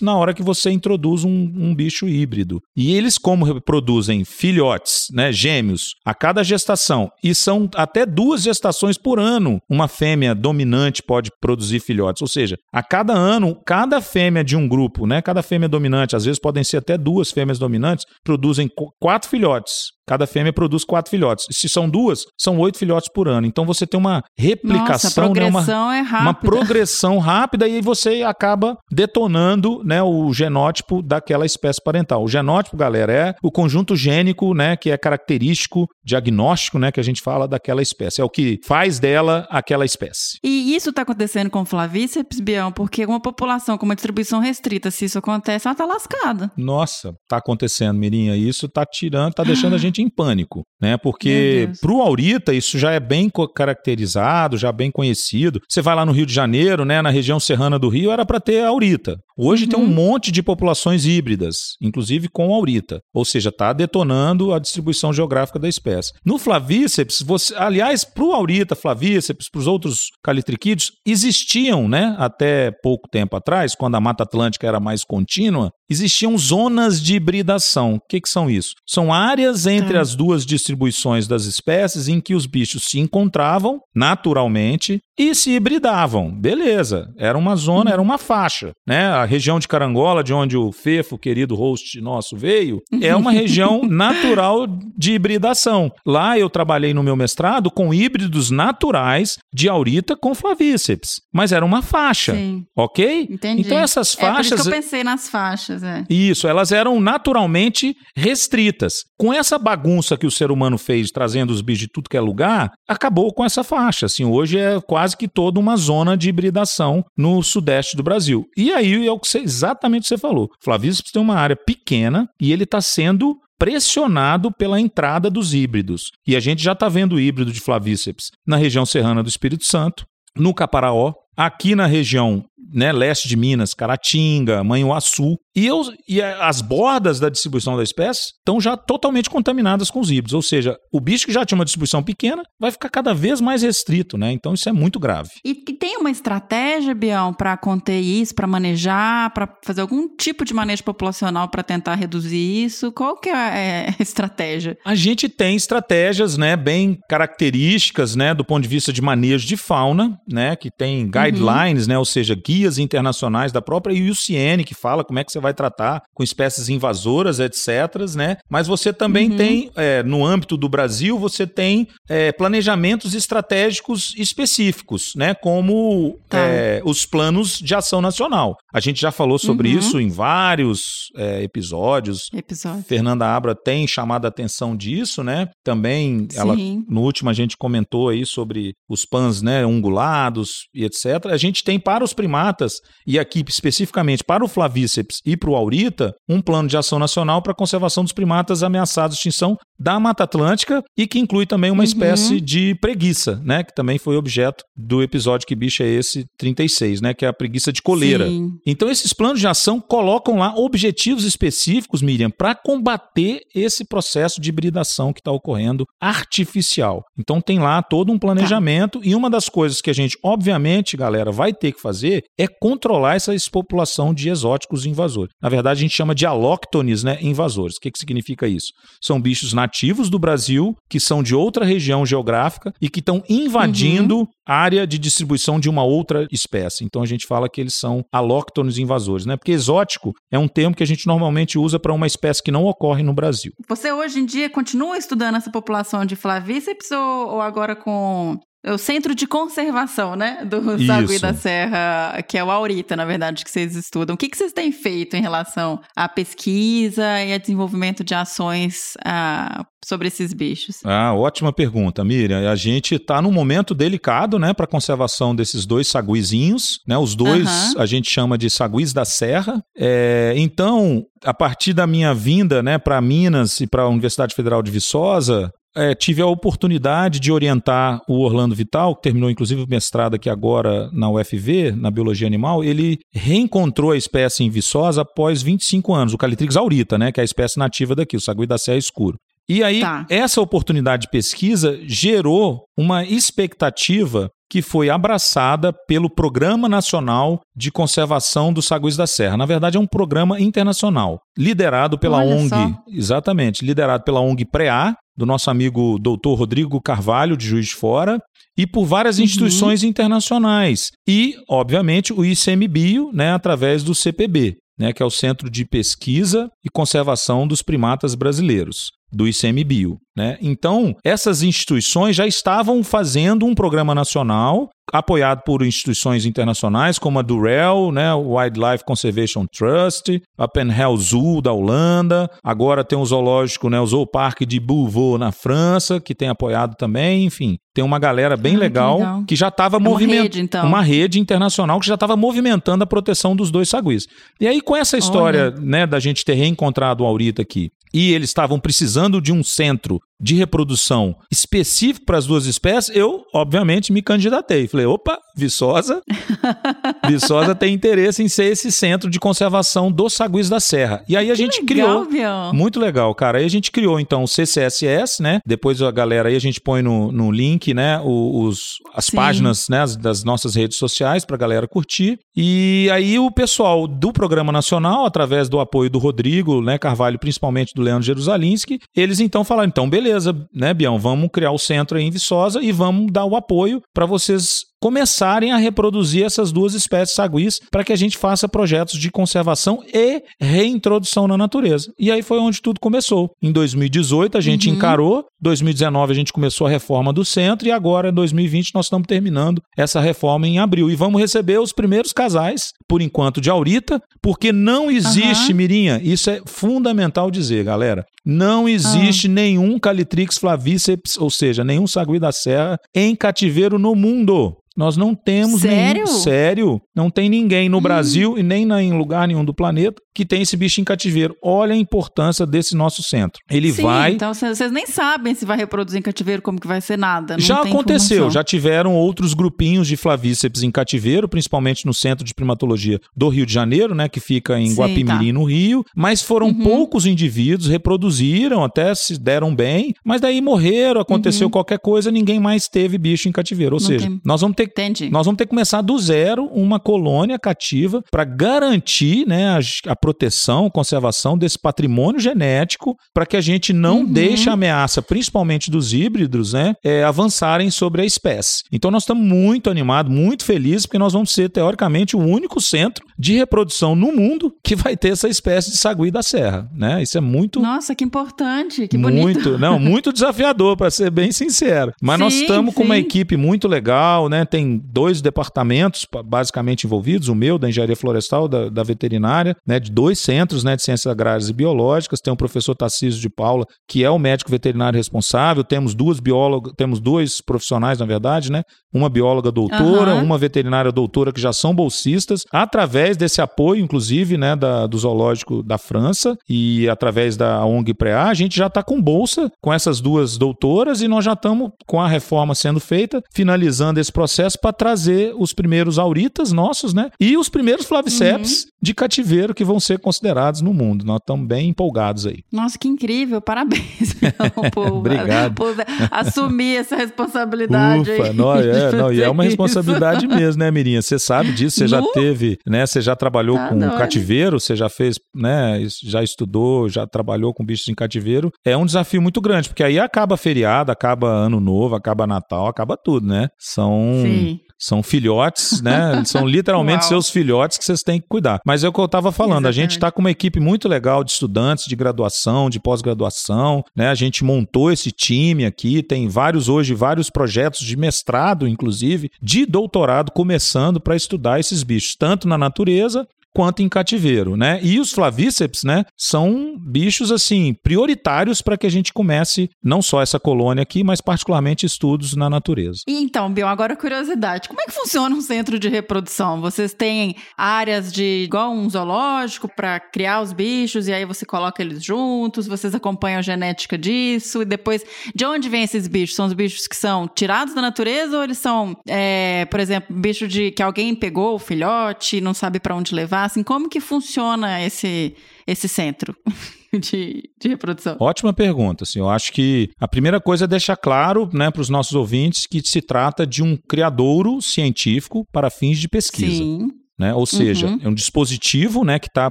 na 0.00 0.16
hora 0.16 0.34
que 0.34 0.42
você 0.42 0.70
introduz 0.70 1.24
um, 1.24 1.52
um 1.56 1.74
bicho 1.74 2.08
híbrido. 2.08 2.60
E 2.76 2.94
eles, 2.94 3.18
como 3.18 3.44
reproduzem 3.44 4.24
filhotes, 4.24 5.06
né, 5.12 5.32
gêmeos, 5.32 5.94
a 6.04 6.14
cada 6.14 6.42
gestação, 6.42 7.10
e 7.22 7.34
são 7.34 7.68
até 7.74 8.04
duas 8.04 8.42
gestações 8.42 8.98
por 8.98 9.18
ano, 9.18 9.60
uma 9.68 9.88
fêmea 9.88 10.34
dominante 10.34 11.02
pode 11.02 11.30
produzir 11.40 11.80
filhotes. 11.80 12.22
Ou 12.22 12.28
seja, 12.28 12.56
a 12.72 12.82
cada 12.82 13.12
ano, 13.12 13.56
cada 13.64 14.00
fêmea 14.00 14.44
de 14.44 14.56
um 14.56 14.68
grupo, 14.68 15.06
né, 15.06 15.22
cada 15.22 15.42
fêmea 15.42 15.68
dominante, 15.68 16.16
às 16.16 16.24
vezes 16.24 16.38
podem 16.38 16.64
ser 16.64 16.78
até 16.78 16.98
duas 16.98 17.30
fêmeas 17.30 17.58
dominantes, 17.58 18.04
produzem 18.22 18.68
quatro 19.00 19.28
filhotes. 19.28 19.93
Cada 20.06 20.26
fêmea 20.26 20.52
produz 20.52 20.84
quatro 20.84 21.10
filhotes. 21.10 21.46
Se 21.50 21.68
são 21.68 21.88
duas, 21.88 22.24
são 22.38 22.58
oito 22.58 22.78
filhotes 22.78 23.10
por 23.12 23.28
ano. 23.28 23.46
Então 23.46 23.64
você 23.64 23.86
tem 23.86 23.98
uma 23.98 24.22
replicação, 24.38 25.28
Nossa, 25.28 25.40
né, 25.40 25.46
uma, 25.46 26.18
é 26.18 26.20
uma 26.20 26.34
progressão 26.34 27.18
rápida 27.18 27.66
e 27.66 27.76
aí 27.76 27.80
você 27.80 28.22
acaba 28.22 28.76
detonando 28.90 29.82
né, 29.84 30.02
o 30.02 30.32
genótipo 30.32 31.02
daquela 31.02 31.46
espécie 31.46 31.80
parental. 31.82 32.22
O 32.22 32.28
genótipo, 32.28 32.76
galera, 32.76 33.12
é 33.12 33.34
o 33.42 33.50
conjunto 33.50 33.96
gênico 33.96 34.54
né, 34.54 34.76
que 34.76 34.90
é 34.90 34.98
característico, 34.98 35.86
diagnóstico, 36.04 36.78
né, 36.78 36.92
que 36.92 37.00
a 37.00 37.04
gente 37.04 37.22
fala 37.22 37.48
daquela 37.48 37.82
espécie. 37.82 38.20
É 38.20 38.24
o 38.24 38.30
que 38.30 38.60
faz 38.66 38.98
dela 38.98 39.46
aquela 39.50 39.84
espécie. 39.84 40.38
E 40.42 40.74
isso 40.74 40.90
está 40.90 41.02
acontecendo 41.02 41.50
com 41.50 41.64
Flavíceps, 41.64 42.40
Bião, 42.40 42.70
porque 42.70 43.04
uma 43.06 43.20
população 43.20 43.78
com 43.78 43.86
uma 43.86 43.94
distribuição 43.94 44.40
restrita, 44.40 44.90
se 44.90 45.06
isso 45.06 45.18
acontece, 45.18 45.66
ela 45.66 45.72
está 45.72 45.84
lascada. 45.84 46.50
Nossa, 46.56 47.14
está 47.22 47.38
acontecendo, 47.38 47.98
Mirinha. 47.98 48.36
Isso 48.36 48.66
está 48.66 48.84
tirando, 48.84 49.30
está 49.30 49.42
deixando 49.42 49.74
a 49.74 49.78
gente 49.78 49.93
em 50.02 50.08
pânico, 50.08 50.62
né? 50.80 50.96
Porque 50.96 51.70
para 51.80 51.92
o 51.92 52.02
Aurita 52.02 52.52
isso 52.52 52.78
já 52.78 52.92
é 52.92 53.00
bem 53.00 53.30
caracterizado, 53.54 54.56
já 54.56 54.72
bem 54.72 54.90
conhecido. 54.90 55.60
Você 55.68 55.82
vai 55.82 55.94
lá 55.94 56.04
no 56.04 56.12
Rio 56.12 56.26
de 56.26 56.34
Janeiro, 56.34 56.84
né? 56.84 57.02
Na 57.02 57.10
região 57.10 57.40
serrana 57.40 57.78
do 57.78 57.88
Rio 57.88 58.10
era 58.10 58.24
para 58.24 58.40
ter 58.40 58.64
Aurita. 58.64 59.16
Hoje 59.36 59.64
uhum. 59.64 59.70
tem 59.70 59.80
um 59.80 59.86
monte 59.86 60.30
de 60.30 60.42
populações 60.42 61.04
híbridas, 61.04 61.76
inclusive 61.82 62.28
com 62.28 62.54
Aurita, 62.54 63.00
ou 63.12 63.24
seja, 63.24 63.48
está 63.48 63.72
detonando 63.72 64.54
a 64.54 64.58
distribuição 64.58 65.12
geográfica 65.12 65.58
da 65.58 65.68
espécie. 65.68 66.12
No 66.24 66.38
Flavíceps, 66.38 67.20
você, 67.20 67.54
aliás, 67.56 68.04
para 68.04 68.24
o 68.24 68.32
Aurita, 68.32 68.76
Flavíceps, 68.76 69.48
para 69.50 69.58
os 69.58 69.66
outros 69.66 70.08
calitriquídeos, 70.22 70.92
existiam, 71.04 71.88
né? 71.88 72.14
Até 72.18 72.70
pouco 72.82 73.08
tempo 73.08 73.36
atrás, 73.36 73.74
quando 73.74 73.96
a 73.96 74.00
Mata 74.00 74.22
Atlântica 74.22 74.66
era 74.66 74.78
mais 74.78 75.02
contínua, 75.02 75.70
existiam 75.90 76.36
zonas 76.38 77.02
de 77.02 77.14
hibridação. 77.16 77.94
O 77.94 78.00
que, 78.08 78.20
que 78.20 78.28
são 78.28 78.48
isso? 78.48 78.74
São 78.86 79.12
áreas 79.12 79.66
entre 79.66 79.98
as 79.98 80.14
duas 80.14 80.46
distribuições 80.46 81.26
das 81.26 81.44
espécies 81.44 82.08
em 82.08 82.20
que 82.20 82.34
os 82.34 82.46
bichos 82.46 82.84
se 82.84 82.98
encontravam 82.98 83.80
naturalmente 83.94 85.00
e 85.18 85.34
se 85.34 85.50
hibridavam. 85.50 86.30
Beleza, 86.30 87.08
era 87.18 87.38
uma 87.38 87.56
zona, 87.56 87.90
era 87.90 88.02
uma 88.02 88.18
faixa. 88.18 88.72
Né? 88.86 89.23
A 89.24 89.26
região 89.26 89.58
de 89.58 89.66
Carangola, 89.66 90.22
de 90.22 90.34
onde 90.34 90.54
o 90.54 90.70
Fefo, 90.70 91.16
querido 91.16 91.54
host 91.54 91.98
nosso, 91.98 92.36
veio, 92.36 92.82
é 93.00 93.16
uma 93.16 93.32
região 93.32 93.80
natural 93.82 94.66
de 94.94 95.14
hibridação. 95.14 95.90
Lá 96.06 96.38
eu 96.38 96.50
trabalhei 96.50 96.92
no 96.92 97.02
meu 97.02 97.16
mestrado 97.16 97.70
com 97.70 97.94
híbridos 97.94 98.50
naturais 98.50 99.38
de 99.50 99.66
aurita 99.66 100.14
com 100.14 100.34
flavíceps. 100.34 101.22
Mas 101.32 101.52
era 101.52 101.64
uma 101.64 101.80
faixa, 101.80 102.34
Sim. 102.34 102.66
ok? 102.76 103.26
Entendi. 103.30 103.62
Então 103.62 103.78
essas 103.78 104.12
faixas... 104.12 104.52
É 104.52 104.56
por 104.56 104.60
isso 104.60 104.62
que 104.62 104.76
eu 104.76 104.82
pensei 104.82 105.02
nas 105.02 105.26
faixas, 105.26 105.82
é. 105.82 106.04
Isso, 106.10 106.46
elas 106.46 106.70
eram 106.70 107.00
naturalmente 107.00 107.96
restritas. 108.14 109.04
Com 109.18 109.32
essa 109.32 109.58
bagunça 109.58 110.18
que 110.18 110.26
o 110.26 110.30
ser 110.30 110.50
humano 110.50 110.76
fez, 110.76 111.10
trazendo 111.10 111.50
os 111.50 111.62
bichos 111.62 111.84
de 111.84 111.88
tudo 111.88 112.10
que 112.10 112.16
é 112.18 112.20
lugar, 112.20 112.72
acabou 112.86 113.32
com 113.32 113.42
essa 113.42 113.64
faixa. 113.64 114.04
Assim, 114.04 114.26
hoje 114.26 114.58
é 114.58 114.78
quase 114.82 115.16
que 115.16 115.26
toda 115.26 115.58
uma 115.58 115.78
zona 115.78 116.14
de 116.14 116.28
hibridação 116.28 117.02
no 117.16 117.42
sudeste 117.42 117.96
do 117.96 118.02
Brasil. 118.02 118.44
E 118.54 118.70
aí 118.70 119.13
o 119.14 119.20
que 119.20 119.28
você, 119.28 119.38
exatamente 119.38 120.02
o 120.02 120.04
que 120.04 120.08
você 120.08 120.18
falou. 120.18 120.50
Flavíceps 120.62 121.12
tem 121.12 121.22
uma 121.22 121.36
área 121.36 121.56
pequena 121.56 122.28
e 122.40 122.52
ele 122.52 122.64
está 122.64 122.80
sendo 122.80 123.38
pressionado 123.58 124.52
pela 124.52 124.80
entrada 124.80 125.30
dos 125.30 125.54
híbridos. 125.54 126.10
E 126.26 126.36
a 126.36 126.40
gente 126.40 126.62
já 126.62 126.72
está 126.72 126.88
vendo 126.88 127.14
o 127.14 127.20
híbrido 127.20 127.52
de 127.52 127.60
Flavíceps 127.60 128.30
na 128.46 128.56
região 128.56 128.84
serrana 128.84 129.22
do 129.22 129.28
Espírito 129.28 129.64
Santo, 129.64 130.04
no 130.36 130.52
Caparaó, 130.52 131.14
aqui 131.36 131.74
na 131.74 131.86
região 131.86 132.44
né, 132.72 132.92
leste 132.92 133.28
de 133.28 133.36
Minas, 133.36 133.72
Caratinga, 133.72 134.64
Manhuaçu, 134.64 135.38
e, 135.56 135.66
eu, 135.66 135.82
e 136.08 136.20
as 136.20 136.60
bordas 136.60 137.20
da 137.20 137.28
distribuição 137.28 137.76
da 137.76 137.82
espécie 137.82 138.32
estão 138.38 138.60
já 138.60 138.76
totalmente 138.76 139.30
contaminadas 139.30 139.90
com 139.90 140.00
os 140.00 140.10
híbridos, 140.10 140.34
ou 140.34 140.42
seja, 140.42 140.76
o 140.92 141.00
bicho 141.00 141.26
que 141.26 141.32
já 141.32 141.44
tinha 141.44 141.56
uma 141.56 141.64
distribuição 141.64 142.02
pequena 142.02 142.42
vai 142.58 142.70
ficar 142.70 142.88
cada 142.88 143.14
vez 143.14 143.40
mais 143.40 143.62
restrito, 143.62 144.18
né? 144.18 144.32
Então 144.32 144.54
isso 144.54 144.68
é 144.68 144.72
muito 144.72 144.98
grave. 144.98 145.30
E, 145.44 145.54
tem 145.54 145.96
uma 145.96 146.10
estratégia, 146.10 146.94
Bião, 146.94 147.32
para 147.32 147.56
conter 147.56 148.00
isso, 148.00 148.34
para 148.34 148.46
manejar, 148.46 149.30
para 149.34 149.48
fazer 149.64 149.80
algum 149.80 150.08
tipo 150.16 150.44
de 150.44 150.54
manejo 150.54 150.82
populacional 150.82 151.48
para 151.48 151.62
tentar 151.62 151.94
reduzir 151.94 152.64
isso? 152.64 152.90
Qual 152.92 153.16
que 153.16 153.28
é 153.28 153.88
a 153.88 153.94
estratégia? 154.02 154.76
A 154.84 154.94
gente 154.94 155.28
tem 155.28 155.56
estratégias, 155.56 156.36
né, 156.36 156.56
bem 156.56 156.98
características, 157.08 158.16
né, 158.16 158.34
do 158.34 158.44
ponto 158.44 158.62
de 158.62 158.68
vista 158.68 158.92
de 158.92 159.02
manejo 159.02 159.46
de 159.46 159.56
fauna, 159.56 160.18
né, 160.28 160.56
que 160.56 160.70
tem 160.70 161.04
guidelines, 161.04 161.84
uhum. 161.84 161.88
né, 161.90 161.98
ou 161.98 162.04
seja, 162.04 162.34
guias 162.34 162.78
internacionais 162.78 163.52
da 163.52 163.62
própria 163.62 163.94
IUCN 163.94 164.64
que 164.64 164.74
fala 164.74 165.04
como 165.04 165.18
é 165.18 165.24
que 165.24 165.30
você 165.30 165.40
vai 165.44 165.54
tratar 165.54 166.02
com 166.12 166.22
espécies 166.22 166.68
invasoras, 166.68 167.38
etc. 167.38 167.68
Né? 168.16 168.36
Mas 168.48 168.66
você 168.66 168.92
também 168.92 169.30
uhum. 169.30 169.36
tem, 169.36 169.70
é, 169.76 170.02
no 170.02 170.24
âmbito 170.24 170.56
do 170.56 170.68
Brasil, 170.68 171.18
você 171.18 171.46
tem 171.46 171.86
é, 172.08 172.32
planejamentos 172.32 173.14
estratégicos 173.14 174.14
específicos, 174.16 175.12
né? 175.14 175.34
como 175.34 176.18
tá. 176.28 176.38
é, 176.38 176.82
os 176.84 177.04
planos 177.06 177.58
de 177.58 177.74
ação 177.74 178.00
nacional. 178.00 178.56
A 178.72 178.80
gente 178.80 179.00
já 179.00 179.12
falou 179.12 179.38
sobre 179.38 179.68
uhum. 179.72 179.78
isso 179.78 180.00
em 180.00 180.08
vários 180.08 181.12
é, 181.16 181.42
episódios. 181.42 182.28
Episódio. 182.32 182.82
Fernanda 182.84 183.26
Abra 183.26 183.54
tem 183.54 183.86
chamado 183.86 184.24
a 184.24 184.28
atenção 184.28 184.76
disso, 184.76 185.22
né? 185.22 185.48
Também, 185.62 186.26
ela, 186.34 186.56
no 186.56 187.02
último 187.02 187.30
a 187.30 187.32
gente 187.32 187.56
comentou 187.56 188.08
aí 188.08 188.24
sobre 188.24 188.74
os 188.88 189.04
pans 189.04 189.42
né, 189.42 189.64
ungulados 189.64 190.68
e 190.74 190.84
etc. 190.84 191.26
A 191.26 191.36
gente 191.36 191.62
tem 191.62 191.78
para 191.78 192.02
os 192.02 192.12
primatas, 192.12 192.74
e 193.06 193.18
aqui 193.18 193.44
especificamente 193.48 194.24
para 194.24 194.44
o 194.44 194.48
Flavíceps 194.48 195.20
e 195.24 195.33
para 195.36 195.50
o 195.50 195.56
Aurita 195.56 196.14
um 196.28 196.40
plano 196.40 196.68
de 196.68 196.76
ação 196.76 196.98
nacional 196.98 197.42
para 197.42 197.52
a 197.52 197.56
conservação 197.56 198.02
dos 198.02 198.12
primatas 198.12 198.62
ameaçados 198.62 199.16
de 199.16 199.20
extinção 199.20 199.56
da 199.78 199.98
Mata 199.98 200.24
Atlântica 200.24 200.82
e 200.96 201.06
que 201.06 201.18
inclui 201.18 201.46
também 201.46 201.70
uma 201.70 201.78
uhum. 201.78 201.84
espécie 201.84 202.40
de 202.40 202.74
preguiça, 202.76 203.40
né? 203.44 203.64
Que 203.64 203.74
também 203.74 203.98
foi 203.98 204.16
objeto 204.16 204.64
do 204.76 205.02
episódio 205.02 205.46
Que 205.46 205.54
Bicho 205.54 205.82
é 205.82 205.86
Esse 205.86 206.24
36, 206.38 207.00
né? 207.00 207.12
Que 207.14 207.24
é 207.24 207.28
a 207.28 207.32
preguiça 207.32 207.72
de 207.72 207.82
coleira. 207.82 208.28
Sim. 208.28 208.52
Então, 208.66 208.90
esses 208.90 209.12
planos 209.12 209.40
de 209.40 209.46
ação 209.46 209.80
colocam 209.80 210.38
lá 210.38 210.54
objetivos 210.56 211.24
específicos, 211.24 212.02
Miriam, 212.02 212.30
para 212.30 212.54
combater 212.54 213.40
esse 213.54 213.84
processo 213.84 214.40
de 214.40 214.48
hibridação 214.48 215.12
que 215.12 215.20
está 215.20 215.32
ocorrendo 215.32 215.84
artificial. 216.00 217.04
Então, 217.18 217.40
tem 217.40 217.58
lá 217.58 217.82
todo 217.82 218.12
um 218.12 218.18
planejamento 218.18 219.00
tá. 219.00 219.06
e 219.06 219.14
uma 219.14 219.28
das 219.28 219.48
coisas 219.48 219.80
que 219.80 219.90
a 219.90 219.94
gente, 219.94 220.16
obviamente, 220.22 220.96
galera, 220.96 221.30
vai 221.32 221.52
ter 221.52 221.72
que 221.72 221.80
fazer 221.80 222.22
é 222.38 222.46
controlar 222.46 223.16
essa 223.16 223.34
população 223.50 224.14
de 224.14 224.28
exóticos 224.28 224.86
invasores. 224.86 225.23
Na 225.42 225.48
verdade, 225.48 225.78
a 225.78 225.82
gente 225.82 225.94
chama 225.94 226.14
de 226.14 226.26
alóctones, 226.26 227.02
né? 227.02 227.18
Invasores. 227.20 227.76
O 227.76 227.80
que, 227.80 227.90
que 227.90 227.98
significa 227.98 228.46
isso? 228.46 228.72
São 229.02 229.20
bichos 229.20 229.52
nativos 229.52 230.08
do 230.08 230.18
Brasil, 230.18 230.74
que 230.88 231.00
são 231.00 231.22
de 231.22 231.34
outra 231.34 231.64
região 231.64 232.04
geográfica 232.04 232.72
e 232.80 232.88
que 232.88 233.00
estão 233.00 233.22
invadindo 233.28 234.18
uhum. 234.18 234.26
área 234.46 234.86
de 234.86 234.98
distribuição 234.98 235.58
de 235.58 235.68
uma 235.68 235.84
outra 235.84 236.26
espécie. 236.30 236.84
Então 236.84 237.02
a 237.02 237.06
gente 237.06 237.26
fala 237.26 237.48
que 237.48 237.60
eles 237.60 237.74
são 237.74 238.02
alóctones 238.12 238.78
invasores, 238.78 239.26
né? 239.26 239.36
Porque 239.36 239.52
exótico 239.52 240.12
é 240.30 240.38
um 240.38 240.48
termo 240.48 240.74
que 240.74 240.82
a 240.82 240.86
gente 240.86 241.06
normalmente 241.06 241.58
usa 241.58 241.78
para 241.78 241.92
uma 241.92 242.06
espécie 242.06 242.42
que 242.42 242.50
não 242.50 242.64
ocorre 242.64 243.02
no 243.02 243.14
Brasil. 243.14 243.52
Você 243.68 243.92
hoje 243.92 244.20
em 244.20 244.26
dia 244.26 244.50
continua 244.50 244.98
estudando 244.98 245.36
essa 245.36 245.50
população 245.50 246.04
de 246.04 246.16
flavíceps 246.16 246.90
ou, 246.90 247.34
ou 247.34 247.40
agora 247.40 247.74
com 247.76 248.38
o 248.66 248.78
centro 248.78 249.14
de 249.14 249.26
conservação, 249.26 250.16
né? 250.16 250.44
Do. 250.44 250.64
Sagui 250.86 251.18
da 251.18 251.34
Serra, 251.34 252.22
que 252.26 252.38
é 252.38 252.44
o 252.44 252.50
Aurita, 252.50 252.96
na 252.96 253.04
verdade, 253.04 253.44
que 253.44 253.50
vocês 253.50 253.76
estudam. 253.76 254.14
O 254.14 254.16
que, 254.16 254.28
que 254.28 254.36
vocês 254.36 254.52
têm 254.52 254.72
feito 254.72 255.16
em 255.16 255.20
relação 255.20 255.80
à 255.94 256.08
pesquisa 256.08 257.22
e 257.22 257.32
a 257.32 257.38
desenvolvimento 257.38 258.02
de 258.02 258.14
ações 258.14 258.94
ah, 259.04 259.64
sobre 259.84 260.08
esses 260.08 260.32
bichos? 260.32 260.80
Ah, 260.84 261.14
ótima 261.14 261.52
pergunta, 261.52 262.02
Miriam. 262.04 262.50
A 262.50 262.56
gente 262.56 262.94
está 262.94 263.20
num 263.20 263.32
momento 263.32 263.74
delicado, 263.74 264.38
né, 264.38 264.54
para 264.54 264.66
conservação 264.66 265.34
desses 265.34 265.66
dois 265.66 265.86
saguizinhos, 265.88 266.80
né? 266.86 266.96
Os 266.96 267.14
dois 267.14 267.74
a 267.76 267.86
gente 267.86 268.10
chama 268.10 268.38
de 268.38 268.48
saguis 268.48 268.92
da 268.92 269.04
Serra. 269.04 269.62
É, 269.76 270.32
então, 270.36 271.04
a 271.24 271.34
partir 271.34 271.72
da 271.72 271.86
minha 271.86 272.14
vinda, 272.14 272.62
né, 272.62 272.78
para 272.78 273.00
Minas 273.00 273.60
e 273.60 273.66
para 273.66 273.82
a 273.82 273.88
Universidade 273.88 274.34
Federal 274.34 274.62
de 274.62 274.70
Viçosa, 274.70 275.52
é, 275.76 275.94
tive 275.94 276.22
a 276.22 276.26
oportunidade 276.26 277.18
de 277.20 277.32
orientar 277.32 278.00
o 278.08 278.20
Orlando 278.20 278.54
Vital, 278.54 278.94
que 278.94 279.02
terminou 279.02 279.30
inclusive 279.30 279.62
o 279.62 279.66
mestrado 279.68 280.14
aqui 280.14 280.30
agora 280.30 280.88
na 280.92 281.10
UFV, 281.10 281.72
na 281.72 281.90
Biologia 281.90 282.26
Animal. 282.26 282.62
Ele 282.62 282.98
reencontrou 283.12 283.90
a 283.90 283.96
espécie 283.96 284.44
em 284.44 284.50
Viçosa 284.50 285.02
após 285.02 285.42
25 285.42 285.92
anos, 285.92 286.14
o 286.14 286.18
Calitrix 286.18 286.56
aurita, 286.56 286.96
né, 286.96 287.10
que 287.10 287.20
é 287.20 287.22
a 287.22 287.24
espécie 287.24 287.58
nativa 287.58 287.94
daqui, 287.94 288.16
o 288.16 288.20
sagui 288.20 288.46
da 288.46 288.58
serra 288.58 288.78
escuro. 288.78 289.16
E 289.48 289.62
aí, 289.62 289.80
Tá. 289.80 290.06
essa 290.08 290.40
oportunidade 290.40 291.02
de 291.02 291.10
pesquisa 291.10 291.78
gerou 291.86 292.64
uma 292.78 293.04
expectativa 293.04 294.30
que 294.50 294.62
foi 294.62 294.88
abraçada 294.90 295.72
pelo 295.88 296.08
Programa 296.08 296.68
Nacional 296.68 297.40
de 297.56 297.70
Conservação 297.72 298.52
dos 298.52 298.66
Saguis 298.66 298.96
da 298.96 299.06
Serra. 299.06 299.36
Na 299.36 299.46
verdade, 299.46 299.76
é 299.76 299.80
um 299.80 299.86
programa 299.86 300.40
internacional, 300.40 301.20
liderado 301.36 301.98
pela 301.98 302.18
Olha 302.18 302.36
ONG. 302.36 302.48
só. 302.48 302.70
Exatamente, 302.88 303.64
liderado 303.64 304.04
pela 304.04 304.20
ONG 304.20 304.44
PREA, 304.44 304.94
do 305.16 305.24
nosso 305.26 305.50
amigo 305.50 305.98
Dr. 305.98 306.34
Rodrigo 306.36 306.80
Carvalho, 306.80 307.36
de 307.36 307.46
Juiz 307.46 307.66
de 307.66 307.74
Fora, 307.74 308.18
e 308.56 308.66
por 308.66 308.84
várias 308.84 309.18
Uhum. 309.18 309.24
instituições 309.24 309.82
internacionais. 309.82 310.90
E, 311.08 311.34
obviamente, 311.48 312.12
o 312.12 312.24
ICMBio, 312.24 313.10
né, 313.12 313.32
através 313.32 313.82
do 313.82 313.94
CPB, 313.94 314.56
né, 314.78 314.92
que 314.92 315.02
é 315.02 315.06
o 315.06 315.10
Centro 315.10 315.48
de 315.50 315.64
Pesquisa 315.64 316.48
e 316.64 316.68
Conservação 316.70 317.46
dos 317.46 317.62
Primatas 317.62 318.14
Brasileiros, 318.14 318.90
do 319.14 319.26
ICMBio. 319.28 319.98
Né? 320.16 320.38
Então, 320.40 320.94
essas 321.04 321.42
instituições 321.42 322.14
já 322.14 322.24
estavam 322.26 322.84
fazendo 322.84 323.44
um 323.46 323.54
programa 323.54 323.94
nacional 323.94 324.70
apoiado 324.92 325.42
por 325.44 325.62
instituições 325.64 326.24
internacionais 326.24 326.98
como 326.98 327.18
a 327.18 327.22
Durrell, 327.22 327.90
né, 327.90 328.14
o 328.14 328.34
Wildlife 328.36 328.84
Conservation 328.84 329.44
Trust, 329.46 330.20
a 330.38 330.46
Penhel 330.46 330.96
Zoo 330.98 331.40
da 331.40 331.52
Holanda, 331.52 332.30
agora 332.44 332.84
tem 332.84 332.96
o 332.96 333.04
zoológico, 333.04 333.68
né, 333.70 333.80
o 333.80 333.86
Zooparque 333.86 334.44
de 334.46 334.60
Beauvau 334.60 335.18
na 335.18 335.32
França, 335.32 335.98
que 336.00 336.14
tem 336.14 336.28
apoiado 336.28 336.76
também, 336.76 337.24
enfim, 337.24 337.56
tem 337.74 337.82
uma 337.82 337.98
galera 337.98 338.36
bem 338.36 338.52
Ah, 338.52 338.56
que 338.56 338.60
legal, 338.60 338.98
legal. 338.98 339.24
que 339.24 339.34
já 339.34 339.48
estava 339.48 339.78
É 339.78 339.80
movimentando 339.80 340.38
então. 340.38 340.66
uma 340.68 340.82
rede 340.82 341.18
internacional 341.18 341.80
que 341.80 341.86
já 341.88 341.94
estava 341.94 342.14
movimentando 342.16 342.84
a 342.84 342.86
proteção 342.86 343.34
dos 343.34 343.50
dois 343.50 343.68
saguis. 343.68 344.06
E 344.40 344.46
aí 344.46 344.60
com 344.60 344.76
essa 344.76 344.96
história, 344.98 345.50
né, 345.60 345.86
da 345.86 345.98
gente 345.98 346.24
ter 346.24 346.34
reencontrado 346.34 347.02
o 347.02 347.06
Aurita 347.06 347.42
aqui, 347.42 347.70
e 347.94 348.12
eles 348.12 348.30
estavam 348.30 348.58
precisando 348.58 349.20
de 349.20 349.32
um 349.32 349.44
centro 349.44 350.00
de 350.20 350.34
reprodução 350.34 351.16
específico 351.30 352.04
para 352.04 352.18
as 352.18 352.26
duas 352.26 352.44
espécies, 352.46 352.94
eu, 352.94 353.24
obviamente, 353.32 353.92
me 353.92 354.02
candidatei. 354.02 354.66
Falei, 354.66 354.84
opa, 354.84 355.16
Viçosa, 355.34 356.02
Viçosa 357.08 357.54
tem 357.54 357.74
interesse 357.74 358.22
em 358.22 358.28
ser 358.28 358.44
esse 358.44 358.70
centro 358.70 359.10
de 359.10 359.18
conservação 359.18 359.90
dos 359.90 360.14
saguis 360.14 360.48
da 360.48 360.60
serra. 360.60 361.02
E 361.08 361.16
aí 361.16 361.30
a 361.30 361.34
gente 361.34 361.60
Legal, 361.62 362.06
criou... 362.06 362.54
Muito 362.54 362.78
legal, 362.80 363.14
cara. 363.14 363.38
Aí 363.38 363.44
a 363.44 363.50
gente 363.50 363.70
criou, 363.70 363.98
então, 363.98 364.22
o 364.22 364.28
CCSS, 364.28 365.22
né? 365.22 365.40
Depois 365.46 365.80
a 365.82 365.90
galera 365.90 366.28
aí, 366.28 366.36
a 366.36 366.40
gente 366.40 366.60
põe 366.60 366.82
no, 366.82 367.10
no 367.12 367.30
link, 367.30 367.74
né? 367.74 368.00
Os, 368.04 368.76
as 368.94 369.06
Sim. 369.06 369.16
páginas 369.16 369.68
né, 369.68 369.80
as- 369.80 369.96
das 369.96 370.24
nossas 370.24 370.54
redes 370.54 370.78
sociais 370.78 371.24
pra 371.24 371.36
galera 371.36 371.66
curtir. 371.68 372.18
E 372.36 372.88
aí 372.92 373.18
o 373.18 373.30
pessoal 373.30 373.86
do 373.86 374.12
Programa 374.12 374.52
Nacional, 374.52 375.04
através 375.04 375.48
do 375.48 375.60
apoio 375.60 375.90
do 375.90 375.98
Rodrigo, 375.98 376.60
né? 376.60 376.78
Carvalho, 376.78 377.18
principalmente 377.18 377.72
do 377.74 377.82
Leandro 377.82 378.04
Jerusalinski, 378.04 378.78
eles 378.96 379.20
então 379.20 379.44
falaram, 379.44 379.68
então, 379.68 379.88
beleza, 379.88 380.34
né, 380.54 380.72
Bião? 380.74 380.98
Vamos 380.98 381.28
criar 381.32 381.50
o 381.52 381.58
centro 381.58 381.98
aí 381.98 382.04
em 382.04 382.10
Viçosa 382.10 382.62
e 382.62 382.72
vamos 382.72 383.10
dar 383.12 383.24
o 383.24 383.36
apoio 383.36 383.82
para 383.92 384.06
vocês 384.06 384.62
começarem 384.84 385.50
a 385.50 385.56
reproduzir 385.56 386.26
essas 386.26 386.52
duas 386.52 386.74
espécies 386.74 387.14
saguis 387.16 387.58
para 387.70 387.82
que 387.82 387.90
a 387.90 387.96
gente 387.96 388.18
faça 388.18 388.46
projetos 388.46 388.98
de 388.98 389.10
conservação 389.10 389.82
e 389.94 390.22
reintrodução 390.38 391.26
na 391.26 391.38
natureza. 391.38 391.90
E 391.98 392.10
aí 392.12 392.20
foi 392.22 392.38
onde 392.38 392.60
tudo 392.60 392.78
começou. 392.78 393.30
Em 393.42 393.50
2018 393.50 394.36
a 394.36 394.42
gente 394.42 394.68
Uhum. 394.68 394.74
encarou, 394.74 395.24
2019 395.40 396.12
a 396.12 396.14
gente 396.14 396.34
começou 396.34 396.66
a 396.66 396.70
reforma 396.70 397.14
do 397.14 397.24
centro 397.24 397.66
e 397.66 397.72
agora 397.72 398.10
em 398.10 398.12
2020 398.12 398.74
nós 398.74 398.84
estamos 398.84 399.06
terminando 399.06 399.62
essa 399.74 400.00
reforma 400.02 400.46
em 400.46 400.58
abril 400.58 400.90
e 400.90 400.94
vamos 400.94 401.18
receber 401.18 401.58
os 401.58 401.72
primeiros 401.72 402.12
casais, 402.12 402.72
por 402.86 403.00
enquanto 403.00 403.40
de 403.40 403.48
aurita, 403.48 403.98
porque 404.20 404.52
não 404.52 404.90
existe, 404.90 405.46
Aham. 405.48 405.54
Mirinha, 405.54 405.98
isso 406.04 406.28
é 406.28 406.42
fundamental 406.44 407.30
dizer, 407.30 407.64
galera. 407.64 408.04
Não 408.22 408.68
existe 408.68 409.28
nenhum 409.28 409.78
Calitrix 409.78 410.36
flavíceps, 410.36 411.16
ou 411.18 411.30
seja, 411.30 411.64
nenhum 411.64 411.86
sagui 411.86 412.18
da 412.18 412.32
serra 412.32 412.78
em 412.94 413.16
cativeiro 413.16 413.78
no 413.78 413.94
mundo. 413.94 414.56
Nós 414.76 414.96
não 414.96 415.14
temos 415.14 415.60
Sério? 415.60 416.04
nenhum. 416.04 416.18
Sério? 416.18 416.80
Não 416.94 417.08
tem 417.10 417.28
ninguém 417.28 417.68
no 417.68 417.80
Brasil 417.80 418.36
e 418.38 418.42
nem 418.42 418.64
em 418.72 418.92
lugar 418.96 419.26
nenhum 419.28 419.44
do 419.44 419.54
planeta 419.54 420.02
que 420.14 420.24
tem 420.24 420.42
esse 420.42 420.56
bicho 420.56 420.80
em 420.80 420.84
cativeiro. 420.84 421.36
Olha 421.42 421.72
a 421.74 421.76
importância 421.76 422.46
desse 422.46 422.76
nosso 422.76 423.02
centro. 423.02 423.40
Ele 423.50 423.72
Sim, 423.72 423.82
vai. 423.82 424.12
Então 424.12 424.32
vocês 424.32 424.70
nem 424.70 424.86
sabem 424.86 425.34
se 425.34 425.44
vai 425.44 425.56
reproduzir 425.56 425.98
em 425.98 426.02
cativeiro, 426.02 426.40
como 426.40 426.60
que 426.60 426.66
vai 426.68 426.80
ser 426.80 426.96
nada. 426.96 427.34
não 427.34 427.40
já 427.40 427.60
aconteceu, 427.62 428.16
informação. 428.18 428.30
já 428.30 428.44
tiveram 428.44 428.94
outros 428.94 429.34
grupinhos 429.34 429.88
de 429.88 429.96
flavíceps 429.96 430.62
em 430.62 430.70
cativeiro, 430.70 431.28
principalmente 431.28 431.84
no 431.86 431.92
Centro 431.92 432.24
de 432.24 432.32
Primatologia 432.34 433.00
do 433.16 433.28
Rio 433.28 433.44
de 433.44 433.52
Janeiro, 433.52 433.94
né, 433.94 434.08
que 434.08 434.20
fica 434.20 434.58
em 434.58 434.68
Sim, 434.68 434.76
Guapimirim, 434.76 435.26
tá. 435.28 435.32
no 435.32 435.44
Rio, 435.44 435.84
mas 435.96 436.22
foram 436.22 436.46
Uhum. 436.48 436.62
poucos 436.62 437.06
indivíduos, 437.06 437.68
reproduziram, 437.68 438.62
até 438.62 438.94
se 438.94 439.18
deram 439.18 439.54
bem, 439.54 439.94
mas 440.04 440.20
daí 440.20 440.40
morreram, 440.40 441.00
aconteceu 441.00 441.48
qualquer 441.50 441.78
coisa, 441.78 442.10
ninguém 442.10 442.38
mais 442.38 442.68
teve 442.68 442.98
bicho 442.98 443.28
em 443.28 443.32
cativeiro. 443.32 443.74
Ou 443.76 443.80
Uhum. 443.80 443.88
Não 443.88 443.98
seja, 443.98 444.06
tem. 444.08 444.20
nós 444.24 444.40
vamos 444.40 444.56
ter 444.56 444.63
Entendi. 444.64 445.10
nós 445.10 445.26
vamos 445.26 445.38
ter 445.38 445.44
que 445.44 445.50
começar 445.50 445.80
do 445.82 445.98
zero 445.98 446.46
uma 446.46 446.78
colônia 446.80 447.38
cativa 447.38 448.02
para 448.10 448.24
garantir 448.24 449.26
né, 449.26 449.48
a, 449.48 449.92
a 449.92 449.96
proteção, 449.96 450.70
conservação 450.70 451.36
desse 451.36 451.58
patrimônio 451.58 452.20
genético 452.20 452.96
para 453.12 453.26
que 453.26 453.36
a 453.36 453.40
gente 453.40 453.72
não 453.72 453.94
Uhum. 454.00 454.06
deixe 454.12 454.50
a 454.50 454.52
ameaça, 454.54 455.00
principalmente 455.00 455.70
dos 455.70 455.92
híbridos, 455.92 456.52
né, 456.52 456.74
é, 456.84 457.04
avançarem 457.04 457.70
sobre 457.70 458.02
a 458.02 458.04
espécie. 458.04 458.64
Então 458.72 458.90
nós 458.90 459.04
estamos 459.04 459.24
muito 459.24 459.70
animados, 459.70 460.12
muito 460.12 460.44
felizes, 460.44 460.84
porque 460.86 460.98
nós 460.98 461.12
vamos 461.12 461.30
ser, 461.30 461.48
teoricamente, 461.48 462.16
o 462.16 462.20
único 462.20 462.60
centro 462.60 463.04
de 463.18 463.34
reprodução 463.36 463.94
no 463.94 464.12
mundo 464.12 464.52
que 464.62 464.74
vai 464.74 464.96
ter 464.96 465.10
essa 465.12 465.28
espécie 465.28 465.70
de 465.70 465.76
sagui 465.76 466.10
da 466.10 466.22
serra. 466.22 466.68
Né? 466.74 467.02
Isso 467.02 467.16
é 467.16 467.20
muito 467.20 467.60
Nossa, 467.60 467.94
que 467.94 468.04
importante, 468.04 468.88
que 468.88 468.98
bonito. 468.98 469.22
muito, 469.22 469.58
não, 469.58 469.78
muito 469.78 470.12
desafiador, 470.12 470.76
para 470.76 470.90
ser 470.90 471.10
bem 471.10 471.30
sincero. 471.32 471.92
Mas 472.02 472.18
nós 472.18 472.34
Sim, 472.34 472.42
estamos 472.42 472.74
com 472.74 472.82
uma 472.82 472.98
equipe 472.98 473.36
muito 473.36 473.68
legal, 473.68 474.28
né? 474.28 474.44
Tem 474.54 474.78
dois 474.78 475.20
departamentos 475.20 476.04
pa- 476.04 476.22
basicamente 476.22 476.84
envolvidos, 476.86 477.26
o 477.26 477.34
meu, 477.34 477.58
da 477.58 477.68
engenharia 477.68 477.96
florestal, 477.96 478.46
da, 478.46 478.68
da 478.68 478.84
veterinária, 478.84 479.56
né? 479.66 479.80
De 479.80 479.90
dois 479.90 480.20
centros, 480.20 480.62
né? 480.62 480.76
De 480.76 480.82
ciências 480.84 481.10
agrárias 481.10 481.48
e 481.48 481.52
biológicas. 481.52 482.20
Tem 482.20 482.32
o 482.32 482.36
professor 482.36 482.72
Tarcísio 482.76 483.20
de 483.20 483.28
Paula, 483.28 483.64
que 483.88 484.04
é 484.04 484.10
o 484.10 484.16
médico 484.16 484.48
veterinário 484.52 484.96
responsável. 484.96 485.64
Temos 485.64 485.92
duas 485.92 486.20
biólogas, 486.20 486.72
temos 486.76 487.00
dois 487.00 487.40
profissionais, 487.40 487.98
na 487.98 488.06
verdade, 488.06 488.52
né? 488.52 488.62
Uma 488.92 489.08
bióloga 489.08 489.50
doutora, 489.50 490.12
Aham. 490.12 490.22
uma 490.22 490.38
veterinária 490.38 490.92
doutora 490.92 491.32
que 491.32 491.40
já 491.40 491.52
são 491.52 491.74
bolsistas, 491.74 492.42
através 492.52 493.16
desse 493.16 493.40
apoio, 493.42 493.82
inclusive, 493.82 494.38
né, 494.38 494.54
da, 494.54 494.86
do 494.86 494.96
zoológico 494.96 495.64
da 495.64 495.78
França 495.78 496.36
e 496.48 496.88
através 496.88 497.36
da 497.36 497.64
ONG 497.66 497.92
PREA, 497.92 498.22
a 498.26 498.34
gente 498.34 498.56
já 498.56 498.68
está 498.68 498.84
com 498.84 499.02
bolsa 499.02 499.50
com 499.60 499.72
essas 499.72 500.00
duas 500.00 500.38
doutoras 500.38 501.00
e 501.02 501.08
nós 501.08 501.24
já 501.24 501.32
estamos 501.32 501.70
com 501.88 502.00
a 502.00 502.06
reforma 502.06 502.54
sendo 502.54 502.78
feita, 502.78 503.20
finalizando 503.34 503.98
esse 503.98 504.12
processo 504.12 504.43
para 504.56 504.72
trazer 504.72 505.34
os 505.38 505.52
primeiros 505.52 505.98
auritas 505.98 506.52
nossos, 506.52 506.92
né, 506.94 507.10
e 507.20 507.36
os 507.36 507.48
primeiros 507.48 507.86
flaviceps 507.86 508.66
de 508.82 508.92
cativeiro 508.94 509.54
que 509.54 509.64
vão 509.64 509.80
ser 509.80 509.98
considerados 509.98 510.60
no 510.60 510.72
mundo. 510.74 511.04
Nós 511.04 511.18
estamos 511.20 511.46
bem 511.46 511.70
empolgados 511.70 512.26
aí. 512.26 512.40
Nossa, 512.52 512.78
que 512.78 512.86
incrível. 512.86 513.40
Parabéns, 513.40 514.12
Bião, 514.20 514.70
por, 514.70 514.92
Obrigado. 514.92 515.54
por 515.54 515.74
assumir 516.10 516.76
essa 516.76 516.96
responsabilidade. 516.96 518.10
Ufa, 518.10 518.24
aí 518.24 518.32
não, 518.34 518.54
é, 518.54 518.92
não, 518.92 519.12
e 519.12 519.22
é 519.22 519.28
uma 519.28 519.44
responsabilidade 519.44 520.26
mesmo, 520.26 520.60
né, 520.60 520.70
Mirinha? 520.70 521.00
Você 521.02 521.18
sabe 521.18 521.52
disso, 521.52 521.78
você 521.78 521.88
já 521.88 522.02
teve, 522.12 522.58
né? 522.66 522.86
Você 522.86 523.00
já 523.00 523.16
trabalhou 523.16 523.56
Tá 523.56 523.68
com 523.68 523.78
doido. 523.78 523.96
cativeiro, 523.96 524.58
você 524.60 524.76
já 524.76 524.88
fez, 524.88 525.16
né? 525.34 525.80
Já 526.02 526.22
estudou, 526.22 526.88
já 526.88 527.06
trabalhou 527.06 527.52
com 527.54 527.64
bichos 527.64 527.88
em 527.88 527.94
cativeiro. 527.94 528.50
É 528.64 528.76
um 528.76 528.84
desafio 528.86 529.22
muito 529.22 529.40
grande, 529.40 529.68
porque 529.68 529.82
aí 529.82 529.98
acaba 529.98 530.36
feriado, 530.36 530.90
acaba 530.92 531.28
ano 531.28 531.60
novo, 531.60 531.94
acaba 531.94 532.26
Natal, 532.26 532.66
acaba 532.66 532.96
tudo, 532.96 533.26
né? 533.26 533.48
São 533.58 534.20
Sim. 534.22 534.33
São 534.78 535.02
filhotes, 535.02 535.80
né? 535.80 536.22
São 536.26 536.46
literalmente 536.46 537.06
seus 537.06 537.30
filhotes 537.30 537.78
que 537.78 537.84
vocês 537.84 538.02
têm 538.02 538.20
que 538.20 538.26
cuidar. 538.28 538.60
Mas 538.66 538.84
é 538.84 538.88
o 538.88 538.92
que 538.92 539.00
eu 539.00 539.04
estava 539.04 539.32
falando, 539.32 539.66
a 539.66 539.72
gente 539.72 539.92
Exatamente. 539.92 539.96
está 539.96 540.10
com 540.10 540.20
uma 540.20 540.30
equipe 540.30 540.60
muito 540.60 540.88
legal 540.88 541.24
de 541.24 541.30
estudantes 541.30 541.86
de 541.86 541.96
graduação, 541.96 542.68
de 542.68 542.80
pós-graduação, 542.80 543.82
né? 543.96 544.08
A 544.08 544.14
gente 544.14 544.44
montou 544.44 544.92
esse 544.92 545.10
time 545.10 545.64
aqui, 545.64 546.02
tem 546.02 546.28
vários 546.28 546.68
hoje, 546.68 546.94
vários 546.94 547.30
projetos 547.30 547.80
de 547.80 547.96
mestrado, 547.96 548.68
inclusive, 548.68 549.30
de 549.40 549.64
doutorado 549.64 550.32
começando 550.32 551.00
para 551.00 551.16
estudar 551.16 551.60
esses 551.60 551.82
bichos, 551.82 552.14
tanto 552.14 552.46
na 552.46 552.58
natureza 552.58 553.26
quanto 553.54 553.82
em 553.82 553.88
cativeiro, 553.88 554.56
né? 554.56 554.80
E 554.82 554.98
os 554.98 555.12
flavíceps, 555.12 555.84
né, 555.84 556.04
são 556.16 556.76
bichos 556.78 557.30
assim 557.30 557.74
prioritários 557.82 558.60
para 558.60 558.76
que 558.76 558.86
a 558.86 558.90
gente 558.90 559.12
comece 559.12 559.70
não 559.82 560.02
só 560.02 560.20
essa 560.20 560.40
colônia 560.40 560.82
aqui, 560.82 561.04
mas 561.04 561.20
particularmente 561.20 561.86
estudos 561.86 562.34
na 562.34 562.50
natureza. 562.50 563.02
E 563.06 563.22
então, 563.22 563.50
Bill, 563.52 563.68
agora 563.68 563.96
curiosidade. 563.96 564.68
Como 564.68 564.80
é 564.80 564.84
que 564.84 564.92
funciona 564.92 565.34
um 565.34 565.40
centro 565.40 565.78
de 565.78 565.88
reprodução? 565.88 566.60
Vocês 566.60 566.92
têm 566.92 567.36
áreas 567.56 568.12
de 568.12 568.42
igual 568.44 568.72
um 568.72 568.90
zoológico 568.90 569.68
para 569.68 570.00
criar 570.00 570.40
os 570.40 570.52
bichos 570.52 571.06
e 571.06 571.12
aí 571.12 571.24
você 571.24 571.46
coloca 571.46 571.82
eles 571.82 572.02
juntos, 572.02 572.66
vocês 572.66 572.94
acompanham 572.94 573.38
a 573.38 573.42
genética 573.42 573.96
disso 573.96 574.62
e 574.62 574.64
depois 574.64 575.04
de 575.34 575.44
onde 575.44 575.68
vêm 575.68 575.84
esses 575.84 576.08
bichos? 576.08 576.34
São 576.34 576.46
os 576.46 576.52
bichos 576.52 576.86
que 576.86 576.96
são 576.96 577.28
tirados 577.28 577.74
da 577.74 577.80
natureza 577.80 578.36
ou 578.36 578.42
eles 578.42 578.58
são, 578.58 578.96
é, 579.08 579.66
por 579.70 579.78
exemplo, 579.78 580.14
bicho 580.14 580.48
de 580.48 580.70
que 580.72 580.82
alguém 580.82 581.14
pegou 581.14 581.54
o 581.54 581.58
filhote 581.58 582.40
não 582.40 582.54
sabe 582.54 582.80
para 582.80 582.96
onde 582.96 583.14
levar? 583.14 583.43
Assim, 583.44 583.62
como 583.62 583.90
que 583.90 584.00
funciona 584.00 584.82
esse 584.82 585.34
esse 585.66 585.86
centro 585.86 586.34
de, 586.98 587.50
de 587.60 587.68
reprodução? 587.68 588.16
Ótima 588.18 588.54
pergunta, 588.54 589.04
assim, 589.04 589.18
eu 589.18 589.28
acho 589.28 589.52
que 589.52 589.90
a 590.00 590.08
primeira 590.08 590.40
coisa 590.40 590.64
é 590.64 590.68
deixar 590.68 590.96
claro, 590.96 591.48
né, 591.52 591.70
para 591.70 591.82
os 591.82 591.90
nossos 591.90 592.14
ouvintes 592.14 592.66
que 592.66 592.80
se 592.82 593.02
trata 593.02 593.46
de 593.46 593.62
um 593.62 593.76
criadouro 593.76 594.62
científico 594.62 595.46
para 595.52 595.68
fins 595.68 595.98
de 595.98 596.08
pesquisa. 596.08 596.62
Sim. 596.62 596.88
Né? 597.18 597.32
Ou 597.34 597.46
seja, 597.46 597.86
Uhum. 597.86 597.98
é 598.02 598.08
um 598.08 598.14
dispositivo, 598.14 599.04
né, 599.04 599.18
que 599.18 599.28
está 599.28 599.50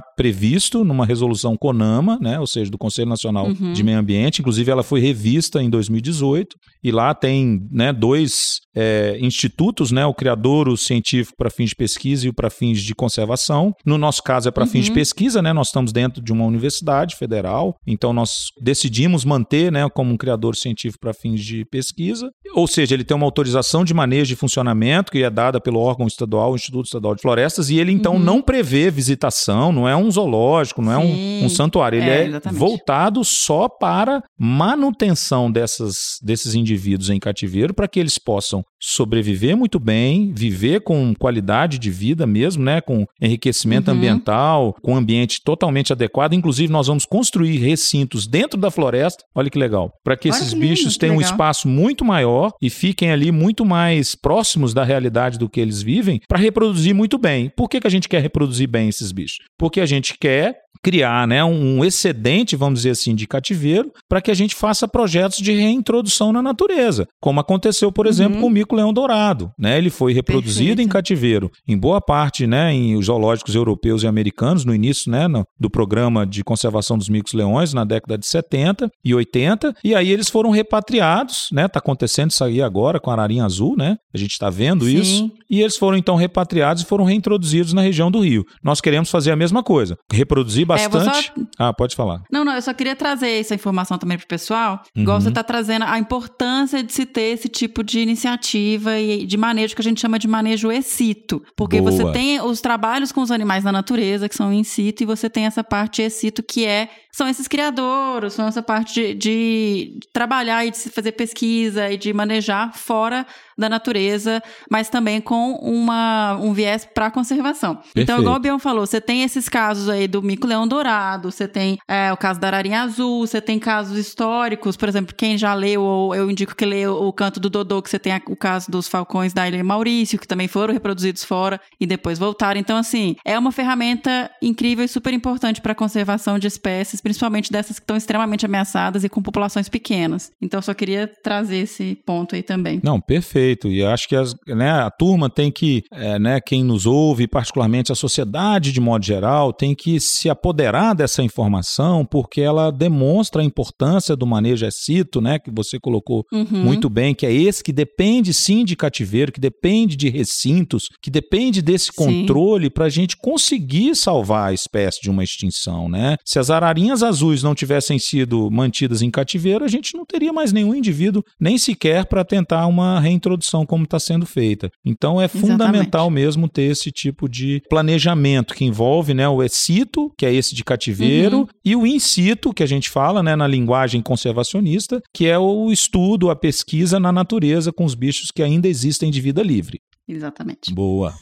previsto 0.00 0.84
numa 0.84 1.06
resolução 1.06 1.56
CONAMA, 1.56 2.18
né, 2.20 2.38
ou 2.38 2.46
seja, 2.46 2.70
do 2.70 2.78
Conselho 2.78 3.08
Nacional 3.08 3.46
Uhum. 3.48 3.72
de 3.72 3.82
Meio 3.82 3.98
Ambiente. 3.98 4.40
Inclusive, 4.40 4.70
ela 4.70 4.82
foi 4.82 5.00
revista 5.00 5.62
em 5.62 5.70
2018 5.70 6.56
e 6.82 6.90
lá 6.92 7.14
tem, 7.14 7.60
né, 7.70 7.92
dois 7.92 8.58
é, 8.76 9.16
institutos, 9.20 9.92
né, 9.92 10.04
o 10.04 10.12
Criadouro 10.12 10.76
Científico 10.76 11.36
para 11.38 11.48
fins 11.48 11.70
de 11.70 11.76
pesquisa 11.76 12.26
e 12.26 12.28
o 12.28 12.34
para 12.34 12.50
fins 12.50 12.80
de 12.82 12.92
conservação. 12.94 13.72
No 13.86 13.96
nosso 13.96 14.20
caso 14.22 14.48
é 14.48 14.52
para 14.52 14.66
fins 14.66 14.84
de 14.86 14.90
Uhum. 14.90 14.94
pesquisa, 14.96 15.40
né? 15.40 15.52
Nós 15.52 15.68
estamos 15.68 15.92
dentro 15.92 16.20
de 16.22 16.32
uma 16.32 16.44
universidade 16.44 17.14
federal, 17.16 17.76
então 17.86 18.12
nós 18.12 18.30
decidimos 18.60 19.24
manter, 19.24 19.70
né, 19.70 19.88
como 19.94 20.12
um 20.12 20.16
criador 20.16 20.56
científico 20.56 20.98
para 21.00 21.14
fins 21.14 21.40
de 21.40 21.64
pesquisa. 21.66 22.28
Ou 22.54 22.66
seja, 22.66 22.94
ele 22.94 23.04
tem 23.04 23.16
uma 23.16 23.26
autorização 23.26 23.84
de 23.84 23.94
manejo 23.94 24.28
de 24.28 24.36
funcionamento 24.36 25.12
que 25.12 25.22
é 25.22 25.30
dada 25.30 25.60
pelo 25.60 25.78
órgão 25.80 26.06
estadual, 26.06 26.52
o 26.52 26.56
Instituto 26.56 26.86
Estadual 26.86 27.14
de 27.14 27.22
E 27.70 27.78
ele 27.78 27.92
então 27.92 28.14
Uhum. 28.14 28.18
não 28.20 28.42
prevê 28.42 28.90
visitação, 28.90 29.72
não 29.72 29.88
é 29.88 29.96
um 29.96 30.10
zoológico, 30.10 30.82
não 30.82 30.92
é 30.92 30.98
um, 30.98 31.06
Sim. 31.14 31.44
um 31.44 31.48
santuário, 31.48 31.98
ele 32.00 32.10
É, 32.10 32.24
é, 32.36 32.40
voltado 32.52 33.24
só 33.24 33.68
para 33.68 34.22
manutenção 34.38 35.50
dessas, 35.50 36.18
desses 36.22 36.54
indivíduos 36.54 37.10
em 37.10 37.18
cativeiro 37.18 37.74
para 37.74 37.88
que 37.88 38.00
eles 38.00 38.18
possam 38.18 38.62
sobreviver 38.80 39.56
muito 39.56 39.78
bem, 39.80 40.32
viver 40.34 40.80
com 40.82 41.14
qualidade 41.18 41.78
de 41.78 41.90
vida 41.90 42.26
mesmo, 42.26 42.62
né, 42.62 42.80
com 42.80 43.04
enriquecimento 43.20 43.90
Uhum. 43.90 43.96
ambiental, 43.96 44.74
com 44.82 44.96
ambiente 44.96 45.40
totalmente 45.44 45.92
adequado. 45.92 46.32
Inclusive 46.34 46.72
nós 46.72 46.86
vamos 46.86 47.04
construir 47.06 47.58
recintos 47.58 48.26
dentro 48.26 48.58
da 48.60 48.70
floresta. 48.70 49.24
Olha 49.34 49.50
que 49.50 49.58
legal, 49.58 49.90
para 50.04 50.16
que 50.16 50.28
Olha 50.28 50.36
esses 50.36 50.48
que 50.52 50.54
lindo, 50.60 50.68
bichos 50.68 50.96
tenham 50.96 51.16
um 51.16 51.20
espaço 51.20 51.66
muito 51.68 52.04
maior 52.04 52.50
e 52.60 52.68
fiquem 52.70 53.10
ali 53.10 53.30
muito 53.32 53.64
mais 53.64 54.14
próximos 54.14 54.72
da 54.74 54.84
realidade 54.84 55.38
do 55.38 55.48
que 55.48 55.60
eles 55.60 55.82
vivem 55.82 56.20
para 56.28 56.38
reproduzir 56.38 56.94
muito 56.94 57.18
bem. 57.18 57.43
Por 57.48 57.68
que, 57.68 57.80
que 57.80 57.86
a 57.86 57.90
gente 57.90 58.08
quer 58.08 58.20
reproduzir 58.22 58.68
bem 58.68 58.88
esses 58.88 59.12
bichos? 59.12 59.38
Porque 59.58 59.80
a 59.80 59.86
gente 59.86 60.16
quer 60.18 60.56
criar 60.82 61.26
né, 61.26 61.42
um 61.42 61.82
excedente, 61.82 62.56
vamos 62.56 62.80
dizer 62.80 62.90
assim, 62.90 63.14
de 63.14 63.26
cativeiro, 63.26 63.90
para 64.06 64.20
que 64.20 64.30
a 64.30 64.34
gente 64.34 64.54
faça 64.54 64.86
projetos 64.86 65.38
de 65.38 65.50
reintrodução 65.52 66.30
na 66.30 66.42
natureza, 66.42 67.06
como 67.22 67.40
aconteceu, 67.40 67.90
por 67.90 68.06
exemplo, 68.06 68.34
Uhum. 68.34 68.40
com 68.42 68.46
o 68.48 68.50
mico-leão 68.50 68.92
dourado. 68.92 69.50
Né? 69.58 69.78
Ele 69.78 69.88
foi 69.88 70.12
reproduzido 70.12 70.66
Perfeito. 70.68 70.82
em 70.82 70.88
cativeiro, 70.88 71.50
em 71.66 71.78
boa 71.78 72.02
parte, 72.02 72.46
né, 72.46 72.70
em 72.74 73.00
zoológicos 73.02 73.54
europeus 73.54 74.02
e 74.02 74.06
americanos, 74.06 74.66
no 74.66 74.74
início 74.74 75.10
né, 75.10 75.26
no- 75.26 75.44
do 75.58 75.70
programa 75.70 76.26
de 76.26 76.44
conservação 76.44 76.98
dos 76.98 77.08
micos-leões, 77.08 77.72
na 77.72 77.84
década 77.84 78.18
de 78.18 78.26
70 78.26 78.90
e 79.02 79.14
80, 79.14 79.72
e 79.82 79.94
aí 79.94 80.10
eles 80.10 80.28
foram 80.28 80.50
repatriados, 80.50 81.46
né? 81.50 81.66
Tá 81.66 81.78
acontecendo 81.78 82.30
isso 82.30 82.44
aí 82.44 82.60
agora 82.60 83.00
com 83.00 83.10
a 83.10 83.14
ararinha 83.14 83.44
azul, 83.44 83.74
né? 83.76 83.96
A 84.14 84.18
gente 84.18 84.32
está 84.32 84.50
vendo 84.50 84.84
Sim. 84.84 85.00
isso. 85.00 85.30
E 85.50 85.60
eles 85.62 85.76
foram 85.78 85.96
então 85.96 86.14
repatriados 86.16 86.82
e 86.82 86.86
foram 86.86 87.04
reintroduzidos 87.04 87.33
na 87.74 87.82
região 87.82 88.10
do 88.10 88.20
Rio. 88.20 88.44
Nós 88.62 88.80
queremos 88.80 89.10
fazer 89.10 89.30
a 89.30 89.36
mesma 89.36 89.62
coisa, 89.62 89.96
reproduzir 90.12 90.62
É, 90.62 90.88
vou 90.88 91.00
só- 91.00 91.06
bastante. 91.06 91.32
Ah, 91.58 91.72
pode 91.72 91.94
falar. 91.96 92.22
Não, 92.30 92.44
não, 92.44 92.54
eu 92.54 92.62
só 92.62 92.72
queria 92.72 92.96
trazer 92.96 93.28
essa 93.40 93.54
informação 93.54 93.98
também 93.98 94.18
pro 94.18 94.26
pessoal. 94.26 94.82
Igual 94.94 95.16
Uhum. 95.16 95.22
você 95.22 95.30
tá 95.30 95.42
trazendo 95.42 95.84
a 95.84 95.98
importância 95.98 96.82
de 96.82 96.92
se 96.92 97.06
ter 97.06 97.32
esse 97.34 97.48
tipo 97.48 97.82
de 97.82 98.00
iniciativa 98.00 98.98
e 98.98 99.26
de 99.26 99.36
manejo 99.36 99.74
que 99.74 99.80
a 99.80 99.84
gente 99.84 100.00
chama 100.00 100.18
de 100.18 100.26
manejo 100.28 100.70
excito. 100.72 101.42
Porque 101.56 101.80
Boa. 101.80 101.90
você 101.90 102.10
tem 102.12 102.40
os 102.40 102.60
trabalhos 102.60 103.12
com 103.12 103.20
os 103.20 103.30
animais 103.30 103.64
na 103.64 103.72
natureza, 103.72 104.28
que 104.28 104.34
são 104.36 104.52
in 104.52 104.64
situ, 104.64 105.02
e 105.02 105.06
você 105.06 105.28
tem 105.30 105.46
essa 105.46 105.62
parte 105.62 106.02
excito 106.02 106.42
que 106.42 106.64
é 106.64 106.88
são 107.12 107.28
esses 107.28 107.46
criadouros, 107.46 108.32
são 108.34 108.46
essa 108.48 108.60
parte 108.62 108.92
de, 108.94 109.14
de 109.14 109.98
trabalhar 110.12 110.66
e 110.66 110.70
de 110.72 110.78
se 110.78 110.90
fazer 110.90 111.12
pesquisa 111.12 111.90
e 111.90 111.96
de 111.96 112.12
manejar 112.12 112.72
fora 112.76 113.24
da 113.56 113.68
natureza, 113.68 114.42
mas 114.70 114.88
também 114.88 115.20
com 115.20 115.54
uma, 115.56 116.36
um 116.36 116.52
viés 116.52 116.84
para 116.84 117.10
conservação. 117.10 117.78
Então, 117.90 117.94
Perfeito. 117.94 118.20
igual 118.20 118.36
o 118.36 118.40
Bion 118.40 118.58
falou, 118.58 118.86
você 118.86 119.00
tem 119.00 119.22
esses 119.22 119.48
casos 119.48 119.88
aí 119.88 120.06
do 120.06 120.22
mico-leão 120.22 120.66
dourado, 120.66 121.30
você 121.30 121.46
tem 121.46 121.78
é, 121.88 122.12
o 122.12 122.16
caso 122.16 122.40
da 122.40 122.48
ararinha 122.48 122.82
azul, 122.82 123.26
você 123.26 123.40
tem 123.40 123.58
casos 123.58 123.98
históricos, 123.98 124.76
por 124.76 124.88
exemplo, 124.88 125.14
quem 125.14 125.38
já 125.38 125.54
leu, 125.54 125.82
ou 125.82 126.14
eu 126.14 126.30
indico 126.30 126.54
que 126.54 126.64
leu 126.64 126.94
o 126.94 127.12
Canto 127.12 127.40
do 127.40 127.50
Dodô, 127.50 127.80
que 127.82 127.90
você 127.90 127.98
tem 127.98 128.12
o 128.26 128.36
caso 128.36 128.70
dos 128.70 128.88
falcões 128.88 129.32
da 129.32 129.46
Ilha 129.48 129.62
Maurício, 129.62 130.18
que 130.18 130.26
também 130.26 130.48
foram 130.48 130.72
reproduzidos 130.72 131.24
fora 131.24 131.60
e 131.80 131.86
depois 131.86 132.18
voltaram. 132.18 132.60
Então, 132.60 132.76
assim, 132.76 133.16
é 133.24 133.38
uma 133.38 133.52
ferramenta 133.52 134.30
incrível 134.42 134.84
e 134.84 134.88
super 134.88 135.12
importante 135.12 135.60
para 135.60 135.72
a 135.72 135.74
conservação 135.74 136.38
de 136.38 136.46
espécies, 136.46 137.00
principalmente 137.00 137.52
dessas 137.52 137.78
que 137.78 137.82
estão 137.82 137.96
extremamente 137.96 138.44
ameaçadas 138.46 139.04
e 139.04 139.08
com 139.08 139.22
populações 139.22 139.68
pequenas. 139.68 140.30
Então, 140.40 140.58
eu 140.58 140.62
só 140.62 140.74
queria 140.74 141.06
trazer 141.22 141.58
esse 141.58 141.96
ponto 142.04 142.34
aí 142.34 142.42
também. 142.42 142.80
Não, 142.82 143.00
perfeito. 143.00 143.43
E 143.68 143.82
acho 143.84 144.08
que 144.08 144.16
as- 144.16 144.34
né, 144.46 144.70
a 144.70 144.90
turma 144.90 145.28
tem 145.30 145.50
que, 145.50 145.82
é, 145.92 146.18
né, 146.18 146.40
quem 146.40 146.62
nos 146.64 146.86
ouve, 146.86 147.26
particularmente 147.26 147.92
a 147.92 147.94
sociedade 147.94 148.72
de 148.72 148.80
modo 148.80 149.04
geral, 149.04 149.52
tem 149.52 149.74
que 149.74 149.98
se 150.00 150.28
apoderar 150.30 150.94
dessa 150.94 151.22
informação, 151.22 152.04
porque 152.04 152.40
ela 152.40 152.70
demonstra 152.70 153.42
a 153.42 153.44
importância 153.44 154.16
do 154.16 154.26
manejo 154.26 154.66
excito, 154.66 155.20
né, 155.20 155.38
que 155.38 155.50
você 155.50 155.78
colocou 155.78 156.24
Uhum. 156.32 156.46
muito 156.50 156.88
bem, 156.88 157.14
que 157.14 157.26
é 157.26 157.32
esse 157.32 157.62
que 157.62 157.72
depende 157.72 158.32
sim 158.32 158.64
de 158.64 158.76
cativeiro, 158.76 159.32
que 159.32 159.40
depende 159.40 159.96
de 159.96 160.08
recintos, 160.08 160.84
que 161.02 161.10
depende 161.10 161.60
desse 161.62 161.92
controle 161.92 162.70
para 162.70 162.86
a 162.86 162.88
gente 162.88 163.16
conseguir 163.16 163.94
salvar 163.94 164.50
a 164.50 164.52
espécie 164.52 165.00
de 165.02 165.10
uma 165.10 165.22
extinção, 165.24 165.88
né? 165.88 166.16
Se 166.24 166.38
as 166.38 166.50
ararinhas 166.50 167.02
azuis 167.02 167.42
não 167.42 167.54
tivessem 167.54 167.98
sido 167.98 168.50
mantidas 168.50 169.02
em 169.02 169.10
cativeiro, 169.10 169.64
a 169.64 169.68
gente 169.68 169.96
não 169.96 170.04
teria 170.04 170.32
mais 170.32 170.52
nenhum 170.52 170.74
indivíduo, 170.74 171.22
nem 171.40 171.58
sequer 171.58 172.06
para 172.06 172.24
tentar 172.24 172.66
uma 172.66 173.00
reintrodução 173.00 173.33
como 173.66 173.84
está 173.84 173.98
sendo 173.98 174.26
feita. 174.26 174.70
Então 174.84 175.20
é 175.20 175.26
fundamental 175.28 176.10
mesmo 176.10 176.48
ter 176.48 176.62
esse 176.62 176.90
tipo 176.90 177.28
de 177.28 177.60
planejamento 177.68 178.54
que 178.54 178.64
envolve, 178.64 179.14
né, 179.14 179.28
o 179.28 179.42
excito, 179.42 180.10
que 180.18 180.24
é 180.26 180.32
esse 180.32 180.54
de 180.54 180.62
cativeiro, 180.64 181.38
Uhum. 181.40 181.46
e 181.64 181.76
o 181.76 181.86
in 181.86 181.98
situ, 181.98 182.52
que 182.52 182.62
a 182.62 182.66
gente 182.66 182.90
fala, 182.90 183.22
né, 183.22 183.34
na 183.36 183.46
linguagem 183.46 184.00
conservacionista, 184.02 185.00
que 185.12 185.26
é 185.26 185.38
o 185.38 185.70
estudo, 185.72 186.30
a 186.30 186.36
pesquisa 186.36 187.00
na 187.00 187.10
natureza 187.12 187.72
com 187.72 187.84
os 187.84 187.94
bichos 187.94 188.30
que 188.30 188.42
ainda 188.42 188.68
existem 188.68 189.10
de 189.10 189.20
vida 189.20 189.42
livre. 189.42 189.78
Exatamente. 190.08 190.72
Boa. 190.72 191.12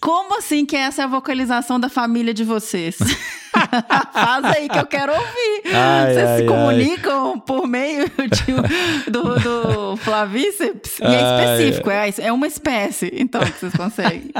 Como 0.00 0.38
assim 0.38 0.64
que 0.64 0.76
essa 0.76 1.02
é 1.02 1.04
a 1.04 1.08
vocalização 1.08 1.80
da 1.80 1.88
família 1.88 2.32
de 2.32 2.44
vocês? 2.44 2.96
Faz 4.12 4.44
aí 4.44 4.68
que 4.68 4.78
eu 4.78 4.86
quero 4.86 5.12
ouvir. 5.12 5.74
Ai, 5.74 6.12
vocês 6.14 6.28
ai, 6.28 6.36
se 6.36 6.42
ai. 6.42 6.46
comunicam 6.48 7.40
por 7.40 7.66
meio 7.66 8.04
de- 8.06 9.10
do, 9.10 9.22
do 9.38 9.96
Flavíceps? 10.02 10.98
E 11.00 11.04
é 11.04 11.06
Ai, 11.22 11.44
específico, 11.62 11.90
é, 11.90 12.10
é 12.18 12.32
uma 12.32 12.46
espécie, 12.46 13.10
então, 13.14 13.40
que 13.40 13.52
vocês 13.58 13.74
conseguem. 13.74 14.30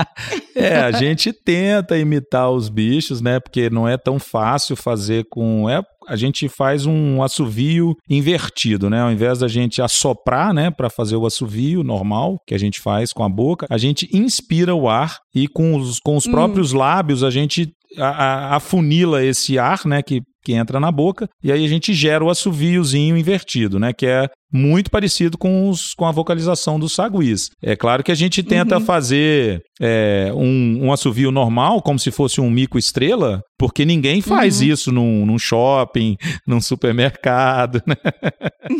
É, 0.54 0.80
a 0.80 0.90
gente 0.90 1.32
tenta 1.32 1.96
imitar 1.96 2.50
os 2.50 2.68
bichos, 2.68 3.20
né? 3.20 3.38
Porque 3.38 3.70
não 3.70 3.88
é 3.88 3.96
tão 3.96 4.18
fácil 4.18 4.74
fazer 4.74 5.24
com. 5.30 5.70
É, 5.70 5.80
a 6.08 6.16
gente 6.16 6.48
faz 6.48 6.84
um 6.84 7.22
assovio 7.22 7.94
invertido, 8.10 8.90
né? 8.90 9.00
Ao 9.02 9.12
invés 9.12 9.38
da 9.38 9.46
gente 9.46 9.80
assoprar, 9.80 10.52
né, 10.52 10.68
para 10.70 10.90
fazer 10.90 11.14
o 11.16 11.24
assovio 11.26 11.84
normal 11.84 12.38
que 12.46 12.54
a 12.54 12.58
gente 12.58 12.80
faz 12.80 13.12
com 13.12 13.22
a 13.22 13.28
boca, 13.28 13.66
a 13.70 13.78
gente 13.78 14.08
inspira 14.12 14.74
o 14.74 14.88
ar 14.88 15.18
e 15.34 15.46
com 15.46 15.76
os, 15.76 16.00
com 16.00 16.16
os 16.16 16.26
Hum. 16.26 16.32
próprios 16.32 16.72
lábios 16.72 17.22
a 17.22 17.30
gente 17.30 17.70
afunila 17.96 19.24
esse 19.24 19.58
ar, 19.58 19.80
né, 19.86 20.02
que 20.02 20.22
que 20.48 20.54
entra 20.54 20.80
na 20.80 20.90
boca, 20.90 21.28
e 21.42 21.52
aí 21.52 21.62
a 21.62 21.68
gente 21.68 21.92
gera 21.92 22.24
o 22.24 22.30
assoviozinho 22.30 23.18
invertido, 23.18 23.78
né? 23.78 23.92
Que 23.92 24.06
é 24.06 24.30
muito 24.52 24.90
parecido 24.90 25.36
com, 25.36 25.68
os, 25.68 25.92
com 25.94 26.06
a 26.06 26.12
vocalização 26.12 26.78
dos 26.78 26.94
saguis. 26.94 27.50
É 27.62 27.76
claro 27.76 28.02
que 28.02 28.12
a 28.12 28.14
gente 28.14 28.42
tenta 28.42 28.78
Uhum. 28.78 28.84
fazer 28.84 29.60
é, 29.80 30.30
um, 30.34 30.86
um 30.86 30.92
assovio 30.92 31.30
normal, 31.30 31.82
como 31.82 31.98
se 31.98 32.10
fosse 32.10 32.40
um 32.40 32.50
mico 32.50 32.78
estrela, 32.78 33.42
porque 33.58 33.84
ninguém 33.84 34.20
faz 34.20 34.60
Uhum. 34.60 34.66
isso 34.66 34.92
num, 34.92 35.26
num 35.26 35.38
shopping, 35.38 36.16
num 36.46 36.60
supermercado. 36.60 37.82
Né? 37.86 37.96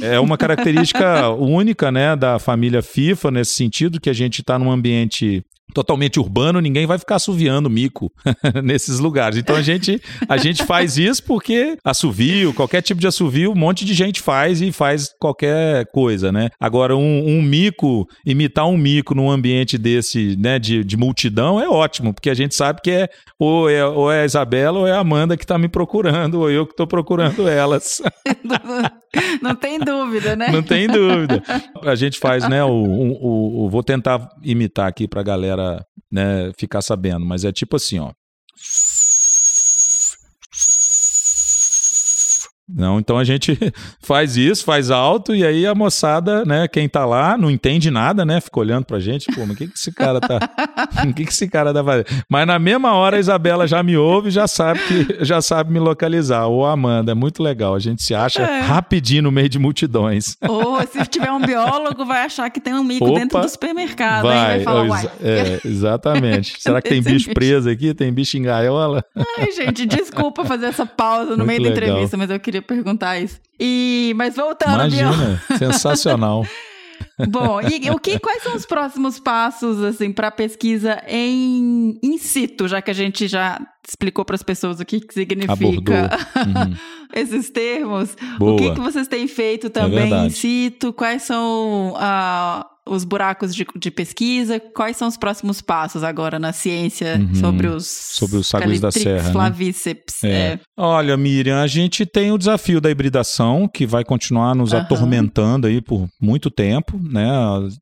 É 0.02 0.18
uma 0.20 0.36
característica 0.36 1.28
única 1.36 1.90
né, 1.92 2.16
da 2.16 2.38
família 2.38 2.82
FIFA, 2.82 3.30
nesse 3.30 3.54
sentido, 3.54 4.00
que 4.00 4.10
a 4.10 4.14
gente 4.14 4.40
está 4.40 4.58
num 4.58 4.70
ambiente 4.70 5.42
totalmente 5.74 6.18
urbano, 6.18 6.62
ninguém 6.62 6.86
vai 6.86 6.98
ficar 6.98 7.16
assoviando 7.16 7.68
mico 7.68 8.10
nesses 8.64 8.98
lugares. 9.00 9.36
Então 9.36 9.54
a 9.54 9.60
gente, 9.60 10.00
a 10.26 10.38
gente 10.38 10.64
faz 10.64 10.96
isso 10.96 11.22
porque 11.22 11.76
assovio, 11.84 12.54
qualquer 12.54 12.80
tipo 12.80 12.98
de 12.98 13.06
assovio, 13.06 13.52
um 13.52 13.54
monte 13.54 13.84
de 13.84 13.92
gente 13.92 14.22
faz 14.22 14.62
e 14.62 14.72
faz 14.72 15.10
qualquer 15.20 15.57
coisa, 15.92 16.30
né? 16.32 16.48
Agora, 16.60 16.96
um, 16.96 17.26
um 17.38 17.42
mico, 17.42 18.06
imitar 18.26 18.66
um 18.66 18.76
mico 18.76 19.14
num 19.14 19.30
ambiente 19.30 19.76
desse, 19.78 20.36
né, 20.38 20.58
de, 20.58 20.82
de 20.84 20.96
multidão 20.96 21.60
é 21.60 21.68
ótimo, 21.68 22.12
porque 22.14 22.30
a 22.30 22.34
gente 22.34 22.54
sabe 22.54 22.80
que 22.82 22.90
é 22.90 23.08
ou, 23.38 23.68
é 23.68 23.84
ou 23.86 24.10
é 24.10 24.22
a 24.22 24.24
Isabela 24.24 24.78
ou 24.80 24.86
é 24.86 24.92
a 24.92 24.98
Amanda 25.00 25.36
que 25.36 25.46
tá 25.46 25.56
me 25.58 25.68
procurando, 25.68 26.40
ou 26.40 26.50
eu 26.50 26.66
que 26.66 26.74
tô 26.76 26.86
procurando 26.86 27.48
elas. 27.48 28.00
Não 29.42 29.54
tem 29.54 29.78
dúvida, 29.78 30.36
né? 30.36 30.48
Não 30.50 30.62
tem 30.62 30.86
dúvida. 30.86 31.42
A 31.82 31.94
gente 31.94 32.18
faz, 32.18 32.48
né? 32.48 32.62
O, 32.64 32.68
o, 32.70 33.12
o- 33.12 33.64
o- 33.66 33.70
vou 33.70 33.82
tentar 33.82 34.28
imitar 34.42 34.86
aqui 34.88 35.08
pra 35.08 35.22
galera 35.22 35.82
né, 36.10 36.50
ficar 36.58 36.82
sabendo, 36.82 37.24
mas 37.24 37.44
é 37.44 37.52
tipo 37.52 37.76
assim, 37.76 37.98
ó. 37.98 38.10
Não, 42.68 42.98
então 42.98 43.16
a 43.18 43.24
gente 43.24 43.58
faz 44.00 44.36
isso, 44.36 44.64
faz 44.64 44.90
alto, 44.90 45.34
e 45.34 45.44
aí 45.44 45.66
a 45.66 45.74
moçada, 45.74 46.44
né, 46.44 46.68
quem 46.68 46.88
tá 46.88 47.04
lá, 47.06 47.36
não 47.38 47.50
entende 47.50 47.90
nada, 47.90 48.24
né? 48.24 48.40
Fica 48.40 48.60
olhando 48.60 48.84
pra 48.84 48.98
gente, 49.00 49.26
pô, 49.34 49.40
mas 49.40 49.50
o 49.50 49.54
que, 49.56 49.66
que 49.68 49.74
esse 49.78 49.92
cara 49.92 50.20
tá. 50.20 50.38
O 51.08 51.12
que, 51.14 51.24
que 51.24 51.30
esse 51.32 51.48
cara 51.48 51.72
tá 51.72 51.82
fazendo? 51.82 52.06
Mas 52.28 52.46
na 52.46 52.58
mesma 52.58 52.92
hora 52.94 53.16
a 53.16 53.20
Isabela 53.20 53.66
já 53.66 53.82
me 53.82 53.96
ouve 53.96 54.28
e 54.28 54.30
já 54.30 54.46
sabe 54.46 54.80
que 54.80 55.24
já 55.24 55.40
sabe 55.40 55.72
me 55.72 55.78
localizar. 55.78 56.46
Ô, 56.46 56.64
Amanda, 56.64 57.12
é 57.12 57.14
muito 57.14 57.42
legal. 57.42 57.74
A 57.74 57.78
gente 57.78 58.02
se 58.02 58.14
acha 58.14 58.42
É. 58.42 58.60
rapidinho 58.60 59.22
no 59.24 59.32
meio 59.32 59.48
de 59.48 59.58
multidões. 59.58 60.36
Ou 60.48 60.80
se 60.86 61.04
tiver 61.06 61.30
um 61.32 61.40
biólogo, 61.40 62.04
vai 62.04 62.24
achar 62.24 62.50
que 62.50 62.60
tem 62.60 62.74
um 62.74 62.84
mico 62.84 63.04
Opa, 63.06 63.18
dentro 63.20 63.40
do 63.40 63.48
supermercado. 63.48 64.22
Vai, 64.24 64.34
Vai, 64.36 64.54
vai 64.56 64.64
falar, 64.64 64.88
uai. 64.88 65.10
é, 65.22 65.60
exatamente. 65.66 66.56
Será 66.60 66.80
que 66.82 66.88
tem 66.88 67.02
bicho 67.02 67.14
bicho. 67.26 67.34
preso 67.34 67.68
aqui? 67.70 67.94
Tem 67.94 68.12
bicho 68.12 68.36
em 68.36 68.42
gaiola? 68.42 69.04
Ai, 69.38 69.50
gente, 69.52 69.86
desculpa 69.86 70.44
fazer 70.44 70.66
essa 70.66 70.86
pausa 70.86 71.30
no 71.32 71.38
Muito 71.38 71.46
meio 71.46 71.62
da 71.62 71.68
legal. 71.70 71.88
entrevista, 71.88 72.16
mas 72.16 72.30
eu 72.30 72.40
queria 72.40 72.57
perguntar 72.62 73.18
isso. 73.18 73.40
E, 73.58 74.12
mas 74.16 74.36
voltando. 74.36 74.74
Imagina, 74.74 75.42
sensacional. 75.58 76.46
Bom, 77.28 77.60
e 77.60 77.90
o 77.90 77.98
que, 77.98 78.18
quais 78.18 78.42
são 78.42 78.54
os 78.54 78.64
próximos 78.64 79.18
passos 79.18 79.82
assim 79.82 80.12
para 80.12 80.30
pesquisa 80.30 81.02
em 81.06 81.98
in 82.02 82.18
situ, 82.18 82.68
já 82.68 82.80
que 82.80 82.90
a 82.90 82.94
gente 82.94 83.26
já 83.26 83.60
explicou 83.86 84.24
para 84.24 84.36
as 84.36 84.42
pessoas 84.42 84.78
o 84.80 84.84
que, 84.84 85.00
que 85.00 85.14
significa. 85.14 86.10
Uhum. 86.36 86.76
esses 87.14 87.50
termos? 87.50 88.16
Boa. 88.38 88.52
O 88.52 88.56
que, 88.56 88.74
que 88.74 88.80
vocês 88.80 89.08
têm 89.08 89.26
feito 89.26 89.70
também 89.70 90.06
in 90.06 90.10
verdade. 90.10 90.34
situ? 90.34 90.92
Quais 90.92 91.22
são 91.22 91.94
ah, 91.96 92.66
os 92.88 93.04
buracos 93.04 93.54
de, 93.54 93.66
de 93.76 93.90
pesquisa? 93.90 94.58
Quais 94.60 94.96
são 94.96 95.08
os 95.08 95.16
próximos 95.16 95.60
passos 95.60 96.02
agora 96.02 96.38
na 96.38 96.52
ciência 96.52 97.16
Uhum. 97.18 97.34
sobre 97.34 97.66
os 97.66 97.86
Sobre 97.86 98.36
os 98.36 98.46
saguis 98.46 98.80
da 98.80 98.90
serra, 98.90 99.24
né? 99.24 99.32
flavíceps? 99.32 100.24
É. 100.24 100.28
É. 100.28 100.60
Olha, 100.76 101.16
Miriam, 101.16 101.60
a 101.60 101.66
gente 101.66 102.06
tem 102.06 102.30
o 102.32 102.38
desafio 102.38 102.80
da 102.80 102.90
hibridação, 102.90 103.68
que 103.68 103.86
vai 103.86 104.04
continuar 104.04 104.54
nos 104.54 104.72
Aham. 104.72 104.82
atormentando 104.82 105.66
aí 105.66 105.80
por 105.80 106.08
muito 106.20 106.50
tempo, 106.50 106.98
né? 107.02 107.26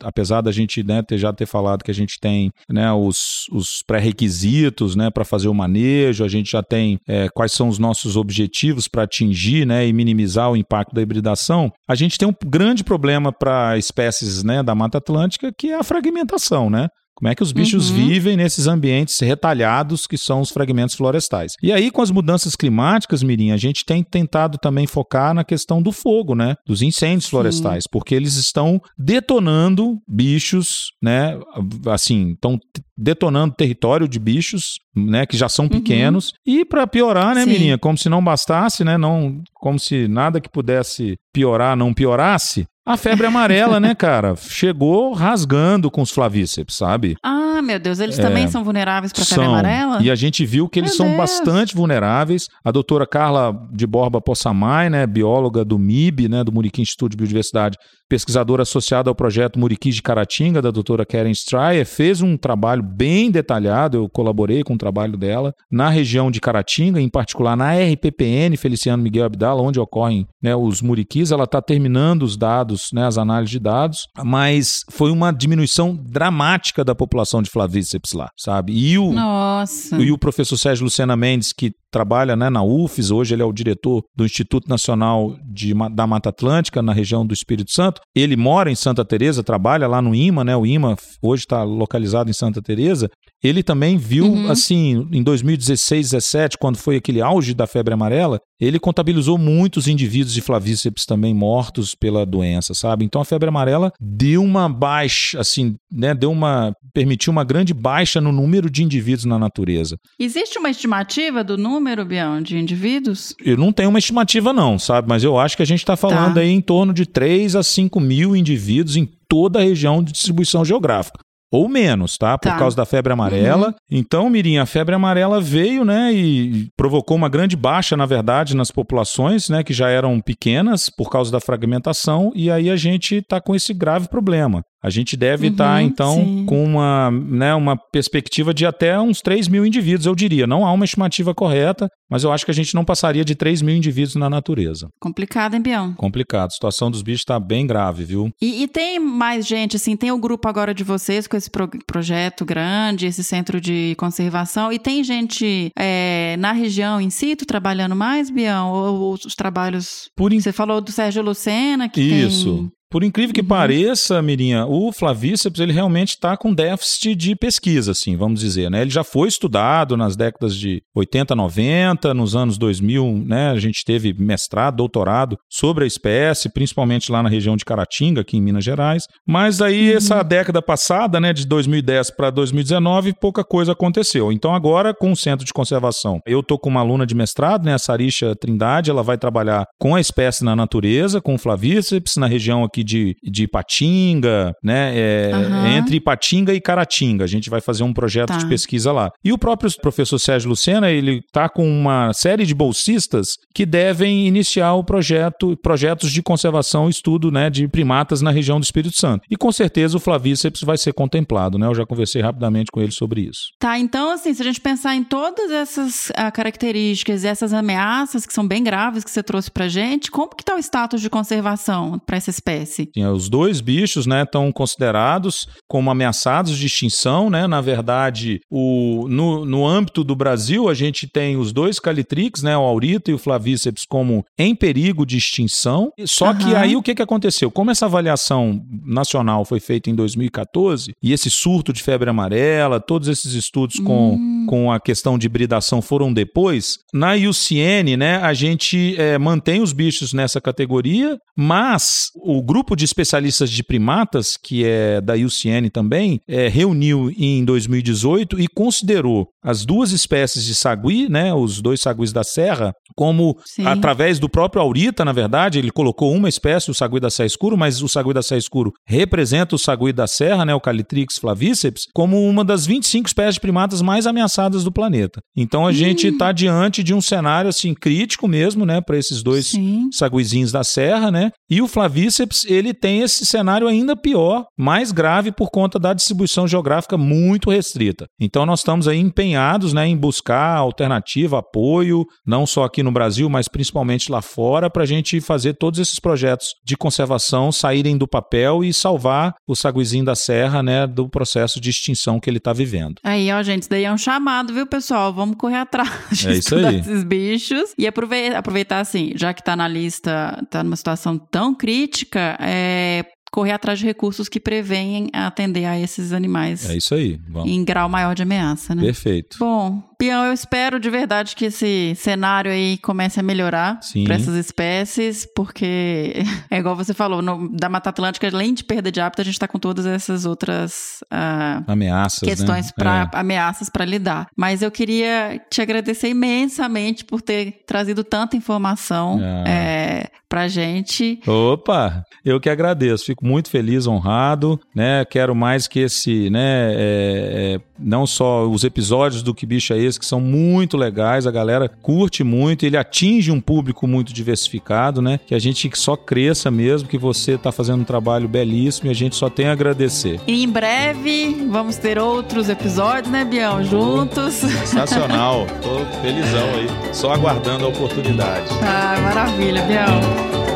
Apesar 0.03 0.41
da 0.41 0.51
gente 0.53 0.83
né, 0.83 1.03
ter, 1.03 1.19
já 1.19 1.33
ter 1.33 1.47
falado 1.47 1.83
que 1.85 1.91
a 1.91 1.95
gente 1.95 2.19
tem 2.21 2.51
né, 2.71 2.91
os, 2.93 3.47
os 3.53 3.83
pré-requisitos 3.87 4.97
né, 4.97 5.11
para 5.11 5.25
fazer 5.25 5.49
o 5.49 5.55
manejo, 5.55 6.25
a 6.25 6.29
gente 6.29 6.51
já 6.51 6.63
tem 6.63 6.99
é, 7.07 7.29
quais 7.35 7.53
são 7.53 7.69
os 7.69 7.79
nossos 7.79 8.17
objetivos 8.17 8.89
para 8.89 9.03
atingir 9.03 9.67
né, 9.67 9.87
e 9.87 9.93
minimizar 9.93 10.51
o 10.51 10.57
impacto 10.57 10.95
da 10.95 11.03
hibridação, 11.03 11.71
a 11.89 11.95
gente 11.95 12.19
tem 12.19 12.27
um 12.29 12.35
grande 12.47 12.83
problema 12.83 13.33
para 13.33 13.77
espécies 13.79 14.43
né, 14.43 14.63
da 14.63 14.75
Mata 14.75 14.96
Atlântica, 14.97 15.51
que 15.57 15.69
é 15.71 15.75
a 15.75 15.83
fragmentação, 15.85 16.69
né? 16.71 16.89
Como 17.19 17.31
é 17.31 17.35
que 17.35 17.43
os 17.43 17.51
bichos 17.51 17.89
Uhum. 17.89 17.97
vivem 17.97 18.37
nesses 18.37 18.67
ambientes 18.67 19.19
retalhados 19.21 20.07
que 20.07 20.19
são 20.19 20.43
os 20.43 20.51
fragmentos 20.51 20.95
florestais? 20.95 21.55
E 21.63 21.73
aí, 21.73 21.91
com 21.91 22.03
as 22.03 22.11
mudanças 22.11 22.55
climáticas, 22.55 23.23
Mirim, 23.23 23.53
a 23.53 23.57
gente 23.57 23.87
tem 23.87 24.05
tentado 24.05 24.59
também 24.59 24.87
focar 24.87 25.33
na 25.33 25.43
questão 25.43 25.81
do 25.81 25.93
fogo, 25.93 26.35
né? 26.35 26.57
Dos 26.67 26.83
incêndios 26.83 27.25
Sim. 27.25 27.31
florestais, 27.31 27.87
porque 27.91 28.15
eles 28.15 28.37
estão 28.37 28.79
detonando 28.99 29.99
bichos, 30.07 30.93
né? 31.03 31.39
Assim, 31.87 32.33
estão 32.33 32.59
detonando 32.95 33.55
território 33.55 34.07
de 34.07 34.19
bichos, 34.19 34.75
né? 34.95 35.25
Que 35.25 35.39
já 35.39 35.49
são 35.49 35.71
pequenos. 35.71 36.35
E 36.47 36.67
para 36.67 36.87
piorar, 36.87 37.35
né, 37.35 37.45
Sim. 37.45 37.51
Mirinha? 37.51 37.79
Como 37.79 37.97
se 37.97 38.11
não 38.11 38.23
bastasse, 38.23 38.85
né? 38.85 38.99
Não, 38.99 39.41
como 39.55 39.79
se 39.79 40.07
nada 40.07 40.39
que 40.39 40.51
pudesse 40.51 41.17
piorar 41.33 41.75
não 41.77 41.95
piorasse. 41.95 42.67
A 42.87 42.97
febre 42.97 43.27
amarela, 43.27 43.81
né, 43.81 43.97
cara? 43.97 44.37
Chegou 44.37 45.13
rasgando 45.13 45.91
com 45.91 46.03
os 46.03 46.13
flavíceps, 46.13 46.77
sabe? 46.77 47.17
Ah, 47.21 47.61
meu 47.61 47.81
Deus, 47.81 47.99
eles 47.99 48.17
também 48.17 48.47
são 48.47 48.63
vulneráveis 48.63 49.13
para 49.13 49.25
febre 49.25 49.45
É. 49.45 49.49
Amarela? 49.49 50.03
E 50.03 50.09
a 50.11 50.15
gente 50.15 50.47
viu 50.47 50.69
que 50.69 50.79
eles 50.79 50.91
Meu 50.91 50.97
são 50.99 51.07
Deus. 51.07 51.19
bastante 51.19 51.75
vulneráveis. 51.75 52.49
A 52.65 52.71
doutora 52.71 53.05
Carla 53.05 53.53
de 53.73 53.87
Borba 53.89 54.21
Possamay, 54.21 54.89
né, 54.89 55.05
bióloga 55.05 55.65
do 55.65 55.79
MIB, 55.79 56.29
né, 56.29 56.45
do 56.45 56.53
Muriqui 56.53 56.81
Instituto 56.81 57.11
de 57.11 57.17
Biodiversidade, 57.17 57.77
pesquisadora 58.09 58.63
associada 58.63 59.11
ao 59.11 59.17
projeto 59.17 59.59
Muriqui 59.59 59.91
de 59.91 60.01
Caratinga, 60.01 60.63
da 60.63 60.71
doutora 60.71 61.05
Karen 61.05 61.33
Stryer, 61.33 61.85
fez 61.85 62.23
um 62.23 62.37
trabalho 62.37 62.85
bem 62.85 63.33
detalhado, 63.33 63.97
eu 63.97 64.09
colaborei 64.09 64.63
com 64.63 64.75
o 64.75 64.79
trabalho 64.79 65.17
dela, 65.17 65.53
na 65.69 65.89
região 65.89 66.31
de 66.31 66.41
Caratinga, 66.41 67.01
em 67.01 67.09
particular 67.09 67.57
na 67.57 67.73
RPPN 67.73 68.57
Feliciano 68.57 69.03
Miguel 69.03 69.25
Abdala, 69.25 69.61
onde 69.61 69.81
ocorrem 69.81 70.25
né, 70.41 70.55
os 70.55 70.81
muriquis. 70.81 71.33
Ela 71.33 71.45
está 71.45 71.61
terminando 71.61 72.23
os 72.23 72.37
dados, 72.37 72.76
né, 72.93 73.07
as 73.07 73.19
análises 73.19 73.51
de 73.51 73.59
dados, 73.59 74.07
mas 74.25 74.81
foi 74.91 75.11
uma 75.11 75.33
diminuição 75.33 75.95
dramática 75.95 76.85
da 76.85 76.95
população 76.95 77.43
de 77.43 77.51
flavíceps 77.51 78.13
lá, 78.13 78.29
sabe? 78.37 78.73
E 78.73 78.99
o, 78.99 79.13
Nossa. 79.13 79.97
e 79.97 80.11
o 80.11 80.19
professor 80.19 80.57
Sérgio 80.57 80.85
Lucena 80.85 81.17
Mendes, 81.17 81.53
que 81.53 81.73
trabalha 81.91 82.37
né, 82.37 82.51
na 82.51 82.63
UFES, 82.63 83.11
hoje 83.11 83.35
ele 83.35 83.43
é 83.43 83.45
o 83.45 83.53
diretor 83.53 84.03
do 84.15 84.25
Instituto 84.25 84.69
Nacional 84.69 85.35
de, 85.51 85.73
da 85.95 86.07
Mata 86.07 86.29
Atlântica, 86.29 86.83
na 86.83 86.93
região 86.93 87.25
do 87.27 87.33
Espírito 87.33 87.71
Santo. 87.73 88.01
Ele 88.15 88.37
mora 88.37 88.71
em 88.71 88.75
Santa 88.75 89.05
Teresa, 89.05 89.43
trabalha 89.43 89.87
lá 89.87 90.03
no 90.03 90.15
IMA, 90.15 90.45
né? 90.45 90.57
O 90.57 90.67
IMA 90.67 90.97
hoje 91.23 91.45
está 91.45 91.63
localizado 91.63 92.29
em 92.29 92.35
Santa 92.35 92.61
Teresa. 92.61 93.09
Ele 93.43 93.63
também 93.63 93.97
viu, 93.97 94.27
Uhum. 94.27 94.51
assim, 94.51 95.07
em 95.13 95.23
2016, 95.23 96.11
17, 96.11 96.59
quando 96.59 96.77
foi 96.77 96.97
aquele 96.97 97.21
auge 97.23 97.55
da 97.55 97.67
febre 97.67 97.95
amarela, 97.95 98.41
ele 98.61 98.79
contabilizou 98.79 99.37
muitos 99.39 99.87
indivíduos 99.89 100.33
de 100.33 100.41
flavíceps 100.41 101.05
também 101.05 101.35
mortos 101.35 101.95
pela 101.95 102.25
doença, 102.25 102.75
sabe? 102.75 103.05
Então 103.05 103.21
a 103.21 103.25
febre 103.25 103.49
amarela 103.49 103.93
deu 104.01 104.43
uma 104.43 104.69
baixa, 104.69 105.41
assim, 105.41 105.75
né? 105.93 106.15
Deu 106.15 106.31
uma. 106.31 106.73
permitiu 106.95 107.31
uma 107.33 107.45
grande 107.45 107.75
baixa 107.75 108.21
no 108.21 108.33
número 108.33 108.71
de 108.71 108.83
indivíduos 108.83 109.25
na 109.27 109.39
natureza. 109.39 109.97
Existe 110.19 110.59
uma 110.59 110.71
estimativa 110.71 111.45
do 111.45 111.59
número, 111.59 112.05
Bião, 112.05 112.41
de 112.41 112.57
indivíduos? 112.59 113.35
Eu 113.45 113.57
não 113.57 113.73
tenho 113.73 113.91
uma 113.91 113.99
estimativa, 113.99 114.53
não, 114.53 114.79
sabe? 114.79 115.09
Mas 115.09 115.23
eu 115.23 115.39
acho 115.39 115.57
que 115.57 115.63
a 115.63 115.67
gente 115.67 115.81
está 115.81 115.97
falando 115.97 116.35
Tá. 116.35 116.41
aí 116.41 116.51
em 116.51 116.61
torno 116.61 116.93
de 116.93 117.05
3 117.07 117.55
a 117.57 117.63
5 117.63 118.01
mil 118.01 118.35
indivíduos 118.35 118.97
em 118.97 119.09
toda 119.29 119.59
a 119.59 119.63
região 119.63 120.03
de 120.03 120.13
distribuição 120.13 120.65
geográfica. 120.65 121.19
Ou 121.53 121.69
menos, 121.69 122.17
tá? 122.19 122.37
Por 122.37 122.51
Tá. 122.51 122.57
causa 122.59 122.77
da 122.77 122.85
febre 122.85 123.13
amarela. 123.13 123.75
Então, 123.91 124.29
Mirim, 124.29 124.59
a 124.59 124.67
febre 124.67 124.95
amarela 124.95 125.41
veio, 125.41 125.85
né? 125.85 126.13
E 126.13 126.69
provocou 126.77 127.17
uma 127.17 127.29
grande 127.29 127.57
baixa, 127.57 127.97
na 127.97 128.05
verdade, 128.05 128.57
nas 128.57 128.71
populações, 128.73 129.49
né? 129.49 129.63
Que 129.63 129.73
já 129.73 129.89
eram 129.89 130.21
pequenas 130.21 130.91
por 130.91 131.09
causa 131.09 131.31
da 131.31 131.39
fragmentação. 131.41 132.33
E 132.35 132.51
aí 132.51 132.69
a 132.69 132.77
gente 132.77 133.17
está 133.17 133.41
com 133.41 133.55
esse 133.55 133.73
grave 133.73 134.09
problema. 134.09 134.63
A 134.83 134.91
gente 134.91 135.17
deve 135.17 135.47
Uhum, 135.47 135.53
estar, 135.53 135.83
então, 135.83 136.15
sim. 136.15 136.45
com 136.47 136.63
uma, 136.63 137.11
né, 137.11 137.55
uma 137.55 137.77
perspectiva 137.93 138.53
de 138.55 138.65
até 138.67 138.99
uns 139.01 139.21
3 139.21 139.49
mil 139.49 139.65
indivíduos, 139.67 140.07
eu 140.07 140.15
diria. 140.15 140.47
Não 140.47 140.65
há 140.65 140.73
uma 140.73 140.85
estimativa 140.85 141.35
correta, 141.35 141.89
mas 142.11 142.23
eu 142.25 142.31
acho 142.33 142.45
que 142.45 142.51
a 142.51 142.55
gente 142.55 142.75
não 142.75 142.85
passaria 142.85 143.25
de 143.25 143.35
3 143.35 143.63
mil 143.63 143.75
indivíduos 143.75 144.15
na 144.15 144.31
natureza. 144.31 144.89
Complicado, 145.01 145.55
hein, 145.55 145.63
Bião? 145.63 145.95
Complicado. 145.95 146.47
A 146.49 146.51
situação 146.51 146.91
dos 146.91 147.03
bichos 147.03 147.23
está 147.23 147.41
bem 147.41 147.67
grave, 147.67 148.05
viu? 148.05 148.31
E, 148.41 148.63
e 148.63 148.69
tem 148.69 148.99
mais 149.01 149.47
gente, 149.47 149.77
assim, 149.77 149.97
tem 149.97 150.13
o 150.13 150.19
grupo 150.19 150.47
agora 150.49 150.73
de 150.75 150.85
vocês 150.85 151.27
com 151.27 151.37
esse 151.37 151.51
pro- 151.51 151.69
projeto 151.87 152.45
grande, 152.45 153.07
esse 153.07 153.25
centro 153.25 153.61
de 153.61 153.95
conservação, 153.99 154.73
e 154.73 154.79
tem 154.79 155.03
gente 155.03 155.71
é, 155.77 156.37
na 156.39 156.53
região 156.53 157.01
em 157.01 157.11
situ 157.11 157.45
trabalhando 157.47 157.97
mais, 157.97 158.31
Bião? 158.31 158.71
Ou, 158.71 158.95
ou 159.01 159.15
os 159.15 159.35
trabalhos. 159.35 160.11
Por 160.17 160.33
in- 160.33 160.41
Você 160.41 160.53
falou 160.53 160.81
do 160.81 160.93
Sérgio 160.93 161.23
Lucena, 161.23 161.89
que 161.89 162.01
Isso. 162.01 162.55
tem. 162.57 162.71
Por 162.91 163.03
incrível 163.03 163.35
que 163.35 163.41
Uhum. 163.41 163.49
pareça, 163.49 164.23
Mirinha, 164.23 164.67
o 164.67 164.93
Flavíceps 164.93 165.61
ele 165.61 165.73
realmente 165.73 166.11
está 166.11 166.37
com 166.37 166.55
déficit 166.55 167.15
de 167.15 167.35
pesquisa, 167.35 167.93
assim, 167.93 168.17
vamos 168.17 168.41
dizer, 168.41 168.71
né? 168.71 168.83
Ele 168.83 168.91
já 168.91 169.03
foi 169.03 169.29
estudado 169.29 169.97
nas 169.97 170.17
décadas 170.17 170.55
de 170.57 170.83
80, 170.95 171.35
90, 171.35 172.15
nos 172.15 172.37
anos 172.37 172.57
2000, 172.59 173.25
né? 173.27 173.51
A 173.51 173.59
gente 173.59 173.85
teve 173.85 174.15
mestrado, 174.15 174.77
doutorado 174.77 175.37
sobre 175.51 175.85
a 175.85 175.87
espécie, 175.87 176.53
principalmente 176.53 177.11
lá 177.11 177.23
na 177.23 177.29
região 177.29 177.57
de 177.57 177.65
Caratinga, 177.65 178.21
aqui 178.21 178.37
em 178.37 178.43
Minas 178.43 178.65
Gerais. 178.65 179.05
Mas 179.27 179.61
aí 179.61 179.93
essa 179.93 180.23
década 180.23 180.63
passada, 180.63 181.21
né, 181.21 181.33
de 181.33 181.47
2010 181.47 182.11
para 182.11 182.31
2019, 182.31 183.15
pouca 183.21 183.45
coisa 183.45 183.73
aconteceu. 183.73 184.33
Então 184.33 184.55
agora 184.55 184.95
com 184.95 185.13
o 185.13 185.17
Centro 185.17 185.45
de 185.45 185.53
Conservação, 185.53 186.21
eu 186.27 186.43
tô 186.43 186.59
com 186.59 186.71
uma 186.71 186.81
aluna 186.81 187.07
de 187.07 187.15
mestrado, 187.15 187.65
né, 187.65 187.75
a 187.75 187.79
Sarisha 187.79 188.35
Trindade, 188.37 188.91
ela 188.91 189.03
vai 189.03 189.19
trabalhar 189.19 189.67
com 189.79 189.95
a 189.95 190.01
espécie 190.01 190.45
na 190.45 190.55
natureza, 190.55 191.21
com 191.21 191.35
o 191.35 191.39
Flavíceps 191.39 192.17
na 192.17 192.27
região 192.27 192.65
aqui 192.65 192.76
de, 192.85 193.15
de 193.23 193.45
Ipatinga, 193.45 194.53
né, 194.63 194.93
é, 194.97 195.31
Aham. 195.33 195.69
entre 195.77 195.97
Ipatinga 195.97 196.55
e 196.55 196.61
Caratinga. 196.61 197.25
A 197.25 197.29
gente 197.29 197.49
vai 197.51 197.61
fazer 197.61 197.83
um 197.85 197.93
projeto 197.93 198.29
Tá. 198.29 198.39
de 198.39 198.47
pesquisa 198.49 198.91
lá. 198.93 199.11
E 199.25 199.33
o 199.33 199.39
próprio 199.39 199.71
professor 199.81 200.19
Sérgio 200.19 200.49
Lucena, 200.49 200.91
ele 200.91 201.21
tá 201.33 201.49
com 201.49 201.69
uma 201.69 202.13
série 202.13 202.45
de 202.45 202.55
bolsistas 202.55 203.37
que 203.55 203.65
devem 203.65 204.27
iniciar 204.27 204.75
o 204.75 204.83
projeto, 204.85 205.57
projetos 205.63 206.11
de 206.11 206.23
conservação 206.23 206.89
e 206.89 206.91
estudo, 206.91 207.31
né, 207.31 207.49
de 207.51 207.69
primatas 207.69 208.21
na 208.21 208.31
região 208.31 208.59
do 208.59 208.65
Espírito 208.65 208.99
Santo. 208.99 209.23
E 209.31 209.37
com 209.37 209.53
certeza 209.53 209.97
o 209.97 210.01
Flavíceps 210.01 210.63
vai 210.63 210.77
ser 210.79 210.93
contemplado, 210.93 211.59
né? 211.59 211.67
Eu 211.67 211.75
já 211.75 211.87
conversei 211.87 212.21
rapidamente 212.23 212.67
com 212.73 212.81
ele 212.81 212.91
sobre 212.93 213.21
isso. 213.23 213.51
Tá, 213.61 213.79
então 213.79 214.11
assim, 214.13 214.35
se 214.35 214.43
a 214.43 214.45
gente 214.45 214.61
pensar 214.61 214.95
em 214.97 215.05
todas 215.05 215.51
essas 215.51 216.11
ah, 216.17 216.31
características 216.31 217.23
e 217.25 217.27
essas 217.29 217.53
ameaças 217.53 218.27
que 218.27 218.33
são 218.33 218.47
bem 218.47 218.63
graves 218.65 219.05
que 219.05 219.11
você 219.11 219.23
trouxe 219.23 219.51
pra 219.51 219.69
gente, 219.69 220.11
como 220.11 220.35
que 220.35 220.45
tá 220.45 220.55
o 220.55 220.59
status 220.59 221.01
de 221.01 221.09
conservação 221.11 221.99
para 222.05 222.17
essa 222.17 222.31
espécie? 222.31 222.66
Sim, 222.67 223.07
os 223.07 223.29
dois 223.29 223.61
bichos, 223.61 224.07
né, 224.07 224.23
estão 224.23 224.51
considerados 224.53 225.47
como 225.69 225.91
ameaçados 225.91 226.57
de 226.57 226.67
extinção, 226.67 227.31
né? 227.31 227.47
Na 227.47 227.61
verdade, 227.61 228.41
o, 228.51 229.07
no, 229.09 229.45
no 229.45 229.67
âmbito 229.67 230.03
do 230.05 230.15
Brasil, 230.17 230.69
a 230.69 230.75
gente 230.75 231.09
tem 231.09 231.37
os 231.37 231.53
dois 231.53 231.79
calitrix, 231.79 232.43
né, 232.43 232.57
o 232.57 232.63
aurita 232.63 233.11
e 233.11 233.15
o 233.15 233.19
flavíceps 233.19 233.85
como 233.89 234.25
em 234.39 234.55
perigo 234.55 235.07
de 235.07 235.17
extinção. 235.17 235.91
Só 236.05 236.35
que 236.35 236.53
Aham. 236.53 236.59
aí 236.59 236.77
o 236.77 236.83
que, 236.83 236.95
que 236.95 237.03
aconteceu? 237.03 237.51
Como 237.51 237.71
essa 237.71 237.87
avaliação 237.87 238.61
nacional 238.85 239.45
foi 239.45 239.61
feita 239.61 239.89
em 239.91 239.95
2014 239.95 240.93
e 241.03 241.13
esse 241.13 241.31
surto 241.31 241.73
de 241.73 241.83
febre 241.83 242.11
amarela, 242.11 242.81
todos 242.81 243.09
esses 243.09 243.33
estudos 243.35 243.79
com, 243.81 244.15
Hum. 244.17 244.47
com 244.49 244.73
a 244.73 244.81
questão 244.81 245.19
de 245.19 245.27
hibridação 245.27 245.81
foram 245.83 246.13
depois, 246.13 246.79
na 246.93 247.15
IUCN, 247.15 247.97
né, 247.97 248.17
a 248.17 248.33
gente 248.33 248.95
eh, 248.99 249.19
mantém 249.19 249.61
os 249.61 249.73
bichos 249.73 250.13
nessa 250.13 250.41
categoria, 250.41 251.19
mas 251.37 252.11
o 252.17 252.43
grupo 252.43 252.56
de 252.77 252.85
especialistas 252.85 253.51
de 253.51 253.63
primatas, 253.63 254.37
que 254.37 254.65
é 254.65 255.01
da 255.01 255.15
IUCN 255.15 255.69
também, 255.71 256.21
eh, 256.29 256.49
reuniu 256.49 257.11
em 257.17 257.45
2018 257.45 258.41
e 258.41 258.47
considerou 258.49 259.29
as 259.43 259.65
duas 259.65 259.93
espécies 259.93 260.45
de 260.45 260.55
sagui, 260.55 261.09
né, 261.09 261.33
os 261.33 261.61
dois 261.63 261.81
saguis 261.81 262.13
da 262.13 262.25
serra, 262.25 262.73
como 262.97 263.37
Sim. 263.45 263.67
através 263.67 264.19
do 264.19 264.29
próprio 264.29 264.61
Aurita, 264.61 265.05
na 265.05 265.13
verdade, 265.13 265.59
ele 265.59 265.71
colocou 265.71 266.13
uma 266.13 266.29
espécie, 266.29 266.71
o 266.71 266.75
sagui 266.75 266.99
da 266.99 267.11
serra 267.11 267.29
escuro, 267.29 267.57
mas 267.57 267.81
o 267.83 267.89
sagui 267.89 268.13
da 268.13 268.23
serra 268.23 268.39
escuro 268.39 268.73
representa 268.87 269.55
o 269.55 269.59
sagui 269.59 269.93
da 269.93 270.07
serra, 270.07 270.45
né, 270.45 270.55
o 270.55 270.61
Calitrix 270.61 271.19
flavíceps, 271.19 271.85
como 271.95 272.29
uma 272.29 272.45
das 272.45 272.67
25 272.67 273.07
espécies 273.07 273.35
de 273.35 273.41
primatas 273.41 273.81
mais 273.83 274.07
ameaçadas 274.07 274.65
do 274.65 274.73
planeta. 274.73 275.21
Então 275.37 275.67
a 275.67 275.73
gente 275.73 276.09
está 276.09 276.33
diante 276.33 276.83
de 276.83 276.93
um 276.93 277.01
cenário 277.01 277.49
assim 277.49 277.75
crítico 277.75 278.27
mesmo, 278.27 278.67
né, 278.67 278.81
para 278.81 278.99
esses 278.99 279.23
dois 279.23 279.49
Sim. 279.49 279.89
saguizinhos 279.93 280.51
da 280.51 280.65
serra, 280.65 281.11
né? 281.11 281.31
E 281.49 281.63
o 281.63 281.69
Flavíceps, 281.69 282.46
ele 282.47 282.73
tem 282.75 283.01
esse 283.03 283.25
cenário 283.27 283.67
ainda 283.67 283.97
pior, 283.97 284.47
mais 284.57 284.93
grave 284.93 285.33
por 285.33 285.51
conta 285.51 285.79
da 285.79 285.93
distribuição 285.93 286.47
geográfica 286.47 286.97
muito 286.97 287.51
restrita. 287.51 288.07
Então 288.21 288.45
nós 288.47 288.61
estamos 288.61 288.87
aí 288.89 288.99
empenhados, 288.99 289.73
né, 289.73 289.87
em 289.87 289.97
buscar 289.97 290.57
alternativa, 290.57 291.39
apoio, 291.39 292.05
não 292.27 292.47
só 292.47 292.65
aqui 292.65 292.83
no 292.83 292.93
Brasil, 292.93 293.29
mas 293.29 293.49
principalmente 293.49 294.11
lá 294.11 294.23
fora, 294.23 294.71
para 294.71 294.83
a 294.83 294.87
gente 294.87 295.21
fazer 295.21 295.55
todos 295.55 295.81
esses 295.81 295.99
projetos 295.99 296.49
de 296.65 296.77
conservação 296.77 297.51
saírem 297.51 297.97
do 297.97 298.07
papel 298.07 298.63
e 298.65 298.73
salvar 298.73 299.35
o 299.47 299.55
saguizinho 299.57 300.05
da 300.05 300.15
serra, 300.15 300.63
né, 300.63 300.87
do 300.87 301.09
processo 301.09 301.61
de 301.61 301.71
extinção 301.71 302.21
que 302.21 302.29
ele 302.31 302.39
está 302.39 302.53
vivendo. 302.53 302.95
Aí, 303.03 303.31
ó, 303.33 303.43
gente, 303.43 303.63
isso 303.63 303.71
daí 303.71 303.85
é 303.85 303.93
um 303.93 303.99
chamado, 303.99 304.53
viu, 304.53 304.67
pessoal? 304.67 305.13
Vamos 305.13 305.37
correr 305.37 305.57
atrás 305.59 305.91
É 306.27 306.33
isso 306.35 306.55
aí. 306.55 306.81
esses 306.81 307.05
bichos. 307.05 307.75
E 307.79 307.87
aprove- 307.87 308.35
aproveitar, 308.35 308.81
assim, 308.81 309.13
já 309.17 309.33
que 309.35 309.43
tá 309.43 309.57
na 309.57 309.67
lista, 309.69 310.45
tá 310.51 310.63
numa 310.63 310.77
situação 310.77 311.19
tão 311.19 311.55
crítica, 311.55 312.36
é 312.41 313.05
correr 313.33 313.53
atrás 313.53 313.79
de 313.79 313.85
recursos 313.85 314.29
que 314.29 314.41
prevenhem 314.41 315.11
atender 315.13 315.67
a 315.67 315.79
esses 315.79 316.13
animais 316.13 316.71
É 316.71 316.77
isso 316.77 316.95
aí. 316.95 317.21
Vamos. 317.29 317.51
em 317.51 317.63
grau 317.65 317.89
maior 317.89 318.15
de 318.15 318.23
ameaça, 318.23 318.75
né? 318.75 318.83
Perfeito. 318.83 319.37
Bom, 319.39 319.83
Pião, 319.99 320.27
eu 320.27 320.33
espero 320.33 320.79
de 320.79 320.91
verdade 320.91 321.35
que 321.35 321.47
esse 321.47 321.95
cenário 321.97 322.51
aí 322.51 322.77
comece 322.79 323.19
a 323.19 323.23
melhorar 323.23 323.81
para 324.05 324.15
essas 324.15 324.35
espécies, 324.35 325.27
porque 325.35 326.15
é 326.51 326.59
igual 326.59 326.77
você 326.77 326.93
falou, 326.93 327.23
no- 327.23 327.49
da 327.49 327.69
Mata 327.69 327.91
Atlântica, 327.91 328.29
além 328.29 328.53
de 328.53 328.63
perda 328.63 328.93
de 328.93 329.01
hábitat, 329.01 329.23
a 329.23 329.25
gente 329.25 329.35
está 329.35 329.49
com 329.49 329.59
todas 329.59 329.87
essas 329.87 330.27
outras 330.27 331.03
ah, 331.11 331.63
Ameaças, 331.67 332.21
questões 332.21 332.67
né? 332.67 332.73
para 332.77 333.11
É. 333.15 333.19
ameaças 333.19 333.71
para 333.71 333.85
lidar. 333.85 334.27
Mas 334.37 334.61
eu 334.63 334.71
queria 334.71 335.41
te 335.51 335.63
agradecer 335.63 336.09
imensamente 336.09 337.05
por 337.05 337.23
ter 337.23 337.63
trazido 337.67 338.05
tanta 338.05 338.37
informação 338.37 339.19
Ah. 339.23 339.49
é, 339.49 340.11
pra 340.29 340.49
gente. 340.49 341.21
Opa, 341.27 342.03
eu 342.25 342.39
que 342.41 342.51
agradeço, 342.51 343.07
fico 343.07 343.25
muito 343.25 343.49
feliz, 343.49 343.87
honrado, 343.87 344.61
né? 344.75 345.05
Quero 345.05 345.35
mais 345.35 345.67
que 345.69 345.81
esse, 345.81 346.29
né? 346.31 346.73
é, 346.75 347.55
é, 347.57 347.61
não 347.79 348.07
só 348.07 348.47
os 348.49 348.65
episódios 348.65 349.23
do 349.23 349.35
Que 349.35 349.47
Bicho 349.47 349.73
é 349.73 349.79
Esse, 349.87 349.99
que 349.99 350.07
são 350.07 350.21
muito 350.21 350.77
legais, 350.77 351.27
a 351.27 351.31
galera 351.31 351.69
curte 351.69 352.25
muito, 352.25 352.67
ele 352.67 352.77
atinge 352.77 353.31
um 353.31 353.41
público 353.41 353.87
muito 353.87 354.13
diversificado, 354.13 355.01
né? 355.01 355.21
Que 355.27 355.35
a 355.35 355.39
gente 355.39 355.71
só 355.75 355.97
cresça 355.97 356.51
mesmo, 356.51 356.89
que 356.89 356.99
você 356.99 357.39
tá 357.39 357.53
fazendo 357.53 357.81
um 357.81 357.85
trabalho 357.85 358.29
belíssimo 358.29 358.89
e 358.89 358.91
a 358.91 358.95
gente 358.95 359.17
só 359.17 359.31
tem 359.31 359.47
a 359.47 359.53
agradecer. 359.53 360.21
E 360.27 360.43
em 360.43 360.49
breve 360.49 361.47
vamos 361.51 361.77
ter 361.77 361.99
outros 361.99 362.49
episódios, 362.49 363.11
né, 363.11 363.25
Bião? 363.25 363.63
Juntos. 363.63 364.35
Sensacional, 364.35 365.47
tô 365.63 366.01
felizão 366.01 366.49
aí, 366.55 366.95
só 366.95 367.13
aguardando 367.13 367.65
a 367.65 367.69
oportunidade. 367.69 368.49
Ah, 368.63 369.01
maravilha, 369.01 369.63
Bião. 369.63 370.56